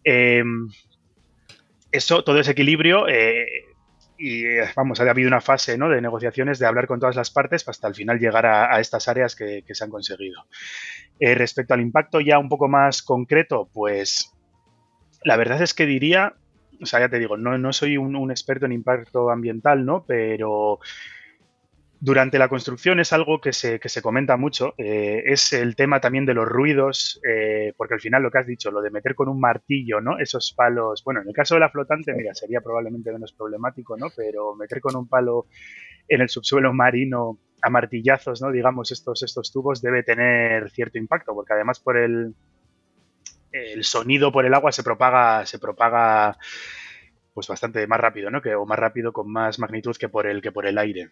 em, 0.03 0.67
eso, 1.91 2.23
todo 2.23 2.39
ese 2.39 2.51
equilibrio, 2.51 3.07
eh, 3.07 3.47
y 4.17 4.43
vamos, 4.75 4.99
ha 4.99 5.09
habido 5.09 5.27
una 5.27 5.41
fase 5.41 5.77
¿no? 5.77 5.89
de 5.89 6.01
negociaciones 6.01 6.59
de 6.59 6.65
hablar 6.65 6.87
con 6.87 6.99
todas 6.99 7.15
las 7.15 7.31
partes 7.31 7.67
hasta 7.67 7.87
al 7.87 7.95
final 7.95 8.19
llegar 8.19 8.45
a, 8.45 8.79
estas 8.79 9.07
áreas 9.07 9.35
que, 9.35 9.63
se 9.67 9.83
han 9.83 9.89
conseguido. 9.89 10.45
Eh, 11.19 11.35
respecto 11.35 11.73
al 11.73 11.81
impacto 11.81 12.19
ya 12.19 12.39
un 12.39 12.49
poco 12.49 12.67
más 12.67 13.01
concreto, 13.01 13.69
pues 13.73 14.31
la 15.23 15.35
verdad 15.35 15.61
es 15.61 15.73
que 15.73 15.85
diría, 15.85 16.35
o 16.81 16.85
sea, 16.85 16.99
ya 16.99 17.09
te 17.09 17.19
digo, 17.19 17.37
no, 17.37 17.57
no 17.57 17.73
soy 17.73 17.97
un, 17.97 18.31
experto 18.31 18.65
en 18.65 18.73
impacto 18.73 19.29
ambiental, 19.29 19.85
¿no? 19.85 20.05
Pero 20.05 20.79
durante 21.99 22.37
la 22.37 22.49
construcción 22.49 22.99
es 22.99 23.13
algo 23.13 23.39
que 23.39 23.53
se, 23.53 23.79
que 23.79 23.87
se 23.87 24.01
comenta 24.01 24.35
mucho, 24.35 24.73
eh, 24.77 25.23
es 25.25 25.53
el 25.53 25.75
tema 25.75 26.01
también 26.01 26.25
de 26.25 26.33
los 26.33 26.45
ruidos, 26.45 27.21
eh, 27.27 27.73
porque 27.77 27.93
al 27.93 28.01
final 28.01 28.21
lo 28.21 28.29
que 28.29 28.39
has 28.39 28.47
dicho, 28.47 28.71
lo 28.71 28.81
de 28.81 28.91
meter 28.91 29.15
con 29.15 29.29
un 29.29 29.39
martillo, 29.39 30.01
¿no? 30.01 30.19
Esos 30.19 30.53
palos, 30.53 31.01
bueno, 31.05 31.21
en 31.21 31.29
el 31.29 31.33
caso 31.33 31.55
de 31.55 31.61
la 31.61 31.69
flotante, 31.69 32.13
mira, 32.13 32.33
sería 32.33 32.59
probablemente 32.59 33.11
menos 33.11 33.31
problemático, 33.31 33.95
¿no? 33.95 34.07
Pero 34.15 34.55
meter 34.55 34.81
con 34.81 34.95
un 34.97 35.07
palo 35.07 35.47
en 36.07 36.21
el 36.21 36.29
subsuelo 36.29 36.73
marino 36.73 37.39
a 37.61 37.69
martillazos, 37.69 38.41
¿no? 38.41 38.51
Digamos, 38.51 38.91
estos, 38.91 39.23
estos 39.23 39.53
tubos 39.53 39.81
debe 39.81 40.03
tener 40.03 40.69
cierto 40.71 40.97
impacto, 40.97 41.33
porque 41.33 41.53
además 41.53 41.79
por 41.79 41.97
el, 41.97 42.35
el 43.53 43.83
sonido 43.83 44.31
por 44.31 44.45
el 44.45 44.53
agua 44.53 44.71
se 44.71 44.83
propaga, 44.83 45.45
se 45.45 45.59
propaga 45.59 46.37
pues 47.33 47.47
bastante 47.47 47.85
más 47.87 47.99
rápido, 47.99 48.29
¿no? 48.29 48.41
Que, 48.41 48.55
o 48.55 48.65
más 48.65 48.77
rápido 48.77 49.13
con 49.13 49.31
más 49.31 49.59
magnitud 49.59 49.95
que 49.95 50.09
por 50.09 50.27
el, 50.27 50.41
que 50.41 50.51
por 50.51 50.65
el 50.65 50.77
aire. 50.77 51.09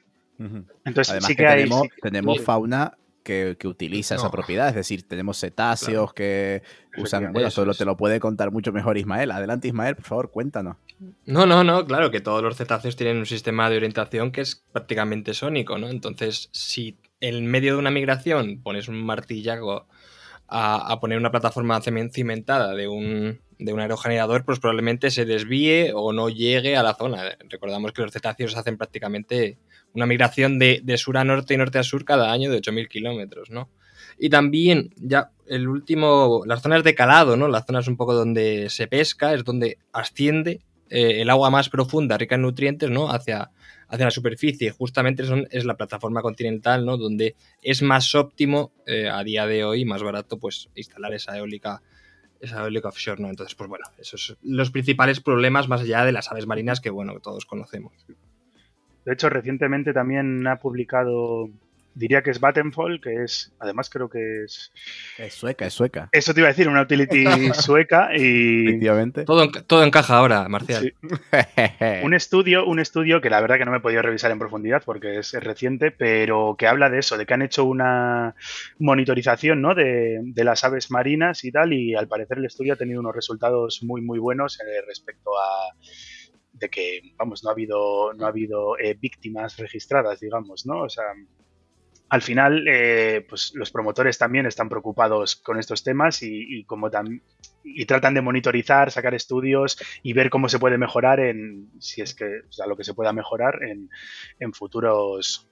Entonces 0.86 1.24
sí 1.24 1.36
que, 1.36 1.46
tenemos, 1.46 1.88
tenemos 2.02 2.42
fauna 2.42 2.98
que, 3.24 3.58
utiliza 3.64 4.16
esa 4.16 4.32
propiedad, 4.32 4.70
es 4.70 4.76
decir, 4.76 5.08
tenemos 5.08 5.40
cetáceos 5.40 6.14
que 6.14 6.64
usan, 6.98 7.32
bueno, 7.32 7.52
solo 7.52 7.74
te 7.76 7.86
lo 7.86 7.96
puede 7.96 8.20
contar 8.20 8.52
mucho 8.52 8.72
mejor 8.72 8.98
Ismael. 8.98 9.32
Adelante 9.32 9.68
Ismael, 9.68 9.96
por 9.96 10.06
favor, 10.06 10.32
cuéntanos. 10.32 10.78
No, 11.26 11.46
no, 11.46 11.64
no, 11.64 11.86
claro 11.86 12.12
que 12.12 12.22
todos 12.22 12.42
los 12.42 12.58
cetáceos 12.58 12.96
tienen 12.96 13.18
un 13.18 13.26
sistema 13.26 13.70
de 13.70 13.78
orientación 13.78 14.32
que 14.32 14.42
es 14.42 14.64
prácticamente 14.72 15.34
sónico, 15.34 15.78
¿no? 15.78 15.90
Entonces, 15.90 16.50
si 16.52 16.98
en 17.20 17.46
medio 17.46 17.74
de 17.74 17.80
una 17.80 17.92
migración 17.92 18.62
pones 18.64 18.88
un 18.88 19.04
martillago 19.04 19.88
a, 20.54 21.00
poner 21.00 21.18
una 21.18 21.32
plataforma 21.32 21.80
cimentada 21.82 22.76
de 22.76 22.88
un, 22.90 23.40
de 23.58 23.74
un 23.74 23.80
aerogenerador, 23.80 24.44
pues 24.44 24.60
probablemente 24.60 25.10
se 25.10 25.24
desvíe 25.24 25.94
o 25.96 26.12
no 26.12 26.28
llegue 26.28 26.76
a 26.76 26.84
la 26.84 26.94
zona. 26.94 27.24
Recordamos 27.50 27.94
que 27.94 28.02
los 28.02 28.12
cetáceos 28.12 28.58
hacen 28.58 28.78
prácticamente 28.78 29.58
una 29.94 30.06
migración 30.06 30.60
de, 30.60 30.84
sur 30.98 31.18
a 31.18 31.24
norte 31.24 31.54
y 31.54 31.58
norte 31.58 31.80
a 31.80 31.84
sur 31.84 32.04
cada 32.04 32.34
año 32.34 32.52
de 32.52 32.62
8.000 32.62 32.90
kilómetros, 32.90 33.50
¿no? 33.50 33.70
Y 34.18 34.30
también, 34.30 34.94
ya 34.98 35.32
el 35.48 35.70
último, 35.70 36.44
las 36.46 36.62
zonas 36.62 36.84
de 36.84 36.96
calado, 36.96 37.38
¿no? 37.38 37.48
Las 37.48 37.66
zonas 37.66 37.88
un 37.88 37.96
poco 37.96 38.14
donde 38.14 38.70
se 38.70 38.88
pesca, 38.88 39.34
es 39.34 39.46
donde 39.46 39.78
asciende 39.94 40.60
eh, 40.90 41.22
el 41.22 41.30
agua 41.30 41.50
más 41.50 41.70
profunda, 41.70 42.18
rica 42.18 42.36
en 42.36 42.42
nutrientes, 42.42 42.90
¿no? 42.90 43.10
Hacia, 43.10 43.52
hacia 43.92 44.06
la 44.06 44.12
superficie. 44.12 44.72
Justamente 44.72 45.26
son, 45.26 45.48
es 45.52 45.66
la 45.66 45.76
plataforma 45.76 46.22
continental, 46.22 46.86
¿no? 46.86 46.98
Donde 46.98 47.36
es 47.62 47.82
más 47.82 48.16
óptimo 48.16 48.72
eh, 48.88 49.10
a 49.10 49.24
día 49.24 49.46
de 49.46 49.64
hoy, 49.66 49.86
más 49.86 50.02
barato, 50.02 50.40
pues 50.40 50.70
instalar 50.76 51.14
esa 51.14 51.38
eólica 51.38 51.82
esa 52.40 52.64
eólica 52.64 52.88
offshore, 52.88 53.22
¿no? 53.22 53.30
Entonces, 53.30 53.54
pues 53.54 53.70
bueno, 53.70 53.86
esos 54.00 54.26
son 54.26 54.38
los 54.42 54.72
principales 54.72 55.20
problemas 55.20 55.68
más 55.68 55.82
allá 55.82 56.04
de 56.06 56.12
las 56.12 56.32
aves 56.32 56.48
marinas 56.48 56.82
que, 56.82 56.90
bueno, 56.90 57.20
todos 57.20 57.46
conocemos. 57.46 57.94
De 59.06 59.14
hecho, 59.14 59.30
recientemente 59.30 59.94
también 59.94 60.48
ha 60.48 60.56
publicado 60.56 61.50
diría 61.94 62.22
que 62.22 62.32
es 62.32 62.40
Vattenfall, 62.40 63.02
que 63.02 63.24
es, 63.24 63.54
además 63.60 63.90
creo 63.90 64.10
que 64.10 64.44
es... 64.44 64.72
Es 65.18 65.34
sueca, 65.34 65.66
es 65.66 65.74
sueca. 65.74 66.10
Eso 66.12 66.34
te 66.34 66.40
iba 66.40 66.48
a 66.48 66.52
decir, 66.52 66.68
una 66.68 66.82
utility 66.82 67.26
sueca 67.54 68.10
y... 68.16 68.68
Efectivamente. 68.68 69.26
Todo, 69.26 69.50
todo 69.52 69.84
encaja 69.84 70.18
ahora, 70.18 70.48
Marcial. 70.48 70.94
un 72.04 72.14
estudio, 72.14 72.66
un 72.66 72.80
estudio 72.80 73.22
que 73.22 73.30
la 73.30 73.42
verdad 73.42 73.58
que 73.58 73.66
no 73.66 73.72
me 73.72 73.78
he 73.78 73.82
podido 73.82 74.02
revisar 74.02 74.32
en 74.32 74.40
profundidad 74.40 74.84
porque 74.86 75.20
es, 75.20 75.34
reciente, 75.34 75.92
pero 75.92 76.56
que 76.58 76.68
habla 76.68 76.90
de 76.90 77.00
eso, 77.00 77.18
de 77.18 77.26
que 77.26 77.34
han 77.34 77.42
hecho 77.42 77.66
una 77.66 78.36
monitorización 78.80 79.62
¿no? 79.62 79.76
de, 79.76 80.20
de, 80.24 80.44
las 80.44 80.64
aves 80.64 80.92
marinas 80.92 81.44
y 81.44 81.52
tal, 81.52 81.74
y 81.74 81.96
al 81.96 82.08
parecer 82.08 82.38
el 82.38 82.46
estudio 82.46 82.74
ha 82.74 82.78
tenido 82.78 83.00
unos 83.00 83.16
resultados 83.16 83.82
muy, 83.84 84.02
muy 84.02 84.20
buenos 84.20 84.60
eh, 84.60 84.82
respecto 84.88 85.32
a 85.38 85.76
de 86.54 86.70
que, 86.70 87.02
vamos, 87.18 87.44
no 87.44 87.50
ha 87.50 87.54
habido, 87.54 88.14
no 88.14 88.26
ha 88.26 88.30
habido 88.30 88.78
eh, 88.78 88.94
víctimas 88.94 89.58
registradas, 89.58 90.20
digamos, 90.20 90.66
¿no? 90.66 90.84
O 90.84 90.90
sea, 90.90 91.06
al 92.12 92.22
final, 92.22 92.66
eh, 92.68 93.26
pues 93.28 93.54
los 93.56 93.72
promotores 93.72 94.18
también 94.18 94.46
están 94.46 94.68
preocupados 94.68 95.38
con 95.38 95.58
estos 95.58 95.82
temas 95.82 96.22
y, 96.24 96.66
como 96.66 96.92
y 97.64 97.86
tratan 97.86 98.14
de 98.14 98.20
monitorizar, 98.20 98.92
sacar 98.92 99.14
estudios 99.14 99.78
y 100.04 100.12
ver 100.12 100.30
cómo 100.30 100.50
se 100.50 100.60
puede 100.60 100.78
mejorar 100.78 101.22
en, 101.22 101.70
si 101.80 102.02
es 102.02 102.14
que, 102.14 102.42
o 102.50 102.52
sea, 102.52 102.68
lo 102.68 102.76
que 102.76 102.84
se 102.84 102.94
pueda 102.94 103.14
mejorar 103.14 103.60
en, 103.64 104.54
futuros 104.54 105.48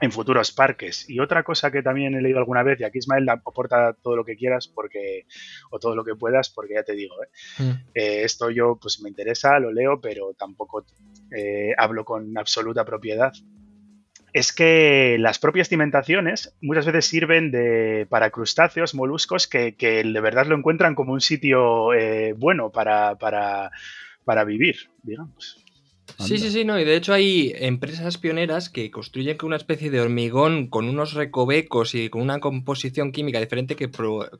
en 0.00 0.10
futuros 0.10 0.50
parques. 0.50 1.08
Y 1.08 1.20
otra 1.20 1.44
cosa 1.44 1.70
que 1.70 1.84
también 1.84 2.16
he 2.16 2.20
leído 2.20 2.38
alguna 2.38 2.64
vez, 2.64 2.80
y 2.80 2.84
aquí 2.84 2.98
Ismael 2.98 3.28
aporta 3.28 3.92
todo 3.92 4.16
lo 4.16 4.24
que 4.24 4.34
quieras 4.34 4.66
porque 4.66 5.26
o 5.70 5.78
todo 5.78 5.94
lo 5.94 6.04
que 6.04 6.16
puedas, 6.16 6.50
porque 6.50 6.74
ya 6.74 6.82
te 6.82 6.94
digo, 6.94 7.14
¿eh? 7.22 7.28
Mm. 7.62 7.70
Eh, 7.94 8.24
esto 8.24 8.50
yo 8.50 8.76
pues 8.82 9.00
me 9.02 9.08
interesa, 9.08 9.60
lo 9.60 9.70
leo, 9.70 10.00
pero 10.00 10.34
tampoco 10.34 10.84
hablo 11.78 12.04
con 12.04 12.36
absoluta 12.36 12.84
propiedad 12.84 13.32
es 14.36 14.52
que 14.52 15.16
las 15.18 15.38
propias 15.38 15.70
cimentaciones 15.70 16.54
muchas 16.60 16.84
veces 16.84 17.06
sirven 17.06 17.50
de, 17.50 18.06
para 18.10 18.28
crustáceos, 18.28 18.94
moluscos, 18.94 19.46
que, 19.46 19.72
de 19.78 20.20
verdad 20.20 20.46
lo 20.46 20.54
encuentran 20.54 20.94
como 20.94 21.14
un 21.14 21.22
sitio 21.22 21.94
eh, 21.94 22.34
bueno 22.36 22.70
para, 22.70 23.16
vivir, 24.46 24.90
digamos. 25.02 25.64
Sí, 26.18 26.36
sí, 26.36 26.50
sí, 26.50 26.66
no, 26.66 26.78
y 26.78 26.84
de 26.84 26.96
hecho 26.96 27.14
hay 27.14 27.54
empresas 27.56 28.18
pioneras 28.18 28.68
que 28.68 28.90
construyen 28.90 29.38
con 29.38 29.46
una 29.46 29.56
especie 29.56 29.90
de 29.90 30.02
hormigón 30.02 30.66
con 30.66 30.86
unos 30.86 31.14
recovecos 31.14 31.94
y 31.94 32.10
con 32.10 32.20
una 32.20 32.38
composición 32.38 33.12
química 33.12 33.40
diferente 33.40 33.74
que, 33.74 33.90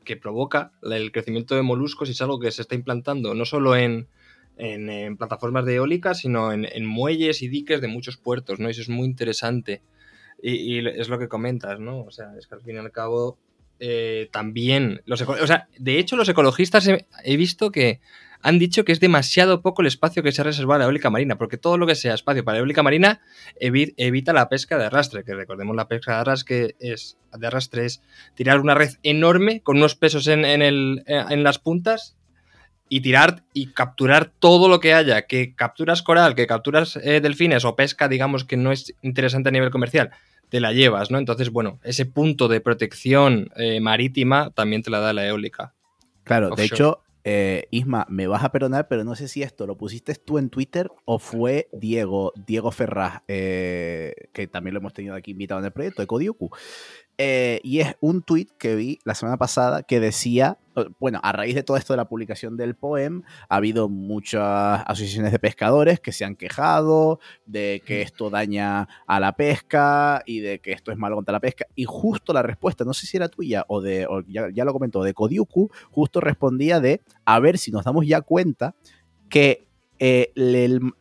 que 0.05 0.15
provoca 0.15 0.73
el 0.83 1.11
crecimiento 1.11 1.55
de 1.55 1.63
moluscos 1.63 2.07
y 2.07 2.11
es 2.11 2.21
algo 2.21 2.39
que 2.39 2.51
se 2.51 2.61
está 2.61 2.75
implantando 2.75 3.33
no 3.33 3.45
solo 3.45 3.75
en, 3.75 4.07
en, 4.57 5.17
plataformas 5.17 5.65
de 5.65 5.75
eólica, 5.75 6.13
sino 6.13 6.51
en, 6.51 6.85
muelles 6.85 7.41
y 7.41 7.47
diques 7.47 7.81
de 7.81 7.87
muchos 7.87 8.17
puertos, 8.17 8.59
¿no? 8.59 8.69
eso 8.69 8.81
es 8.81 8.89
muy 8.89 9.05
interesante. 9.05 9.81
Y, 10.41 10.85
es 10.87 11.09
lo 11.09 11.17
que 11.17 11.27
comentas, 11.27 11.79
¿no? 11.79 12.01
O 12.01 12.11
sea, 12.11 12.31
es 12.37 12.45
que 12.45 12.55
al 12.55 12.61
fin 12.61 12.75
y 12.75 12.79
al 12.79 12.91
cabo 12.91 13.39
eh, 13.79 14.29
también 14.31 15.01
los 15.05 15.21
o 15.21 15.47
sea, 15.47 15.67
de 15.77 15.99
hecho 15.99 16.15
los 16.15 16.27
ecologistas 16.29 16.87
he, 16.87 17.37
visto 17.37 17.71
que 17.71 18.01
han 18.41 18.57
dicho 18.57 18.83
que 18.85 18.91
es 18.91 18.99
demasiado 18.99 19.61
poco 19.61 19.81
el 19.81 19.87
espacio 19.87 20.23
que 20.23 20.31
se 20.31 20.41
ha 20.41 20.45
reservado 20.45 20.75
a 20.75 20.79
la 20.79 20.85
eólica 20.85 21.09
marina, 21.09 21.37
porque 21.37 21.57
todo 21.57 21.77
lo 21.77 21.85
que 21.85 21.95
sea 21.95 22.15
espacio 22.15 22.43
para 22.43 22.55
la 22.55 22.59
eólica 22.59 22.83
marina 22.83 23.21
evita 23.59 24.33
la 24.33 24.49
pesca 24.49 24.77
de 24.77 24.85
arrastre, 24.85 25.23
que 25.23 25.33
recordemos 25.35 25.75
la 25.75 25.87
pesca 25.87 26.13
de 26.13 26.17
arrastre 26.19 26.75
es, 26.79 27.17
de 27.33 27.47
arrastre 27.47 27.87
tirar 28.35 28.59
una 28.59 28.75
red 28.75 28.91
enorme 29.03 29.61
con 29.61 29.77
unos 29.77 29.95
pesos 29.95 30.27
en, 30.27 30.45
el, 30.45 31.03
en 31.07 31.43
las 31.43 31.59
puntas 31.59 32.16
y 32.89 33.01
tirar 33.01 33.43
y 33.53 33.67
capturar 33.67 34.31
todo 34.39 34.69
lo 34.69 34.79
que 34.79 34.93
haya, 34.93 35.23
que 35.23 35.55
capturas 35.55 36.01
coral, 36.01 36.35
que 36.35 36.47
capturas 36.47 36.97
eh, 36.97 37.21
delfines 37.21 37.65
o 37.65 37.75
pesca, 37.75 38.07
digamos 38.07 38.45
que 38.45 38.57
no 38.57 38.71
es 38.71 38.93
interesante 39.01 39.49
a 39.49 39.51
nivel 39.51 39.71
comercial, 39.71 40.11
te 40.49 40.59
la 40.59 40.71
llevas, 40.71 41.11
¿no? 41.11 41.17
Entonces, 41.17 41.49
bueno, 41.49 41.79
ese 41.83 42.05
punto 42.05 42.47
de 42.47 42.61
protección 42.61 43.49
eh, 43.55 43.79
marítima 43.81 44.51
también 44.51 44.81
te 44.81 44.89
la 44.89 44.99
da 44.99 45.13
la 45.13 45.27
eólica. 45.27 45.73
Claro, 46.23 46.51
de 46.51 46.63
hecho, 46.63 47.03
eh, 47.23 47.67
Isma, 47.71 48.05
me 48.09 48.27
vas 48.27 48.43
a 48.43 48.51
perdonar, 48.51 48.87
pero 48.87 49.03
no 49.03 49.15
sé 49.15 49.27
si 49.27 49.43
esto 49.43 49.67
lo 49.67 49.77
pusiste 49.77 50.15
tú 50.15 50.37
en 50.37 50.49
Twitter 50.49 50.89
o 51.05 51.19
fue 51.19 51.67
Diego, 51.73 52.31
Diego 52.35 52.71
Ferraz, 52.71 53.23
que 53.27 54.49
también 54.51 54.73
lo 54.73 54.79
hemos 54.79 54.93
tenido 54.93 55.15
aquí 55.15 55.31
invitado 55.31 55.59
en 55.59 55.65
el 55.65 55.71
proyecto, 55.71 56.01
de 56.01 56.07
Codioku. 56.07 56.49
Eh, 57.19 57.59
y 57.63 57.79
es 57.79 57.95
un 57.99 58.21
tweet 58.21 58.47
que 58.59 58.75
vi 58.75 58.99
la 59.03 59.15
semana 59.15 59.37
pasada 59.37 59.81
que 59.81 59.99
decía, 59.99 60.59
bueno, 60.99 61.19
a 61.23 61.31
raíz 61.31 61.55
de 61.55 61.63
todo 61.63 61.77
esto 61.77 61.93
de 61.93 61.97
la 61.97 62.07
publicación 62.07 62.57
del 62.57 62.75
poem, 62.75 63.23
ha 63.49 63.55
habido 63.55 63.89
muchas 63.89 64.83
asociaciones 64.85 65.31
de 65.31 65.39
pescadores 65.39 65.99
que 65.99 66.11
se 66.11 66.25
han 66.25 66.35
quejado 66.35 67.19
de 67.47 67.81
que 67.83 68.03
esto 68.03 68.29
daña 68.29 68.87
a 69.07 69.19
la 69.19 69.35
pesca 69.35 70.21
y 70.27 70.41
de 70.41 70.59
que 70.59 70.73
esto 70.73 70.91
es 70.91 70.97
malo 70.97 71.15
contra 71.15 71.31
la 71.31 71.39
pesca. 71.39 71.65
Y 71.75 71.85
justo 71.85 72.33
la 72.33 72.43
respuesta, 72.43 72.85
no 72.85 72.93
sé 72.93 73.07
si 73.07 73.17
era 73.17 73.29
tuya 73.29 73.65
o 73.67 73.81
de, 73.81 74.07
ya, 74.27 74.65
lo 74.65 74.73
comentó, 74.73 75.01
de 75.01 75.15
Kodiuku, 75.15 75.71
justo 75.89 76.21
respondía 76.21 76.79
de, 76.79 77.01
a 77.25 77.39
ver 77.39 77.57
si 77.57 77.71
nos 77.71 77.83
damos 77.83 78.05
ya 78.05 78.21
cuenta 78.21 78.75
que 79.29 79.67
eh, 79.99 80.31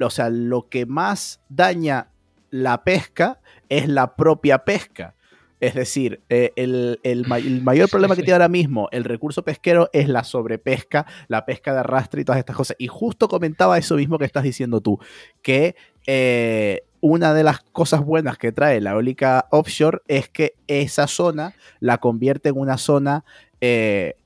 o 0.01 0.11
sea, 0.11 0.31
lo 0.31 0.71
que 0.71 0.87
más 0.87 1.43
daña 1.51 2.11
la 2.51 2.85
pesca 2.85 3.41
es 3.69 3.89
la 3.89 4.17
propia 4.17 4.65
pesca. 4.65 5.16
Es 5.61 5.75
decir, 5.75 6.21
eh, 6.29 6.53
el, 6.57 7.25
mayor 7.27 7.89
problema 7.91 8.15
que 8.15 8.23
tiene 8.23 8.35
ahora 8.35 8.49
mismo 8.49 8.89
el 8.93 9.05
recurso 9.05 9.43
pesquero 9.43 9.89
es 9.93 10.09
la 10.09 10.25
sobrepesca, 10.25 11.07
la 11.29 11.47
pesca 11.47 11.73
de 11.73 11.81
arrastre 11.81 12.21
y 12.21 12.25
todas 12.25 12.39
estas 12.39 12.57
cosas. 12.57 12.77
Y 12.79 12.89
justo 12.89 13.29
comentaba 13.29 13.79
eso 13.79 13.97
mismo 13.97 14.19
que 14.19 14.27
estás 14.27 14.43
diciendo 14.43 14.81
tú, 14.81 14.99
que 15.43 15.77
eh, 16.07 16.85
una 17.01 17.33
de 17.35 17.45
las 17.45 17.61
cosas 17.61 18.05
buenas 18.05 18.39
que 18.39 18.53
trae 18.53 18.81
la 18.81 18.91
eólica 18.91 19.47
offshore 19.51 20.01
es 20.09 20.29
que 20.29 20.55
esa 20.67 21.07
zona 21.07 21.55
la 21.81 21.99
convierte 21.99 22.51
en 22.51 22.59
una 22.59 22.79
zona 22.79 23.25
eh, 23.61 24.17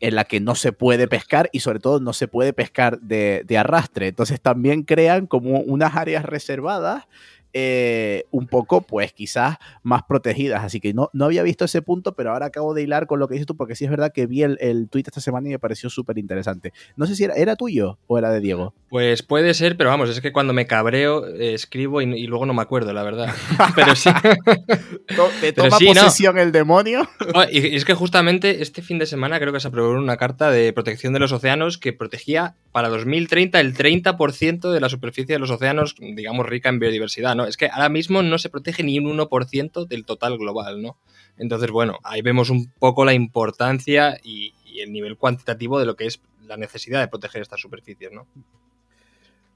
en 0.00 0.14
la 0.14 0.24
que 0.24 0.40
no 0.40 0.54
se 0.54 0.72
puede 0.72 1.08
pescar 1.08 1.50
y 1.52 1.60
sobre 1.60 1.80
todo 1.80 2.00
no 2.00 2.12
se 2.12 2.28
puede 2.28 2.52
pescar 2.52 3.00
de, 3.00 3.42
de 3.46 3.58
arrastre. 3.58 4.08
Entonces 4.08 4.40
también 4.40 4.82
crean 4.82 5.26
como 5.26 5.60
unas 5.60 5.96
áreas 5.96 6.24
reservadas 6.24 7.06
eh, 7.52 8.24
un 8.30 8.46
poco, 8.46 8.82
pues 8.82 9.12
quizás 9.12 9.56
más 9.82 10.02
protegidas. 10.02 10.64
Así 10.64 10.80
que 10.80 10.92
no, 10.94 11.10
no 11.12 11.26
había 11.26 11.42
visto 11.42 11.64
ese 11.64 11.82
punto, 11.82 12.14
pero 12.14 12.32
ahora 12.32 12.46
acabo 12.46 12.74
de 12.74 12.82
hilar 12.82 13.06
con 13.06 13.18
lo 13.18 13.28
que 13.28 13.34
dices 13.34 13.46
tú, 13.46 13.56
porque 13.56 13.74
sí 13.74 13.84
es 13.84 13.90
verdad 13.90 14.12
que 14.12 14.26
vi 14.26 14.42
el, 14.42 14.58
el 14.60 14.88
tweet 14.88 15.04
esta 15.06 15.20
semana 15.20 15.48
y 15.48 15.52
me 15.52 15.58
pareció 15.58 15.90
súper 15.90 16.18
interesante. 16.18 16.72
No 16.96 17.06
sé 17.06 17.16
si 17.16 17.24
era, 17.24 17.34
era, 17.34 17.56
tuyo 17.56 17.98
o 18.06 18.18
era 18.18 18.30
de 18.30 18.40
Diego. 18.40 18.74
Pues 18.90 19.22
puede 19.22 19.54
ser, 19.54 19.76
pero 19.76 19.90
vamos, 19.90 20.10
es 20.10 20.20
que 20.20 20.32
cuando 20.32 20.52
me 20.52 20.66
cabreo 20.66 21.26
eh, 21.26 21.54
escribo 21.54 22.00
y, 22.00 22.26
luego 22.26 22.46
no 22.46 22.54
me 22.54 22.62
acuerdo, 22.62 22.92
la 22.92 23.02
verdad. 23.02 23.34
pero 23.74 23.94
sí. 23.94 24.10
¿Te 25.40 25.52
toma 25.52 25.78
posesión 25.78 26.38
el 26.38 26.52
demonio? 26.52 27.08
y 27.50 27.76
es 27.76 27.84
que 27.84 27.94
justamente 27.94 28.62
este 28.62 28.82
fin 28.82 28.98
de 28.98 29.06
semana 29.06 29.38
creo 29.38 29.52
que 29.52 29.60
se 29.60 29.68
aprobó 29.68 29.90
una 29.90 30.16
carta 30.16 30.50
de 30.50 30.72
protección 30.72 31.12
de 31.12 31.18
los 31.18 31.32
océanos 31.32 31.78
que 31.78 31.92
protegía 31.92 32.54
para 32.72 32.88
2030 32.88 33.60
el 33.60 33.74
30% 33.74 34.70
de 34.70 34.80
la 34.80 34.88
superficie 34.88 35.34
de 35.34 35.38
los 35.38 35.50
océanos, 35.50 35.94
digamos, 35.98 36.46
rica 36.46 36.68
en 36.68 36.78
biodiversidad. 36.78 37.34
Es 37.46 37.56
que 37.56 37.68
ahora 37.68 37.88
mismo 37.88 38.22
no 38.22 38.38
se 38.38 38.50
protege 38.50 38.82
ni 38.82 38.98
un 38.98 39.18
1% 39.18 39.86
del 39.86 40.04
total 40.04 40.38
global, 40.38 40.82
¿no? 40.82 40.96
Entonces, 41.36 41.70
bueno, 41.70 41.98
ahí 42.02 42.22
vemos 42.22 42.50
un 42.50 42.70
poco 42.78 43.04
la 43.04 43.14
importancia 43.14 44.18
y, 44.22 44.54
el 44.80 44.92
nivel 44.92 45.16
cuantitativo 45.16 45.80
de 45.80 45.86
lo 45.86 45.96
que 45.96 46.06
es 46.06 46.20
la 46.46 46.56
necesidad 46.56 47.00
de 47.00 47.08
proteger 47.08 47.42
estas 47.42 47.60
superficies, 47.60 48.12
¿no? 48.12 48.28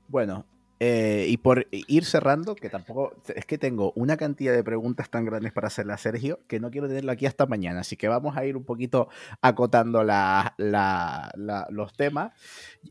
Bueno, 0.08 0.46
eh, 0.80 1.26
y 1.28 1.36
por 1.36 1.68
ir 1.70 2.04
cerrando, 2.04 2.56
que 2.56 2.68
tampoco 2.68 3.14
es 3.32 3.46
que 3.46 3.56
tengo 3.56 3.92
una 3.94 4.16
cantidad 4.16 4.52
de 4.52 4.64
preguntas 4.64 5.08
tan 5.10 5.24
grandes 5.24 5.52
para 5.52 5.68
hacerle 5.68 5.92
a 5.92 5.96
Sergio 5.96 6.40
que 6.48 6.58
no 6.58 6.72
quiero 6.72 6.88
tenerlo 6.88 7.12
aquí 7.12 7.24
hasta 7.24 7.46
mañana. 7.46 7.82
Así 7.82 7.96
que 7.96 8.08
vamos 8.08 8.36
a 8.36 8.44
ir 8.44 8.56
un 8.56 8.64
poquito 8.64 9.08
acotando 9.40 10.02
los 10.02 11.92
temas. 11.96 12.32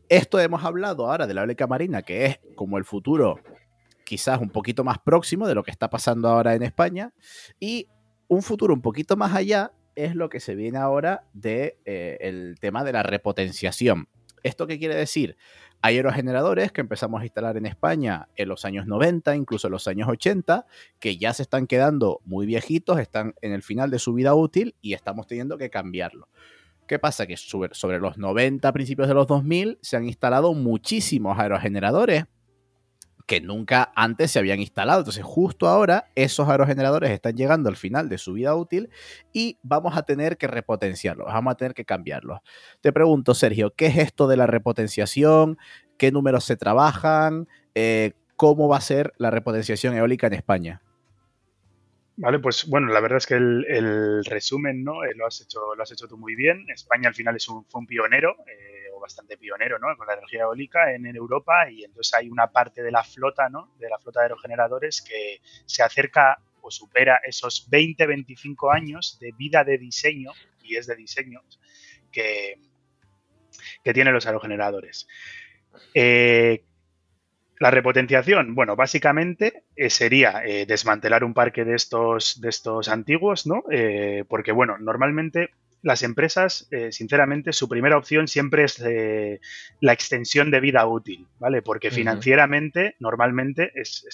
Esto 0.08 0.40
hemos 0.40 0.64
hablado 0.64 1.10
ahora 1.10 1.26
de 1.26 1.34
la 1.34 1.42
eólica 1.42 1.66
marina, 1.66 2.00
que 2.00 2.24
es 2.24 2.40
como 2.54 2.78
el 2.78 2.86
futuro 2.86 3.40
quizás 4.04 4.40
un 4.40 4.50
poquito 4.50 4.84
más 4.84 4.98
próximo 4.98 5.46
de 5.46 5.54
lo 5.54 5.62
que 5.62 5.70
está 5.70 5.90
pasando 5.90 6.28
ahora 6.28 6.54
en 6.54 6.62
España 6.62 7.12
y 7.58 7.88
un 8.28 8.42
futuro 8.42 8.74
un 8.74 8.82
poquito 8.82 9.16
más 9.16 9.34
allá 9.34 9.72
es 9.94 10.14
lo 10.14 10.28
que 10.28 10.40
se 10.40 10.54
viene 10.54 10.78
ahora 10.78 11.24
del 11.32 11.42
de, 11.42 11.78
eh, 11.84 12.54
tema 12.60 12.84
de 12.84 12.92
la 12.92 13.02
repotenciación. 13.02 14.08
¿Esto 14.42 14.66
qué 14.66 14.78
quiere 14.78 14.94
decir? 14.94 15.36
Hay 15.82 15.96
aerogeneradores 15.96 16.72
que 16.72 16.80
empezamos 16.80 17.20
a 17.20 17.24
instalar 17.24 17.56
en 17.56 17.66
España 17.66 18.28
en 18.36 18.48
los 18.48 18.64
años 18.64 18.86
90, 18.86 19.36
incluso 19.36 19.66
en 19.66 19.72
los 19.72 19.86
años 19.88 20.08
80, 20.08 20.66
que 20.98 21.16
ya 21.16 21.32
se 21.32 21.42
están 21.42 21.66
quedando 21.66 22.20
muy 22.24 22.46
viejitos, 22.46 22.98
están 22.98 23.34
en 23.42 23.52
el 23.52 23.62
final 23.62 23.90
de 23.90 23.98
su 23.98 24.14
vida 24.14 24.34
útil 24.34 24.74
y 24.80 24.94
estamos 24.94 25.26
teniendo 25.26 25.58
que 25.58 25.70
cambiarlo. 25.70 26.28
¿Qué 26.86 26.98
pasa? 26.98 27.26
Que 27.26 27.36
sobre, 27.36 27.74
sobre 27.74 28.00
los 28.00 28.18
90, 28.18 28.72
principios 28.72 29.08
de 29.08 29.14
los 29.14 29.26
2000, 29.26 29.78
se 29.80 29.96
han 29.96 30.04
instalado 30.04 30.54
muchísimos 30.54 31.38
aerogeneradores 31.38 32.24
que 33.32 33.40
nunca 33.40 33.90
antes 33.96 34.30
se 34.30 34.38
habían 34.38 34.60
instalado. 34.60 35.00
Entonces, 35.00 35.24
justo 35.24 35.66
ahora, 35.66 36.10
esos 36.14 36.50
aerogeneradores 36.50 37.10
están 37.12 37.34
llegando 37.34 37.70
al 37.70 37.76
final 37.76 38.10
de 38.10 38.18
su 38.18 38.34
vida 38.34 38.54
útil 38.54 38.90
y 39.32 39.56
vamos 39.62 39.96
a 39.96 40.02
tener 40.02 40.36
que 40.36 40.48
repotenciarlos, 40.48 41.28
vamos 41.28 41.52
a 41.52 41.56
tener 41.56 41.72
que 41.72 41.86
cambiarlos. 41.86 42.40
Te 42.82 42.92
pregunto, 42.92 43.32
Sergio, 43.32 43.72
¿qué 43.74 43.86
es 43.86 43.96
esto 43.96 44.28
de 44.28 44.36
la 44.36 44.46
repotenciación? 44.46 45.56
¿Qué 45.96 46.12
números 46.12 46.44
se 46.44 46.58
trabajan? 46.58 47.48
Eh, 47.74 48.12
¿Cómo 48.36 48.68
va 48.68 48.76
a 48.76 48.82
ser 48.82 49.14
la 49.16 49.30
repotenciación 49.30 49.94
eólica 49.94 50.26
en 50.26 50.34
España? 50.34 50.82
Vale, 52.16 52.38
pues 52.38 52.66
bueno, 52.68 52.88
la 52.88 53.00
verdad 53.00 53.16
es 53.16 53.26
que 53.26 53.36
el, 53.36 54.24
resumen, 54.26 54.84
¿no? 54.84 55.04
Eh, 55.04 55.14
lo, 55.16 55.26
has 55.26 55.40
hecho, 55.40 55.74
lo 55.74 55.82
has 55.82 55.90
hecho 55.90 56.06
tú 56.06 56.18
muy 56.18 56.34
bien. 56.34 56.66
España 56.68 57.08
al 57.08 57.14
final 57.14 57.36
es 57.36 57.48
un, 57.48 57.64
fue 57.64 57.80
un 57.80 57.86
pionero. 57.86 58.36
Eh, 58.46 58.81
bastante 59.02 59.36
pionero 59.36 59.78
¿no? 59.78 59.94
con 59.96 60.06
la 60.06 60.14
energía 60.14 60.42
eólica 60.42 60.94
en, 60.94 61.04
Europa 61.04 61.70
y 61.70 61.84
entonces 61.84 62.14
hay 62.14 62.30
una 62.30 62.46
parte 62.46 62.82
de 62.82 62.90
la 62.90 63.04
flota, 63.04 63.50
¿no? 63.50 63.74
de 63.78 63.90
la 63.90 63.98
flota 63.98 64.20
de 64.20 64.26
aerogeneradores 64.26 65.02
que 65.02 65.40
se 65.66 65.82
acerca 65.82 66.38
o 66.62 66.70
supera 66.70 67.20
esos 67.24 67.68
20-25 67.70 68.74
años 68.74 69.18
de 69.20 69.32
vida 69.32 69.64
de 69.64 69.76
diseño, 69.76 70.30
y 70.62 70.76
es 70.76 70.86
de 70.86 70.94
diseño, 70.94 71.42
que, 72.10 72.58
que 73.84 73.92
tienen 73.92 74.14
los 74.14 74.26
aerogeneradores. 74.26 75.08
Eh, 75.92 76.64
la 77.58 77.70
repotenciación, 77.70 78.54
bueno, 78.54 78.74
básicamente 78.76 79.64
eh, 79.76 79.90
sería 79.90 80.42
eh, 80.44 80.66
desmantelar 80.66 81.24
un 81.24 81.34
parque 81.34 81.64
de 81.64 81.74
estos, 81.74 82.40
de 82.40 82.48
estos 82.48 82.88
antiguos, 82.88 83.46
¿no? 83.46 83.64
porque, 84.28 84.52
bueno, 84.52 84.78
normalmente 84.78 85.50
las 85.82 86.02
empresas, 86.02 86.68
eh, 86.70 86.92
sinceramente, 86.92 87.52
su 87.52 87.68
primera 87.68 87.96
opción 87.96 88.28
siempre 88.28 88.64
es 88.64 88.80
eh, 88.80 89.40
la 89.80 89.92
extensión 89.92 90.50
de 90.50 90.60
vida 90.60 90.86
útil, 90.86 91.26
¿vale? 91.38 91.60
Porque 91.60 91.90
financieramente, 91.90 92.96
normalmente, 93.00 93.72
es, 93.74 94.06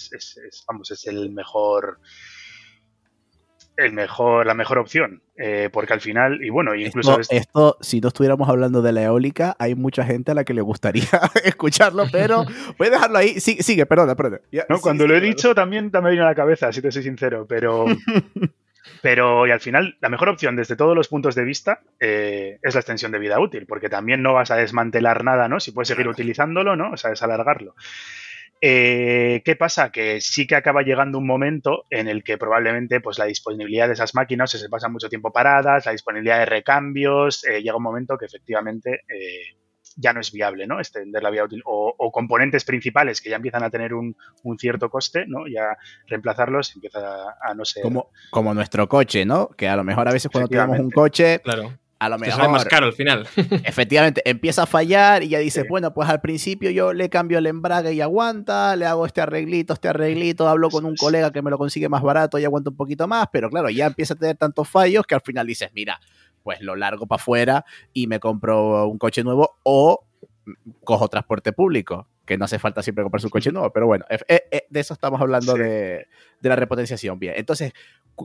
vamos, 0.67 0.91
es 0.91 1.07
el 1.07 1.31
mejor 1.31 2.01
el 3.79 3.93
mejor, 3.93 4.45
la 4.45 4.55
mejor 4.55 4.79
opción. 4.79 5.23
Eh, 5.37 5.71
porque 5.73 5.93
al 5.93 6.01
final, 6.01 6.43
y 6.43 6.51
bueno, 6.51 6.75
incluso. 6.75 7.21
Esto, 7.31 7.77
si 7.81 8.01
no 8.01 8.09
estuviéramos 8.09 8.49
hablando 8.49 8.83
de 8.83 8.93
la 8.93 9.05
eólica, 9.05 9.55
hay 9.59 9.77
mucha 9.77 10.05
gente 10.05 10.33
a 10.33 10.35
la 10.35 10.43
que 10.45 10.53
le 10.53 10.63
gustaría 10.63 11.05
escucharlo, 11.45 12.07
pero 12.11 12.45
voy 12.79 12.89
a 12.89 12.91
dejarlo 12.91 13.19
ahí. 13.19 13.39
sigue, 13.41 13.87
perdona, 13.87 14.17
perdona. 14.17 14.41
no, 14.69 14.81
cuando 14.81 15.07
lo 15.07 15.15
he 15.15 15.21
dicho 15.21 15.55
también, 15.55 15.93
también 15.93 16.11
me 16.11 16.11
vino 16.13 16.25
a 16.25 16.31
la 16.31 16.35
cabeza, 16.35 16.73
si 16.73 16.83
te 16.83 16.91
soy 16.91 17.05
sincero, 17.05 17.47
pero. 17.49 17.87
Pero 19.03 19.47
y 19.47 19.51
al 19.51 19.61
final, 19.61 19.97
la 20.01 20.09
mejor 20.09 20.29
opción 20.29 20.57
desde 20.57 20.77
todos 20.77 20.97
los 20.97 21.09
puntos 21.09 21.35
de 21.35 21.45
vista 21.45 21.81
eh, 22.01 22.59
es 22.63 22.75
la 22.75 22.81
extensión 22.81 23.13
de 23.13 23.19
vida 23.19 23.41
útil, 23.41 23.67
porque 23.67 23.89
también 23.89 24.23
no 24.23 24.35
vas 24.35 24.51
a 24.51 24.57
desmantelar 24.57 25.25
nada, 25.25 25.49
¿no? 25.49 25.61
Si 25.61 25.73
puedes 25.73 25.89
seguir 25.89 26.09
utilizándolo, 26.09 26.77
¿no? 26.77 26.93
O 26.93 26.97
sea, 26.97 27.13
es 27.13 27.23
alargarlo. 27.23 27.75
Eh, 28.61 29.43
¿Qué 29.45 29.55
pasa? 29.55 29.93
Que 29.93 30.21
sí 30.21 30.47
que 30.47 30.57
acaba 30.57 30.83
llegando 30.83 31.19
un 31.19 31.27
momento 31.27 31.85
en 31.91 32.09
el 32.09 32.25
que 32.25 32.39
probablemente 32.39 33.01
pues, 33.01 33.19
la 33.19 33.27
disponibilidad 33.27 33.87
de 33.87 33.95
esas 33.95 34.15
máquinas 34.15 34.51
se 34.51 34.69
pasa 34.69 34.89
mucho 34.89 35.09
tiempo 35.09 35.33
paradas, 35.33 35.87
la 35.87 35.93
disponibilidad 35.93 36.41
de 36.41 36.47
recambios, 36.47 37.45
eh, 37.45 37.63
llega 37.63 37.77
un 37.77 37.83
momento 37.85 38.19
que 38.19 38.27
efectivamente 38.27 39.03
ya 39.99 40.13
no 40.13 40.21
es 40.21 40.33
viable, 40.33 40.67
¿no? 40.67 40.79
Extender 40.79 41.23
la 41.23 41.31
vía 41.31 41.45
útil. 41.45 41.63
O, 41.65 42.11
componentes 42.13 42.65
principales 42.65 43.21
que 43.21 43.31
ya 43.31 43.37
empiezan 43.37 43.63
a 43.63 43.71
tener 43.71 43.93
un, 43.95 44.17
cierto 44.59 44.89
coste, 44.89 45.25
¿no? 45.27 45.47
Ya 45.47 45.77
reemplazarlos 46.07 46.75
empieza 46.75 47.37
a, 47.41 47.55
no 47.55 47.65
ser. 47.65 47.83
Como, 47.83 48.11
como 48.31 48.55
nuestro 48.55 48.89
coche, 48.89 49.25
¿no? 49.25 49.49
Que 49.49 49.69
a 49.69 49.77
lo 49.77 49.85
mejor 49.85 50.09
a 50.09 50.13
veces 50.13 50.31
cuando 50.31 50.49
tenemos 50.49 50.79
un 50.79 50.91
coche. 50.91 51.41
Claro. 51.41 51.73
A 52.01 52.09
lo 52.09 52.17
mejor. 52.17 52.49
más 52.49 52.65
caro 52.65 52.87
al 52.87 52.93
final. 52.93 53.27
efectivamente, 53.65 54.23
empieza 54.25 54.63
a 54.63 54.67
fallar 54.67 55.25
y 55.25 55.31
ya 55.31 55.41
dices, 55.41 55.67
bueno, 55.69 55.93
pues 55.93 56.09
al 56.09 56.21
principio 56.21 56.71
yo 56.71 56.93
le 56.93 57.11
cambio 57.11 57.39
el 57.39 57.47
embrague 57.47 57.93
y 57.93 58.01
aguanta, 58.01 58.77
le 58.77 58.87
hago 58.87 59.05
este 59.05 59.21
arreglito, 59.21 59.73
este 59.75 59.89
arreglito, 59.89 60.49
hablo 60.49 60.71
con 60.71 60.85
un 60.85 60.95
colega 60.95 61.33
que 61.33 61.43
me 61.43 61.51
lo 61.51 61.59
consigue 61.59 61.89
más 61.89 62.03
barato 62.03 62.39
y 62.39 62.45
aguanta 62.45 62.71
un 62.71 62.77
poquito 62.77 63.09
más, 63.09 63.27
pero 63.33 63.51
claro, 63.51 63.69
ya 63.69 63.87
empieza 63.87 64.15
a 64.15 64.17
tener 64.17 64.37
tantos 64.37 64.69
fallos 64.69 65.07
que 65.07 65.17
al 65.17 65.23
final 65.23 65.47
dices, 65.49 65.71
mira, 65.75 65.99
pues 66.43 66.61
lo 66.61 66.77
largo 66.77 67.07
para 67.07 67.21
afuera 67.21 67.65
y 67.93 68.07
me 68.07 68.21
compro 68.21 68.87
un 68.89 68.99
coche 68.99 69.23
nuevo 69.23 69.59
o 69.63 70.05
cojo 70.85 71.09
transporte 71.09 71.53
público, 71.53 72.09
que 72.25 72.39
no 72.39 72.45
hace 72.45 72.59
falta 72.59 72.83
siempre 72.83 73.03
comprar 73.03 73.21
su 73.21 73.31
coche 73.31 73.53
nuevo, 73.53 73.71
pero 73.73 73.87
bueno, 73.87 74.05
de 74.09 74.81
eso 74.81 74.95
estamos 74.95 75.21
hablando 75.21 75.55
de, 75.55 76.07
la 76.41 76.57
repotenciación. 76.57 77.19
Bien, 77.19 77.35
entonces, 77.37 77.73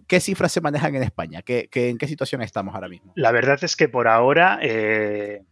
¿qué 0.07 0.20
cifras 0.20 0.51
se 0.51 0.61
manejan 0.61 0.95
en 0.95 1.03
España? 1.03 1.41
¿Qué, 1.41 1.70
en 1.74 1.97
qué 1.97 2.07
situación 2.07 2.41
estamos 2.41 2.76
ahora 2.76 2.89
mismo? 2.89 3.11
La 3.16 3.32
verdad 3.32 3.59
es 3.61 3.76
que 3.76 3.89
por 3.89 4.07
ahora 4.07 4.59
eh, 4.61 5.43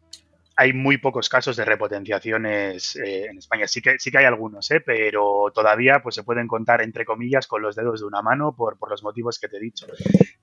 hay 0.56 0.74
muy 0.74 0.98
pocos 0.98 1.30
casos 1.30 1.56
de 1.56 1.66
repotenciaciones 1.66 2.96
eh, 2.98 3.28
en 3.30 3.38
España. 3.38 3.68
Sí 3.68 3.82
que, 3.82 3.98
sí 4.00 4.12
que 4.12 4.18
hay 4.18 4.26
algunos, 4.26 4.70
¿eh? 4.72 4.82
pero 4.82 5.52
todavía 5.54 6.02
pues, 6.02 6.16
se 6.16 6.24
pueden 6.24 6.48
contar, 6.48 6.82
entre 6.82 7.06
comillas, 7.06 7.48
con 7.48 7.62
los 7.62 7.76
dedos 7.76 8.02
de 8.02 8.08
una 8.08 8.22
mano 8.22 8.56
por, 8.56 8.78
los 8.90 9.04
motivos 9.04 9.40
que 9.40 9.48
te 9.48 9.58
he 9.58 9.62
dicho. 9.62 9.88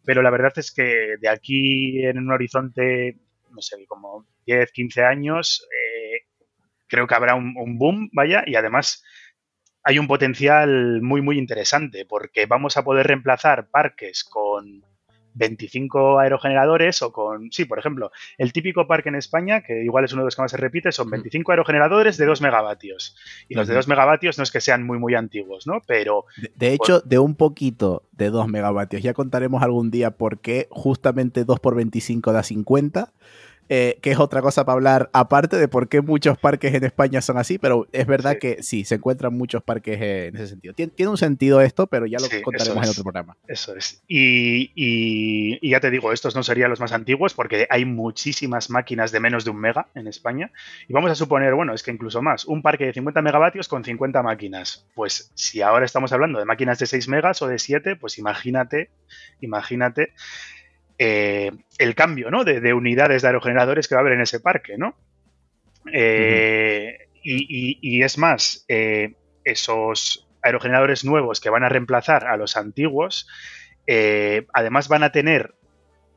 Pero 0.04 0.22
la 0.22 0.30
verdad 0.30 0.52
es 0.56 0.72
que 0.72 1.16
de 1.20 1.28
aquí 1.28 2.04
en 2.04 2.18
un 2.18 2.32
horizonte, 2.32 3.18
no 3.50 3.60
sé, 3.60 3.86
como 3.86 4.26
10, 4.46 4.72
15 4.72 5.04
años, 5.04 5.68
eh, 5.72 6.26
creo 6.86 7.06
que 7.06 7.14
habrá 7.14 7.34
un 7.34 7.78
boom, 7.78 8.08
vaya, 8.12 8.42
y 8.46 8.54
además 8.56 9.04
hay 9.88 9.98
un 9.98 10.06
potencial 10.06 11.00
muy, 11.00 11.22
muy 11.22 11.38
interesante 11.38 12.04
porque 12.04 12.44
vamos 12.44 12.76
a 12.76 12.84
poder 12.84 13.06
reemplazar 13.06 13.70
parques 13.70 14.22
con 14.22 14.82
25 15.38 16.18
aerogeneradores 16.18 17.02
o 17.02 17.12
con, 17.12 17.50
sí, 17.52 17.64
por 17.64 17.78
ejemplo, 17.78 18.10
el 18.36 18.52
típico 18.52 18.86
parque 18.86 19.08
en 19.08 19.14
España, 19.14 19.62
que 19.62 19.84
igual 19.84 20.04
es 20.04 20.12
uno 20.12 20.22
de 20.22 20.26
los 20.26 20.36
que 20.36 20.42
más 20.42 20.50
se 20.50 20.56
repite, 20.56 20.92
son 20.92 21.10
25 21.10 21.52
aerogeneradores 21.52 22.16
de 22.18 22.26
2 22.26 22.42
megavatios. 22.42 23.16
Y 23.48 23.54
los 23.54 23.68
de 23.68 23.74
2 23.74 23.88
megavatios 23.88 24.36
no 24.38 24.44
es 24.44 24.50
que 24.50 24.60
sean 24.60 24.84
muy, 24.84 24.98
muy 24.98 25.14
antiguos, 25.14 25.66
¿no? 25.66 25.82
Pero... 25.86 26.26
De, 26.56 26.74
hecho, 26.74 27.00
de 27.00 27.18
un 27.18 27.34
poquito 27.34 28.02
de 28.12 28.30
2 28.30 28.48
megavatios, 28.48 29.02
ya 29.02 29.14
contaremos 29.14 29.62
algún 29.62 29.90
día 29.90 30.10
por 30.10 30.38
qué 30.40 30.66
justamente 30.70 31.44
2 31.44 31.60
por 31.60 31.74
25 31.74 32.32
da 32.32 32.42
50 32.42 33.12
eh, 33.70 33.98
que 34.00 34.10
es 34.10 34.18
otra 34.18 34.40
cosa 34.40 34.64
para 34.64 34.74
hablar 34.74 35.10
aparte 35.12 35.56
de 35.56 35.68
por 35.68 35.88
qué 35.88 36.00
muchos 36.00 36.38
parques 36.38 36.74
en 36.74 36.84
España 36.84 37.20
son 37.20 37.36
así, 37.36 37.58
pero 37.58 37.86
es 37.92 38.06
verdad 38.06 38.38
que 38.38 38.62
sí, 38.62 38.84
se 38.84 38.94
encuentran 38.94 39.36
muchos 39.36 39.62
parques 39.62 40.00
en 40.00 40.36
ese 40.36 40.48
sentido. 40.48 40.74
Tiene, 40.74 40.92
un 41.08 41.18
sentido 41.18 41.60
esto, 41.60 41.86
pero 41.86 42.06
ya 42.06 42.18
lo 42.18 42.28
contaremos 42.42 42.84
en 42.84 42.90
otro 42.90 43.02
programa. 43.02 43.36
Eso 43.46 43.76
es. 43.76 44.02
Y, 44.08 45.68
ya 45.68 45.80
te 45.80 45.90
digo, 45.90 46.12
estos 46.12 46.34
no 46.34 46.42
serían 46.42 46.70
los 46.70 46.80
más 46.80 46.92
antiguos 46.92 47.34
porque 47.34 47.66
hay 47.68 47.84
muchísimas 47.84 48.70
máquinas 48.70 49.12
de 49.12 49.20
menos 49.20 49.44
de 49.44 49.50
un 49.50 49.58
mega 49.58 49.88
en 49.94 50.06
España. 50.06 50.50
Y 50.88 50.92
vamos 50.92 51.10
a 51.10 51.14
suponer, 51.14 51.54
bueno, 51.54 51.74
es 51.74 51.82
que 51.82 51.90
incluso 51.90 52.22
más, 52.22 52.46
un 52.46 52.62
parque 52.62 52.86
de 52.86 52.94
50 52.94 53.20
megavatios 53.22 53.68
con 53.68 53.84
50 53.84 54.22
máquinas. 54.22 54.86
Pues 54.94 55.30
si 55.34 55.60
ahora 55.60 55.84
estamos 55.84 56.12
hablando 56.12 56.38
de 56.38 56.44
máquinas 56.44 56.78
de 56.78 56.86
6 56.86 57.08
megas 57.08 57.42
o 57.42 57.48
de 57.48 57.58
7, 57.58 57.96
pues 57.96 58.18
imagínate, 58.18 58.90
imagínate 59.40 60.14
eh, 60.98 61.52
el 61.78 61.94
cambio 61.94 62.30
¿no? 62.30 62.44
de, 62.44 62.74
unidades 62.74 63.22
de 63.22 63.28
aerogeneradores 63.28 63.86
que 63.86 63.94
va 63.94 64.00
a 64.00 64.02
haber 64.02 64.14
en 64.14 64.22
ese 64.22 64.40
parque, 64.40 64.76
¿no? 64.76 64.96
Eh, 65.92 67.08
y, 67.22 68.02
es 68.02 68.18
más, 68.18 68.64
eh, 68.68 69.14
esos 69.44 70.28
aerogeneradores 70.42 71.04
nuevos 71.04 71.40
que 71.40 71.50
van 71.50 71.62
a 71.62 71.68
reemplazar 71.68 72.26
a 72.26 72.36
los 72.36 72.56
antiguos, 72.56 73.28
además 74.52 74.88
van 74.88 75.02
a 75.02 75.12
tener, 75.12 75.54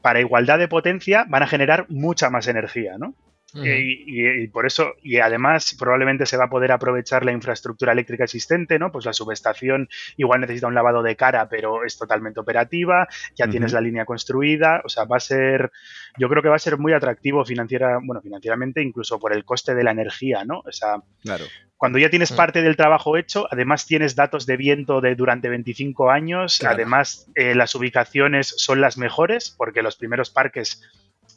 para 0.01 0.19
igualdad 0.19 0.57
de 0.57 0.67
potencia, 0.67 1.25
van 1.27 1.43
a 1.43 1.47
generar 1.47 1.85
mucha 1.89 2.29
más 2.29 2.47
energía, 2.47 2.97
¿no? 2.97 3.15
Y, 3.53 4.47
por 4.47 4.65
eso, 4.65 4.93
y 5.01 5.17
además 5.17 5.75
probablemente 5.77 6.25
se 6.25 6.37
va 6.37 6.45
a 6.45 6.49
poder 6.49 6.71
aprovechar 6.71 7.25
la 7.25 7.31
infraestructura 7.31 7.91
eléctrica 7.91 8.23
existente, 8.23 8.79
¿no? 8.79 8.91
Pues 8.91 9.05
la 9.05 9.13
subestación 9.13 9.89
igual 10.17 10.41
necesita 10.41 10.67
un 10.67 10.75
lavado 10.75 11.03
de 11.03 11.15
cara, 11.15 11.49
pero 11.49 11.83
es 11.83 11.97
totalmente 11.97 12.39
operativa, 12.39 13.07
ya 13.35 13.47
tienes 13.47 13.73
la 13.73 13.81
línea 13.81 14.05
construida, 14.05 14.81
o 14.85 14.89
sea, 14.89 15.03
va 15.03 15.17
a 15.17 15.21
ser, 15.21 15.71
yo 16.17 16.29
creo 16.29 16.41
que 16.41 16.49
va 16.49 16.55
a 16.55 16.59
ser 16.59 16.77
muy 16.77 16.93
atractivo 16.93 17.43
financiera, 17.45 17.99
bueno, 18.01 18.21
financieramente, 18.21 18.81
incluso 18.81 19.19
por 19.19 19.33
el 19.33 19.43
coste 19.43 19.75
de 19.75 19.83
la 19.83 19.91
energía, 19.91 20.45
¿no? 20.45 20.59
O 20.59 20.71
sea, 20.71 21.01
claro. 21.21 21.45
cuando 21.77 21.99
ya 21.99 22.09
tienes 22.09 22.31
parte 22.31 22.61
del 22.61 22.77
trabajo 22.77 23.17
hecho, 23.17 23.47
además 23.51 23.85
tienes 23.85 24.15
datos 24.15 24.45
de 24.45 24.57
viento 24.57 25.01
de 25.01 25.15
durante 25.15 25.49
25 25.49 26.09
años, 26.09 26.63
además 26.63 27.29
eh, 27.35 27.55
las 27.55 27.75
ubicaciones 27.75 28.53
son 28.57 28.79
las 28.79 28.97
mejores, 28.97 29.53
porque 29.57 29.81
los 29.81 29.97
primeros 29.97 30.29
parques 30.29 30.81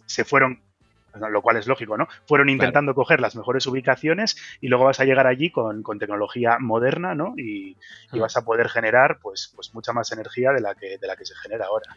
se 0.07 0.25
fueron 0.25 0.63
lo 1.15 1.43
cual 1.43 1.57
es 1.57 1.67
lógico, 1.67 1.97
¿no? 1.97 2.09
Fueron 2.27 2.49
intentando 2.49 2.95
coger 2.95 3.21
las 3.21 3.37
mejores 3.37 3.67
ubicaciones 3.67 4.37
y 4.61 4.69
luego 4.69 4.85
vas 4.85 5.01
a 5.01 5.05
llegar 5.05 5.27
allí 5.27 5.51
con, 5.51 5.83
tecnología 5.99 6.59
moderna, 6.59 7.15
¿no? 7.15 7.35
Y, 7.37 7.77
vas 8.13 8.37
a 8.37 8.45
poder 8.45 8.69
generar, 8.69 9.19
pues, 9.21 9.53
pues 9.55 9.75
mucha 9.75 9.93
más 9.93 10.11
energía 10.13 10.53
de 10.53 10.61
la 10.61 10.75
que, 10.75 10.99
de 10.99 11.07
la 11.07 11.17
que 11.17 11.25
se 11.25 11.35
genera 11.35 11.67
ahora. 11.67 11.97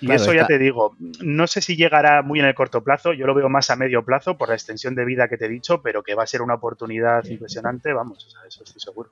Y 0.00 0.10
eso 0.12 0.32
ya 0.32 0.46
te 0.46 0.58
digo, 0.58 0.96
no 1.20 1.46
sé 1.46 1.60
si 1.60 1.76
llegará 1.76 2.22
muy 2.22 2.40
en 2.40 2.46
el 2.46 2.54
corto 2.54 2.82
plazo, 2.82 3.12
yo 3.12 3.26
lo 3.26 3.34
veo 3.34 3.48
más 3.48 3.70
a 3.70 3.76
medio 3.76 4.02
plazo 4.02 4.38
por 4.38 4.48
la 4.48 4.54
extensión 4.54 4.94
de 4.94 5.04
vida 5.04 5.28
que 5.28 5.36
te 5.36 5.44
he 5.44 5.48
dicho, 5.48 5.82
pero 5.82 6.02
que 6.02 6.14
va 6.14 6.22
a 6.22 6.26
ser 6.26 6.40
una 6.40 6.54
oportunidad 6.54 7.24
impresionante, 7.24 7.92
vamos, 7.92 8.34
eso 8.46 8.64
estoy 8.64 8.80
seguro. 8.80 9.10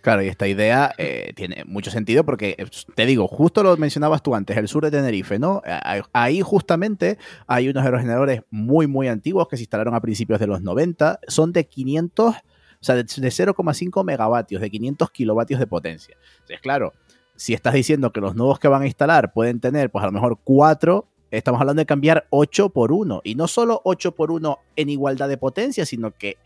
Claro, 0.00 0.22
y 0.22 0.28
esta 0.28 0.46
idea 0.46 0.92
eh, 0.96 1.32
tiene 1.34 1.64
mucho 1.64 1.90
sentido 1.90 2.24
porque, 2.24 2.54
eh, 2.58 2.66
te 2.94 3.04
digo, 3.04 3.26
justo 3.26 3.62
lo 3.62 3.76
mencionabas 3.76 4.22
tú 4.22 4.34
antes, 4.34 4.56
el 4.56 4.68
sur 4.68 4.84
de 4.84 4.90
Tenerife, 4.90 5.38
¿no? 5.38 5.62
Ahí 6.12 6.40
justamente 6.40 7.18
hay 7.46 7.68
unos 7.68 7.84
aerogeneradores 7.84 8.42
muy, 8.50 8.86
muy 8.86 9.08
antiguos 9.08 9.48
que 9.48 9.56
se 9.56 9.64
instalaron 9.64 9.94
a 9.94 10.00
principios 10.00 10.38
de 10.38 10.46
los 10.46 10.62
90, 10.62 11.20
son 11.26 11.52
de 11.52 11.66
500, 11.66 12.34
o 12.34 12.38
sea, 12.80 12.94
de 12.94 13.04
0,5 13.04 14.04
megavatios, 14.04 14.60
de 14.60 14.70
500 14.70 15.10
kilovatios 15.10 15.58
de 15.58 15.66
potencia. 15.66 16.16
Entonces, 16.32 16.60
claro, 16.60 16.92
si 17.34 17.54
estás 17.54 17.74
diciendo 17.74 18.12
que 18.12 18.20
los 18.20 18.36
nuevos 18.36 18.58
que 18.58 18.68
van 18.68 18.82
a 18.82 18.86
instalar 18.86 19.32
pueden 19.32 19.60
tener, 19.60 19.90
pues 19.90 20.02
a 20.04 20.06
lo 20.06 20.12
mejor 20.12 20.38
4 20.44 21.08
Estamos 21.30 21.60
hablando 21.60 21.80
de 21.80 21.86
cambiar 21.86 22.26
8 22.30 22.70
por 22.70 22.90
1. 22.90 23.20
Y 23.22 23.34
no 23.34 23.48
solo 23.48 23.82
8 23.84 24.12
por 24.12 24.30
1 24.30 24.58
en 24.76 24.88
igualdad 24.88 25.28
de 25.28 25.36
potencia, 25.36 25.84
sino 25.84 26.12
que 26.12 26.38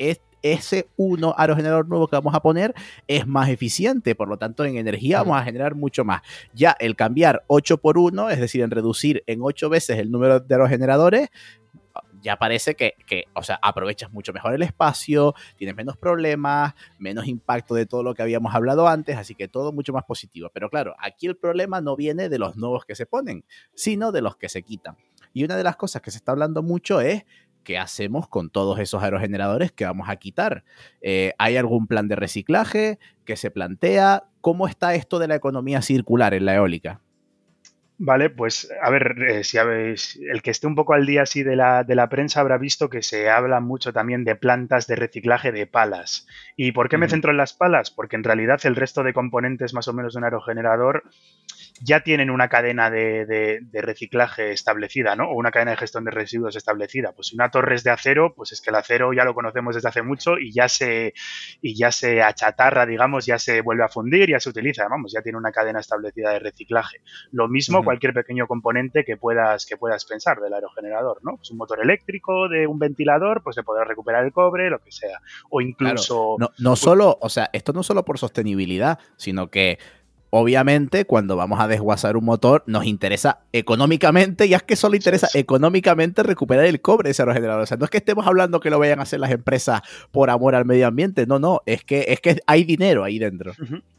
ese 0.43 0.89
1 0.97 1.35
aerogenerador 1.37 1.89
nuevo 1.89 2.09
que 2.09 2.17
vamos 2.17 2.35
a 2.35 2.41
poner 2.41 2.75
es 3.07 3.27
más 3.27 3.49
eficiente. 3.49 4.15
Por 4.15 4.29
lo 4.29 4.37
tanto, 4.37 4.65
en 4.65 4.77
energía 4.77 5.19
vamos 5.19 5.41
a 5.41 5.45
generar 5.45 5.75
mucho 5.75 6.05
más. 6.05 6.23
Ya 6.53 6.77
el 6.79 6.97
cambiar 6.97 7.45
8 7.47 7.79
por 7.79 7.99
1, 7.99 8.31
es 8.31 8.41
decir, 8.41 8.63
en 8.63 8.71
reducir 8.71 9.23
en 9.27 9.41
8 9.43 9.69
veces 9.69 9.99
el 9.99 10.11
número 10.11 10.41
de 10.41 10.55
aerogeneradores, 10.55 11.31
ya 12.23 12.37
parece 12.37 12.75
que, 12.77 12.95
o 13.35 13.43
sea, 13.43 13.59
aprovechas 13.61 14.13
mucho 14.13 14.33
mejor 14.33 14.55
el 14.55 14.63
espacio, 14.63 15.35
tienes 15.57 15.75
menos 15.75 15.97
problemas, 15.97 16.75
menos 16.99 17.27
impacto 17.27 17.75
de 17.75 17.85
todo 17.85 18.03
lo 18.03 18.15
que 18.15 18.23
habíamos 18.23 18.55
hablado 18.55 18.87
antes, 18.87 19.17
así 19.17 19.35
que 19.35 19.49
todo 19.49 19.73
mucho 19.73 19.93
más 19.93 20.05
positivo. 20.05 20.49
Pero 20.55 20.71
claro, 20.71 20.95
aquí 20.99 21.27
el 21.27 21.37
problema 21.37 21.81
no 21.81 21.97
viene 21.97 22.29
de 22.29 22.39
los 22.39 22.57
nuevos 22.57 22.85
que 22.85 22.95
se 22.95 23.07
ponen, 23.07 23.45
sino 23.75 24.13
de 24.13 24.23
los 24.23 24.37
que 24.37 24.49
se 24.49 24.63
quitan. 24.63 24.97
Y 25.33 25.45
una 25.45 25.57
de 25.57 25.65
las 25.65 25.77
cosas 25.77 26.01
que 26.01 26.11
se 26.11 26.19
está 26.19 26.33
hablando 26.33 26.63
mucho 26.63 27.01
es 27.01 27.25
qué 27.63 27.79
hacemos 27.79 28.29
con 28.29 28.51
todos 28.51 28.79
esos 28.79 29.03
aerogeneradores 29.03 29.73
que 29.73 29.85
vamos 29.85 30.09
a 30.09 30.17
quitar. 30.17 30.65
Eh, 31.01 31.33
¿Hay 31.39 31.57
algún 31.57 31.87
plan 31.87 32.09
de 32.09 32.17
reciclaje 32.17 32.99
que 33.25 33.37
se 33.37 33.51
plantea? 33.51 34.25
¿Cómo 34.41 34.69
está 34.69 34.95
esto 34.95 35.19
de 35.19 35.29
la 35.29 35.35
economía 35.35 35.83
circular 35.83 36.35
en 36.35 36.45
la 36.45 36.55
eólica? 36.55 37.01
Vale, 38.05 38.31
pues 38.31 38.69
a 38.83 38.91
ver, 38.91 39.15
eh, 39.29 39.45
si 39.45 39.59
habéis, 39.59 40.19
el 40.29 40.43
que 40.43 40.51
esté 40.51 40.67
un 40.67 40.75
poco 40.75 40.93
al 40.93 41.07
día 41.07 41.23
así 41.23 41.45
de 41.45 41.55
la, 41.55 41.85
de 41.85 41.95
la 41.95 42.09
prensa 42.09 42.41
habrá 42.41 42.59
visto 42.59 42.91
que 42.91 43.01
se 43.01 43.31
habla 43.31 43.61
mucho 43.61 43.93
también 43.93 44.25
de 44.25 44.35
plantas 44.35 44.89
de 44.89 44.97
reciclaje 44.97 45.53
de 45.53 45.69
palas. 45.69 46.27
¿Y 46.57 46.73
por 46.73 46.89
qué 46.89 46.99
me 46.99 47.09
centro 47.09 47.31
en 47.31 47.37
las 47.37 47.53
palas? 47.53 47.93
Porque 47.93 48.17
en 48.17 48.25
realidad 48.25 48.59
el 48.65 48.75
resto 48.75 49.05
de 49.05 49.13
componentes 49.13 49.73
más 49.73 49.87
o 49.87 49.93
menos 49.93 50.15
de 50.15 50.19
un 50.19 50.25
aerogenerador 50.25 51.05
ya 51.81 52.01
tienen 52.01 52.31
una 52.31 52.49
cadena 52.49 52.91
de, 52.91 53.61
reciclaje 53.73 54.53
establecida, 54.53 55.17
¿no? 55.17 55.31
O 55.31 55.35
una 55.35 55.51
cadena 55.51 55.73
de 55.73 55.77
gestión 55.77 56.05
de 56.05 56.11
residuos 56.11 56.57
establecida. 56.57 57.13
Pues 57.13 57.29
si 57.29 57.35
una 57.35 57.51
torre 57.51 57.75
es 57.75 57.85
de 57.85 57.91
acero, 57.91 58.35
pues 58.35 58.53
es 58.53 58.61
que 58.61 58.71
el 58.71 58.77
acero 58.77 59.13
ya 59.13 59.25
lo 59.25 59.35
conocemos 59.35 59.75
desde 59.75 59.89
hace 59.89 60.03
mucho 60.03 60.39
y 60.39 60.53
ya 60.53 60.69
se, 60.69 61.15
y 61.61 61.77
ya 61.77 61.91
se 61.91 62.23
achatarra, 62.23 62.87
digamos, 62.87 63.27
ya 63.27 63.39
se 63.39 63.61
vuelve 63.61 63.85
a 63.85 63.89
fundir, 63.89 64.29
ya 64.29 64.41
se 64.41 64.51
utiliza, 64.51 64.87
vamos, 64.89 65.13
ya 65.13 65.23
tiene 65.23 65.39
una 65.39 65.53
cadena 65.53 65.81
establecida 65.81 66.31
de 66.31 66.39
reciclaje. 66.39 66.99
Lo 67.33 67.49
mismo 67.49 67.83
cualquier 67.93 68.15
pequeño 68.15 68.47
componente 68.47 69.05
que 69.05 69.19
puedas, 69.19 69.67
que 69.67 69.77
puedas 69.77 70.07
pensar 70.07 70.41
del 70.41 70.55
aerogenerador, 70.55 71.19
¿no? 71.23 71.37
Pues 71.37 71.51
un 71.51 71.59
motor 71.59 71.81
eléctrico, 71.83 72.49
de 72.49 72.67
un 72.67 72.79
ventilador, 72.79 73.43
pues 73.43 73.55
se 73.55 73.63
podrá 73.63 73.85
recuperar 73.85 74.25
el 74.25 74.33
cobre, 74.33 74.71
lo 74.71 74.79
que 74.79 74.91
sea. 74.91 75.21
O 75.51 75.61
incluso... 75.61 76.37
no, 76.39 76.51
no 76.59 76.75
solo, 76.75 77.19
o 77.21 77.29
sea, 77.29 77.51
esto 77.53 77.75
no 77.75 77.83
solo 77.83 78.03
por 78.03 78.19
sostenibilidad, 78.19 78.99
sino 79.17 79.51
que 79.51 79.79
obviamente, 80.35 81.05
cuando 81.05 81.37
vamos 81.37 81.61
a 81.61 81.69
desguazar 81.69 82.17
un 82.17 82.25
motor, 82.25 82.65
nos 82.67 82.87
interesa 82.87 83.41
económicamente, 83.53 84.47
y 84.47 84.55
es 84.55 84.63
que 84.63 84.77
solo 84.77 84.97
interesa 84.97 85.29
económicamente 85.35 86.23
recuperar 86.23 86.65
el 86.65 86.81
cobre 86.81 87.09
de 87.09 87.11
ese 87.11 87.21
aerogenerador. 87.21 87.63
O 87.63 87.67
sea, 87.67 87.77
no 87.77 87.85
es 87.85 87.91
que 87.91 87.99
estemos 87.99 88.27
hablando 88.27 88.59
que 88.59 88.71
lo 88.71 88.79
vayan 88.79 88.99
a 88.99 89.03
hacer 89.03 89.21
las 89.21 89.31
empresas 89.31 89.83
por 90.11 90.31
amor 90.31 90.55
al 90.55 90.65
medio 90.65 90.87
ambiente, 90.87 91.27
no, 91.27 91.39
no, 91.39 91.61
es 91.67 91.85
que, 91.85 92.07
es 92.09 92.21
que 92.21 92.41
hay 92.47 92.65
dinero 92.65 93.05
ahí 93.05 93.19
dentro. 93.19 93.53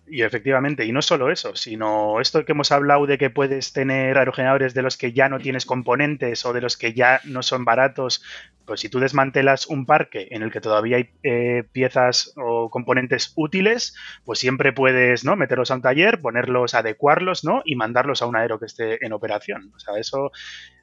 Y 0.07 0.23
efectivamente, 0.23 0.85
y 0.85 0.91
no 0.91 1.03
solo 1.03 1.31
eso, 1.31 1.55
sino 1.55 2.19
esto 2.19 2.43
que 2.45 2.53
hemos 2.53 2.71
hablado 2.71 3.05
de 3.05 3.19
que 3.19 3.29
puedes 3.29 3.71
tener 3.71 4.17
aerogeneradores 4.17 4.73
de 4.73 4.81
los 4.81 4.97
que 4.97 5.13
ya 5.13 5.29
no 5.29 5.39
tienes 5.39 5.67
componentes 5.67 6.45
o 6.47 6.53
de 6.53 6.61
los 6.61 6.77
que 6.77 6.93
ya 6.93 7.21
no 7.25 7.43
son 7.43 7.63
baratos, 7.63 8.23
pues 8.65 8.79
si 8.79 8.89
tú 8.89 8.99
desmantelas 8.99 9.67
un 9.67 9.85
parque 9.85 10.27
en 10.31 10.43
el 10.43 10.51
que 10.51 10.61
todavía 10.61 10.97
hay 10.97 11.09
eh, 11.23 11.63
piezas 11.71 12.33
o 12.37 12.69
componentes 12.69 13.33
útiles, 13.35 13.95
pues 14.25 14.39
siempre 14.39 14.73
puedes 14.73 15.25
¿no? 15.25 15.35
meterlos 15.35 15.71
a 15.71 15.75
un 15.75 15.81
taller, 15.81 16.19
ponerlos, 16.19 16.73
adecuarlos, 16.73 17.43
¿no? 17.43 17.61
Y 17.65 17.75
mandarlos 17.75 18.21
a 18.21 18.25
un 18.25 18.35
aero 18.35 18.59
que 18.59 18.65
esté 18.65 19.05
en 19.05 19.13
operación. 19.13 19.71
O 19.75 19.79
sea, 19.79 19.97
eso 19.97 20.31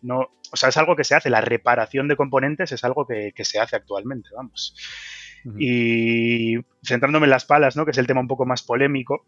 no, 0.02 0.28
o 0.52 0.56
sea, 0.56 0.68
es 0.68 0.76
algo 0.76 0.96
que 0.96 1.04
se 1.04 1.14
hace. 1.14 1.30
La 1.30 1.40
reparación 1.40 2.08
de 2.08 2.16
componentes 2.16 2.72
es 2.72 2.84
algo 2.84 3.06
que, 3.06 3.32
que 3.34 3.44
se 3.44 3.58
hace 3.58 3.76
actualmente, 3.76 4.28
vamos. 4.34 4.76
Y 5.58 6.56
centrándome 6.84 7.24
en 7.24 7.30
las 7.30 7.46
palas, 7.46 7.74
¿no? 7.74 7.86
que 7.86 7.92
es 7.92 7.98
el 7.98 8.06
tema 8.06 8.20
un 8.20 8.28
poco 8.28 8.44
más 8.44 8.62
polémico, 8.62 9.24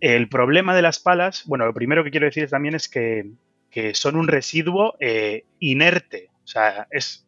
el 0.00 0.28
problema 0.28 0.74
de 0.74 0.82
las 0.82 0.98
palas, 0.98 1.44
bueno, 1.46 1.64
lo 1.64 1.74
primero 1.74 2.04
que 2.04 2.10
quiero 2.10 2.26
decir 2.26 2.48
también 2.48 2.74
es 2.74 2.88
que, 2.88 3.32
son 3.92 4.16
un 4.16 4.26
residuo 4.26 4.94
eh, 5.00 5.44
inerte. 5.58 6.30
O 6.44 6.46
sea, 6.46 6.86
es, 6.90 7.25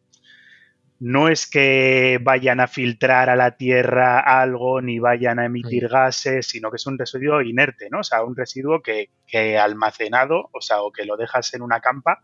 no 0.99 1.29
es 1.29 1.49
que 1.49 2.19
vayan 2.21 2.59
a 2.59 2.67
filtrar 2.67 3.29
a 3.29 3.35
la 3.35 3.57
Tierra 3.57 4.19
algo 4.19 4.81
ni 4.81 4.99
vayan 4.99 5.39
a 5.39 5.45
emitir 5.45 5.87
gases, 5.87 6.47
sino 6.47 6.69
que 6.69 6.75
es 6.75 6.85
un 6.85 6.99
residuo 6.99 7.41
inerte, 7.41 7.89
¿no? 7.89 7.99
O 7.99 8.03
sea, 8.03 8.23
un 8.23 8.35
residuo 8.35 8.81
que, 8.81 9.09
que 9.25 9.57
almacenado, 9.57 10.49
o 10.51 10.61
sea, 10.61 10.81
o 10.81 10.91
que 10.91 11.05
lo 11.05 11.15
dejas 11.15 11.53
en 11.53 11.61
una 11.61 11.79
campa 11.79 12.19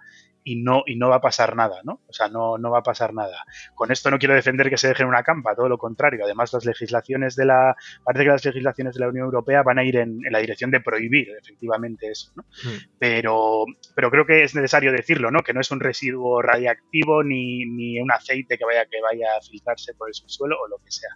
y 0.48 0.58
no, 0.58 0.84
y 0.86 0.96
no 0.96 1.10
va 1.10 1.16
a 1.16 1.22
pasar 1.22 1.56
nada, 1.56 1.82
¿no? 1.84 2.02
O 2.08 2.14
sea, 2.14 2.30
no, 2.30 2.60
no 2.60 2.70
va 2.70 2.80
a 2.80 2.84
pasar 2.84 3.16
nada. 3.16 3.44
Con 3.74 3.92
esto 3.92 4.12
no 4.12 4.20
quiero 4.20 4.36
defender 4.36 4.70
que 4.70 4.78
se 4.78 4.88
deje 4.88 5.02
en 5.02 5.10
una 5.10 5.24
campa, 5.24 5.56
todo 5.56 5.68
lo 5.68 5.80
contrario. 5.80 6.24
Además, 6.24 6.54
las 6.54 6.66
legislaciones 6.66 7.36
de 7.36 7.46
la. 7.46 7.76
Parece 8.04 8.26
que 8.26 8.30
las 8.30 8.46
legislaciones 8.46 8.94
de 8.94 9.00
la 9.00 9.10
Unión 9.10 9.26
Europea 9.26 9.64
van 9.64 9.80
a 9.80 9.84
ir 9.84 9.98
en, 9.98 10.20
la 10.30 10.38
dirección 10.38 10.70
de 10.70 10.82
prohibir 10.82 11.30
efectivamente 11.42 12.12
eso, 12.12 12.32
¿no? 12.36 12.44
Hmm. 12.44 12.78
Pero, 13.00 13.66
pero 13.96 14.12
creo 14.12 14.28
que 14.28 14.44
es 14.44 14.54
necesario 14.54 14.92
decirlo, 14.92 15.32
¿no? 15.32 15.42
Que 15.42 15.54
no 15.54 15.62
es 15.62 15.72
un 15.72 15.80
residuo 15.80 16.44
radiactivo 16.44 17.24
ni, 17.24 17.66
ni 17.66 18.00
un 18.00 18.12
aceite 18.12 18.60
que 18.60 18.66
vaya, 18.66 18.86
que 18.86 19.02
vaya 19.02 19.38
a 19.38 19.42
filtrarse 19.42 19.96
por 19.96 20.10
el 20.10 20.14
subsuelo 20.14 20.58
o 20.62 20.68
lo 20.68 20.78
que 20.78 20.92
sea. 20.92 21.10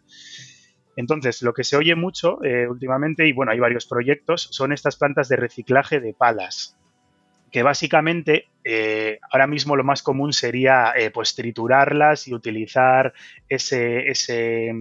Entonces, 0.96 1.44
lo 1.44 1.54
que 1.54 1.64
se 1.64 1.78
oye 1.78 1.94
mucho 1.94 2.44
eh, 2.44 2.68
últimamente, 2.68 3.28
y 3.28 3.34
bueno, 3.34 3.52
hay 3.52 3.60
varios 3.60 3.86
proyectos, 3.86 4.50
son 4.52 4.74
estas 4.74 4.98
plantas 4.98 5.30
de 5.30 5.36
reciclaje 5.36 6.00
de 6.00 6.16
palas 6.16 6.80
que 7.52 7.64
básicamente 7.64 8.48
eh, 8.64 9.20
ahora 9.32 9.48
mismo 9.48 9.76
lo 9.76 9.84
más 9.84 10.04
común 10.04 10.34
sería 10.34 10.94
eh, 10.96 11.12
pues 11.12 11.36
triturarlas 11.36 12.28
y 12.28 12.34
utilizar 12.34 13.14
ese, 13.48 14.10
ese 14.10 14.74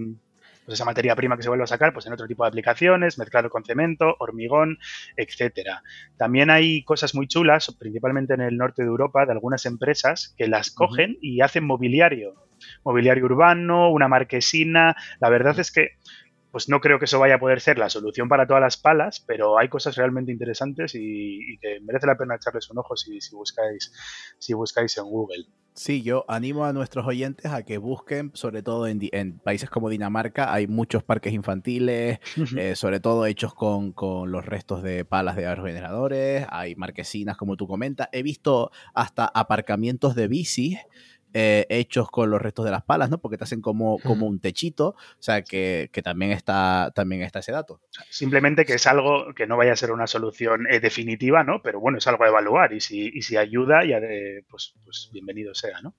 pues 0.69 0.77
esa 0.77 0.85
materia 0.85 1.15
prima 1.15 1.35
que 1.35 1.41
se 1.41 1.49
vuelve 1.49 1.63
a 1.63 1.67
sacar 1.67 1.93
pues 1.93 2.05
en 2.05 2.13
otro 2.13 2.27
tipo 2.27 2.43
de 2.43 2.49
aplicaciones, 2.49 3.17
mezclado 3.17 3.49
con 3.49 3.63
cemento, 3.63 4.15
hormigón, 4.19 4.77
etcétera. 5.17 5.81
También 6.15 6.51
hay 6.51 6.83
cosas 6.83 7.15
muy 7.15 7.27
chulas, 7.27 7.75
principalmente 7.79 8.35
en 8.35 8.41
el 8.41 8.55
norte 8.55 8.83
de 8.83 8.87
Europa, 8.87 9.25
de 9.25 9.31
algunas 9.31 9.65
empresas 9.65 10.35
que 10.37 10.47
las 10.47 10.69
cogen 10.69 11.17
y 11.21 11.41
hacen 11.41 11.65
mobiliario, 11.65 12.35
mobiliario 12.83 13.25
urbano, 13.25 13.89
una 13.89 14.07
marquesina. 14.07 14.95
La 15.19 15.29
verdad 15.29 15.59
es 15.59 15.71
que 15.71 15.93
pues 16.51 16.69
no 16.69 16.79
creo 16.79 16.99
que 16.99 17.05
eso 17.05 17.19
vaya 17.19 17.35
a 17.35 17.39
poder 17.39 17.61
ser 17.61 17.77
la 17.77 17.89
solución 17.89 18.27
para 18.27 18.47
todas 18.47 18.61
las 18.61 18.77
palas, 18.77 19.23
pero 19.25 19.59
hay 19.59 19.69
cosas 19.69 19.95
realmente 19.95 20.31
interesantes 20.31 20.95
y, 20.95 21.57
que 21.61 21.79
merece 21.81 22.07
la 22.07 22.17
pena 22.17 22.35
echarles 22.35 22.69
un 22.69 22.79
ojo 22.79 22.95
si, 22.95 23.19
buscáis, 23.33 23.91
si 24.39 24.53
buscáis 24.53 24.97
en 24.97 25.05
Google. 25.05 25.45
Sí, 25.73 26.01
yo 26.01 26.25
animo 26.27 26.65
a 26.65 26.73
nuestros 26.73 27.05
oyentes 27.05 27.51
a 27.51 27.63
que 27.63 27.77
busquen, 27.77 28.31
sobre 28.33 28.63
todo 28.63 28.87
en, 28.87 29.39
países 29.39 29.69
como 29.69 29.89
Dinamarca, 29.89 30.51
hay 30.53 30.67
muchos 30.67 31.03
parques 31.03 31.31
infantiles, 31.31 32.19
eh, 32.57 32.75
sobre 32.75 32.99
todo 32.99 33.25
hechos 33.25 33.53
con, 33.53 33.93
con, 33.93 34.31
los 34.31 34.45
restos 34.45 34.83
de 34.83 35.05
palas 35.05 35.35
de 35.35 35.45
aerogeneradores, 35.45 36.45
hay 36.49 36.75
marquesinas, 36.75 37.37
como 37.37 37.55
tú 37.55 37.67
comentas. 37.67 38.09
He 38.11 38.23
visto 38.23 38.71
hasta 38.93 39.25
aparcamientos 39.25 40.15
de 40.15 40.27
bicis 40.27 40.79
eh, 41.33 41.67
hechos 41.69 42.09
con 42.09 42.31
los 42.31 42.41
restos 42.41 42.65
de 42.65 42.71
las 42.71 42.83
palas, 42.83 43.11
¿no? 43.11 43.19
Porque 43.19 43.37
te 43.37 43.43
hacen 43.43 43.61
como, 43.61 43.99
como 43.99 44.25
un 44.25 44.39
techito, 44.39 44.89
o 44.89 44.95
sea, 45.19 45.43
que, 45.43 45.89
también, 46.03 46.31
está, 46.31 46.91
también 46.95 47.21
está 47.21 47.39
ese 47.39 47.51
dato. 47.51 47.81
Simplemente 48.09 48.65
que 48.65 48.73
es 48.73 48.87
algo 48.87 49.33
que 49.35 49.45
no 49.45 49.55
vaya 49.55 49.73
a 49.73 49.75
ser 49.75 49.91
una 49.91 50.07
solución 50.07 50.65
eh, 50.67 50.79
definitiva, 50.79 51.43
¿no? 51.43 51.61
Pero 51.61 51.79
bueno, 51.79 51.99
es 51.99 52.07
algo 52.07 52.23
a 52.23 52.29
evaluar 52.29 52.73
y 52.73 52.79
si, 52.79 53.11
y 53.13 53.21
si 53.21 53.37
ayuda, 53.37 53.85
ya 53.85 53.99
pues, 54.49 54.73
pues 54.83 55.09
bienvenido 55.13 55.53
sea, 55.53 55.81
¿no? 55.81 55.95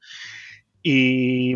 Y, 0.83 1.55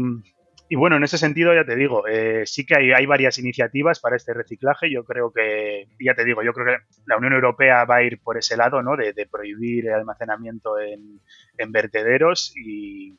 bueno, 0.77 0.97
en 0.97 1.05
ese 1.05 1.19
sentido, 1.19 1.55
ya 1.55 1.65
te 1.65 1.77
digo, 1.77 2.07
eh, 2.07 2.45
sí 2.47 2.67
que 2.67 2.77
hay, 2.77 2.93
hay, 2.93 3.07
varias 3.07 3.39
iniciativas 3.39 4.01
para 4.01 4.17
este 4.17 4.35
reciclaje. 4.35 4.91
Yo 4.91 5.05
creo 5.05 5.33
que, 5.33 5.89
ya 6.01 6.15
te 6.15 6.25
digo, 6.25 6.43
yo 6.43 6.53
creo 6.53 6.67
que 6.67 6.85
la 7.07 7.17
Unión 7.17 7.33
Europea 7.33 7.85
va 7.85 7.97
a 7.97 8.03
ir 8.03 8.21
por 8.21 8.39
ese 8.39 8.57
lado, 8.57 8.83
¿no? 8.83 8.97
De, 8.97 9.15
prohibir 9.31 9.87
el 9.87 9.95
almacenamiento 9.95 10.79
en, 10.79 11.21
en 11.59 11.73
vertederos 11.73 12.53
y, 12.57 13.17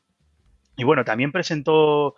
y 0.78 0.84
bueno, 0.84 1.06
también 1.06 1.32
presentó 1.32 2.16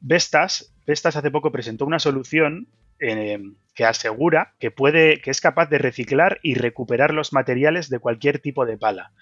Vestas, 0.00 0.72
Vestas 0.86 1.16
hace 1.16 1.30
poco 1.30 1.52
presentó 1.52 1.84
una 1.84 1.98
solución 1.98 2.68
eh, 3.00 3.38
que 3.74 3.84
asegura 3.84 4.54
que 4.58 4.70
puede, 4.70 5.20
que 5.20 5.30
es 5.30 5.40
capaz 5.40 5.66
de 5.66 5.78
reciclar 5.78 6.38
y 6.42 6.54
recuperar 6.54 7.12
los 7.12 7.32
materiales 7.32 7.90
de 7.90 7.98
cualquier 7.98 8.38
tipo 8.38 8.64
de 8.64 8.78
pala. 8.78 9.12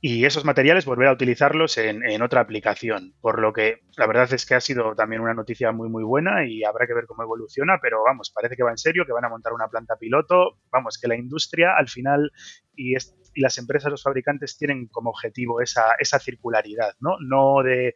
Y 0.00 0.24
esos 0.24 0.44
materiales 0.44 0.84
volver 0.84 1.08
a 1.08 1.12
utilizarlos 1.12 1.76
en, 1.78 2.22
otra 2.22 2.40
aplicación. 2.40 3.14
Por 3.20 3.40
lo 3.40 3.52
que 3.52 3.80
la 3.96 4.06
verdad 4.06 4.32
es 4.32 4.46
que 4.46 4.54
ha 4.54 4.60
sido 4.60 4.94
también 4.94 5.20
una 5.20 5.34
noticia 5.34 5.72
muy 5.72 5.88
muy 5.88 6.04
buena 6.04 6.46
y 6.46 6.62
habrá 6.62 6.86
que 6.86 6.94
ver 6.94 7.06
cómo 7.06 7.24
evoluciona, 7.24 7.78
pero 7.82 8.02
vamos, 8.04 8.30
parece 8.30 8.56
que 8.56 8.62
va 8.62 8.70
en 8.70 8.78
serio, 8.78 9.04
que 9.04 9.12
van 9.12 9.24
a 9.24 9.28
montar 9.28 9.52
una 9.52 9.68
planta 9.68 9.96
piloto, 9.96 10.58
vamos, 10.70 10.98
que 10.98 11.08
la 11.08 11.16
industria 11.16 11.76
al 11.76 11.88
final 11.88 12.30
y, 12.76 12.94
y 12.94 13.40
las 13.40 13.58
empresas, 13.58 13.90
los 13.90 14.02
fabricantes 14.02 14.56
tienen 14.56 14.86
como 14.86 15.10
objetivo 15.10 15.60
esa, 15.60 15.94
esa 15.98 16.20
circularidad, 16.20 16.94
¿no? 17.00 17.16
No 17.20 17.62
de 17.64 17.94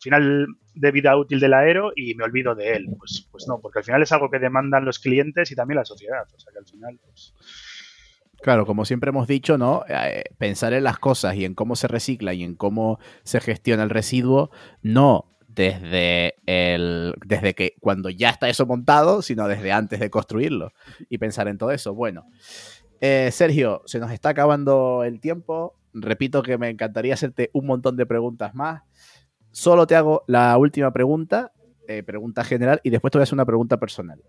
final 0.00 0.46
de 0.74 0.90
vida 0.92 1.16
útil 1.16 1.40
del 1.40 1.54
aero 1.54 1.92
y 1.94 2.14
me 2.14 2.24
olvido 2.24 2.54
de 2.54 2.72
él. 2.72 2.86
Pues, 2.98 3.28
pues 3.30 3.46
no, 3.46 3.60
porque 3.60 3.80
al 3.80 3.84
final 3.84 4.02
es 4.02 4.12
algo 4.12 4.30
que 4.30 4.38
demandan 4.38 4.84
los 4.84 4.98
clientes 4.98 5.50
y 5.50 5.54
también 5.54 5.76
la 5.76 5.84
sociedad. 5.84 6.26
O 6.34 6.38
sea 6.38 6.52
que 6.52 6.58
al 6.58 6.66
final, 6.66 6.98
pues 7.04 7.34
Claro, 8.42 8.64
como 8.64 8.84
siempre 8.84 9.10
hemos 9.10 9.26
dicho, 9.26 9.58
¿no? 9.58 9.84
Eh, 9.88 10.24
pensar 10.38 10.72
en 10.72 10.84
las 10.84 10.98
cosas 10.98 11.34
y 11.36 11.44
en 11.44 11.54
cómo 11.54 11.76
se 11.76 11.88
recicla 11.88 12.32
y 12.32 12.42
en 12.42 12.54
cómo 12.54 12.98
se 13.22 13.40
gestiona 13.40 13.82
el 13.82 13.90
residuo, 13.90 14.50
no 14.82 15.26
desde 15.48 16.36
el 16.46 17.14
desde 17.26 17.54
que 17.54 17.74
cuando 17.80 18.08
ya 18.08 18.30
está 18.30 18.48
eso 18.48 18.66
montado, 18.66 19.20
sino 19.20 19.48
desde 19.48 19.72
antes 19.72 20.00
de 20.00 20.08
construirlo 20.08 20.72
y 21.08 21.18
pensar 21.18 21.48
en 21.48 21.58
todo 21.58 21.70
eso. 21.70 21.94
Bueno, 21.94 22.26
eh, 23.00 23.30
Sergio, 23.32 23.82
se 23.86 23.98
nos 23.98 24.10
está 24.10 24.30
acabando 24.30 25.04
el 25.04 25.20
tiempo. 25.20 25.74
Repito 25.92 26.42
que 26.42 26.56
me 26.56 26.70
encantaría 26.70 27.14
hacerte 27.14 27.50
un 27.52 27.66
montón 27.66 27.96
de 27.96 28.06
preguntas 28.06 28.54
más. 28.54 28.82
Solo 29.50 29.86
te 29.86 29.96
hago 29.96 30.22
la 30.28 30.56
última 30.56 30.92
pregunta, 30.92 31.52
eh, 31.88 32.02
pregunta 32.04 32.44
general, 32.44 32.80
y 32.84 32.90
después 32.90 33.10
te 33.10 33.18
voy 33.18 33.22
a 33.22 33.24
hacer 33.24 33.34
una 33.34 33.46
pregunta 33.46 33.78
personal. 33.78 34.22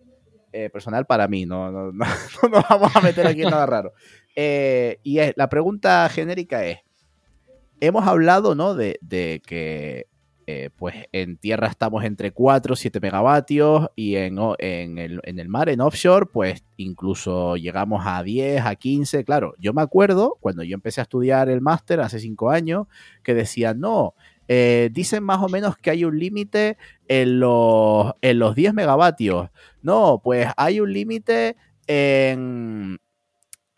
Eh, 0.54 0.70
personal 0.70 1.06
para 1.06 1.28
mí, 1.28 1.46
no, 1.46 1.72
no, 1.72 1.92
no, 1.92 2.06
nos 2.52 2.70
vamos 2.70 2.96
a 2.96 3.02
meter 3.02 3.26
aquí 3.26 3.44
en 3.44 3.50
nada 3.50 3.66
raro. 3.66 3.94
Eh, 4.36 5.00
y 5.04 5.20
es, 5.20 5.34
la 5.38 5.48
pregunta 5.50 6.08
genérica 6.10 6.66
es, 6.66 6.80
hemos 7.80 8.06
hablado 8.06 8.54
¿no? 8.54 8.76
de, 8.76 9.00
de 9.02 9.42
que 9.46 10.08
eh, 10.52 10.70
pues 10.76 10.96
en 11.14 11.38
tierra 11.38 11.68
estamos 11.68 12.04
entre 12.04 12.32
4 12.32 12.76
7 12.76 13.00
megavatios 13.00 13.88
y 13.96 14.18
en, 14.18 14.38
en, 14.60 14.98
el, 14.98 15.22
en 15.24 15.40
el 15.40 15.48
mar, 15.48 15.70
en 15.70 15.80
offshore, 15.80 16.26
pues 16.26 16.66
incluso 16.76 17.56
llegamos 17.56 18.04
a 18.06 18.22
10, 18.22 18.66
a 18.66 18.76
15. 18.76 19.24
Claro, 19.24 19.54
yo 19.60 19.72
me 19.72 19.82
acuerdo 19.82 20.38
cuando 20.42 20.64
yo 20.64 20.74
empecé 20.74 21.00
a 21.00 21.04
estudiar 21.04 21.48
el 21.48 21.62
máster 21.62 22.02
hace 22.02 22.20
5 22.20 22.50
años 22.50 22.88
que 23.24 23.34
decían, 23.34 23.80
no, 23.80 24.14
eh, 24.50 24.90
dicen 24.92 25.24
más 25.24 25.42
o 25.42 25.48
menos 25.48 25.78
que 25.78 25.90
hay 25.90 26.04
un 26.04 26.20
límite 26.20 26.78
en 27.08 27.40
los, 27.40 28.12
en 28.22 28.38
los 28.38 28.54
10 28.54 28.74
megavatios. 28.74 29.50
No, 29.82 30.20
pues 30.22 30.50
hay 30.58 30.82
un 30.82 30.92
límite 30.92 31.56
en, 31.88 33.00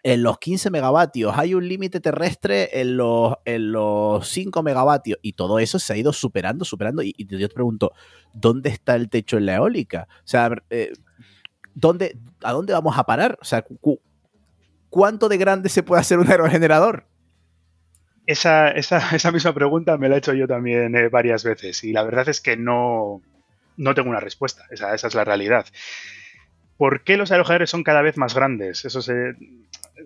en 0.04 0.22
los 0.22 0.38
15 0.38 0.70
megavatios, 0.70 1.34
hay 1.38 1.54
un 1.54 1.68
límite 1.68 2.02
terrestre 2.02 2.82
en 2.82 2.98
los, 2.98 3.36
en 3.46 3.72
los 3.72 4.28
5 4.28 4.62
megavatios 4.62 5.18
y 5.22 5.34
todo 5.34 5.60
eso 5.60 5.80
se 5.80 5.94
ha 5.94 5.98
ido 5.98 6.12
superando, 6.12 6.66
superando. 6.66 7.02
Y, 7.02 7.16
yo 7.18 7.48
te 7.48 7.54
pregunto, 7.54 7.94
¿dónde 8.34 8.70
está 8.70 8.96
el 8.96 9.10
techo 9.10 9.38
en 9.38 9.46
la 9.46 9.56
eólica? 9.56 10.10
O 10.12 10.28
sea, 10.28 10.52
eh, 10.70 10.92
¿dónde, 11.74 12.18
¿a 12.44 12.52
dónde 12.52 12.74
vamos 12.74 12.98
a 12.98 13.06
parar? 13.06 13.38
O 13.42 13.46
sea, 13.46 13.66
¿cuánto 14.90 15.30
de 15.30 15.38
grande 15.38 15.70
se 15.70 15.84
puede 15.84 16.02
hacer 16.02 16.20
un 16.20 16.30
aerogenerador? 16.30 17.08
Esa, 18.26 18.72
esa, 18.72 19.16
esa, 19.16 19.32
misma 19.32 19.54
pregunta 19.54 19.98
me 19.98 20.10
la 20.10 20.16
he 20.16 20.18
hecho 20.18 20.34
yo 20.34 20.48
también 20.48 20.96
eh, 20.96 21.08
varias 21.08 21.44
veces 21.46 21.84
y 21.84 21.92
la 21.94 22.04
verdad 22.04 22.28
es 22.28 22.42
que 22.42 22.58
no, 22.58 23.22
no 23.78 23.96
tengo 23.96 24.10
una 24.10 24.20
respuesta. 24.20 24.66
Esa, 24.70 24.94
esa, 24.94 25.08
es 25.08 25.16
la 25.16 25.24
realidad. 25.24 25.66
¿Por 26.76 27.06
qué 27.06 27.16
los 27.16 27.32
aerogeneradores 27.32 27.70
son 27.70 27.84
cada 27.84 28.02
vez 28.02 28.18
más 28.18 28.36
grandes? 28.36 28.84
Eso 28.84 29.00
es 29.00 29.10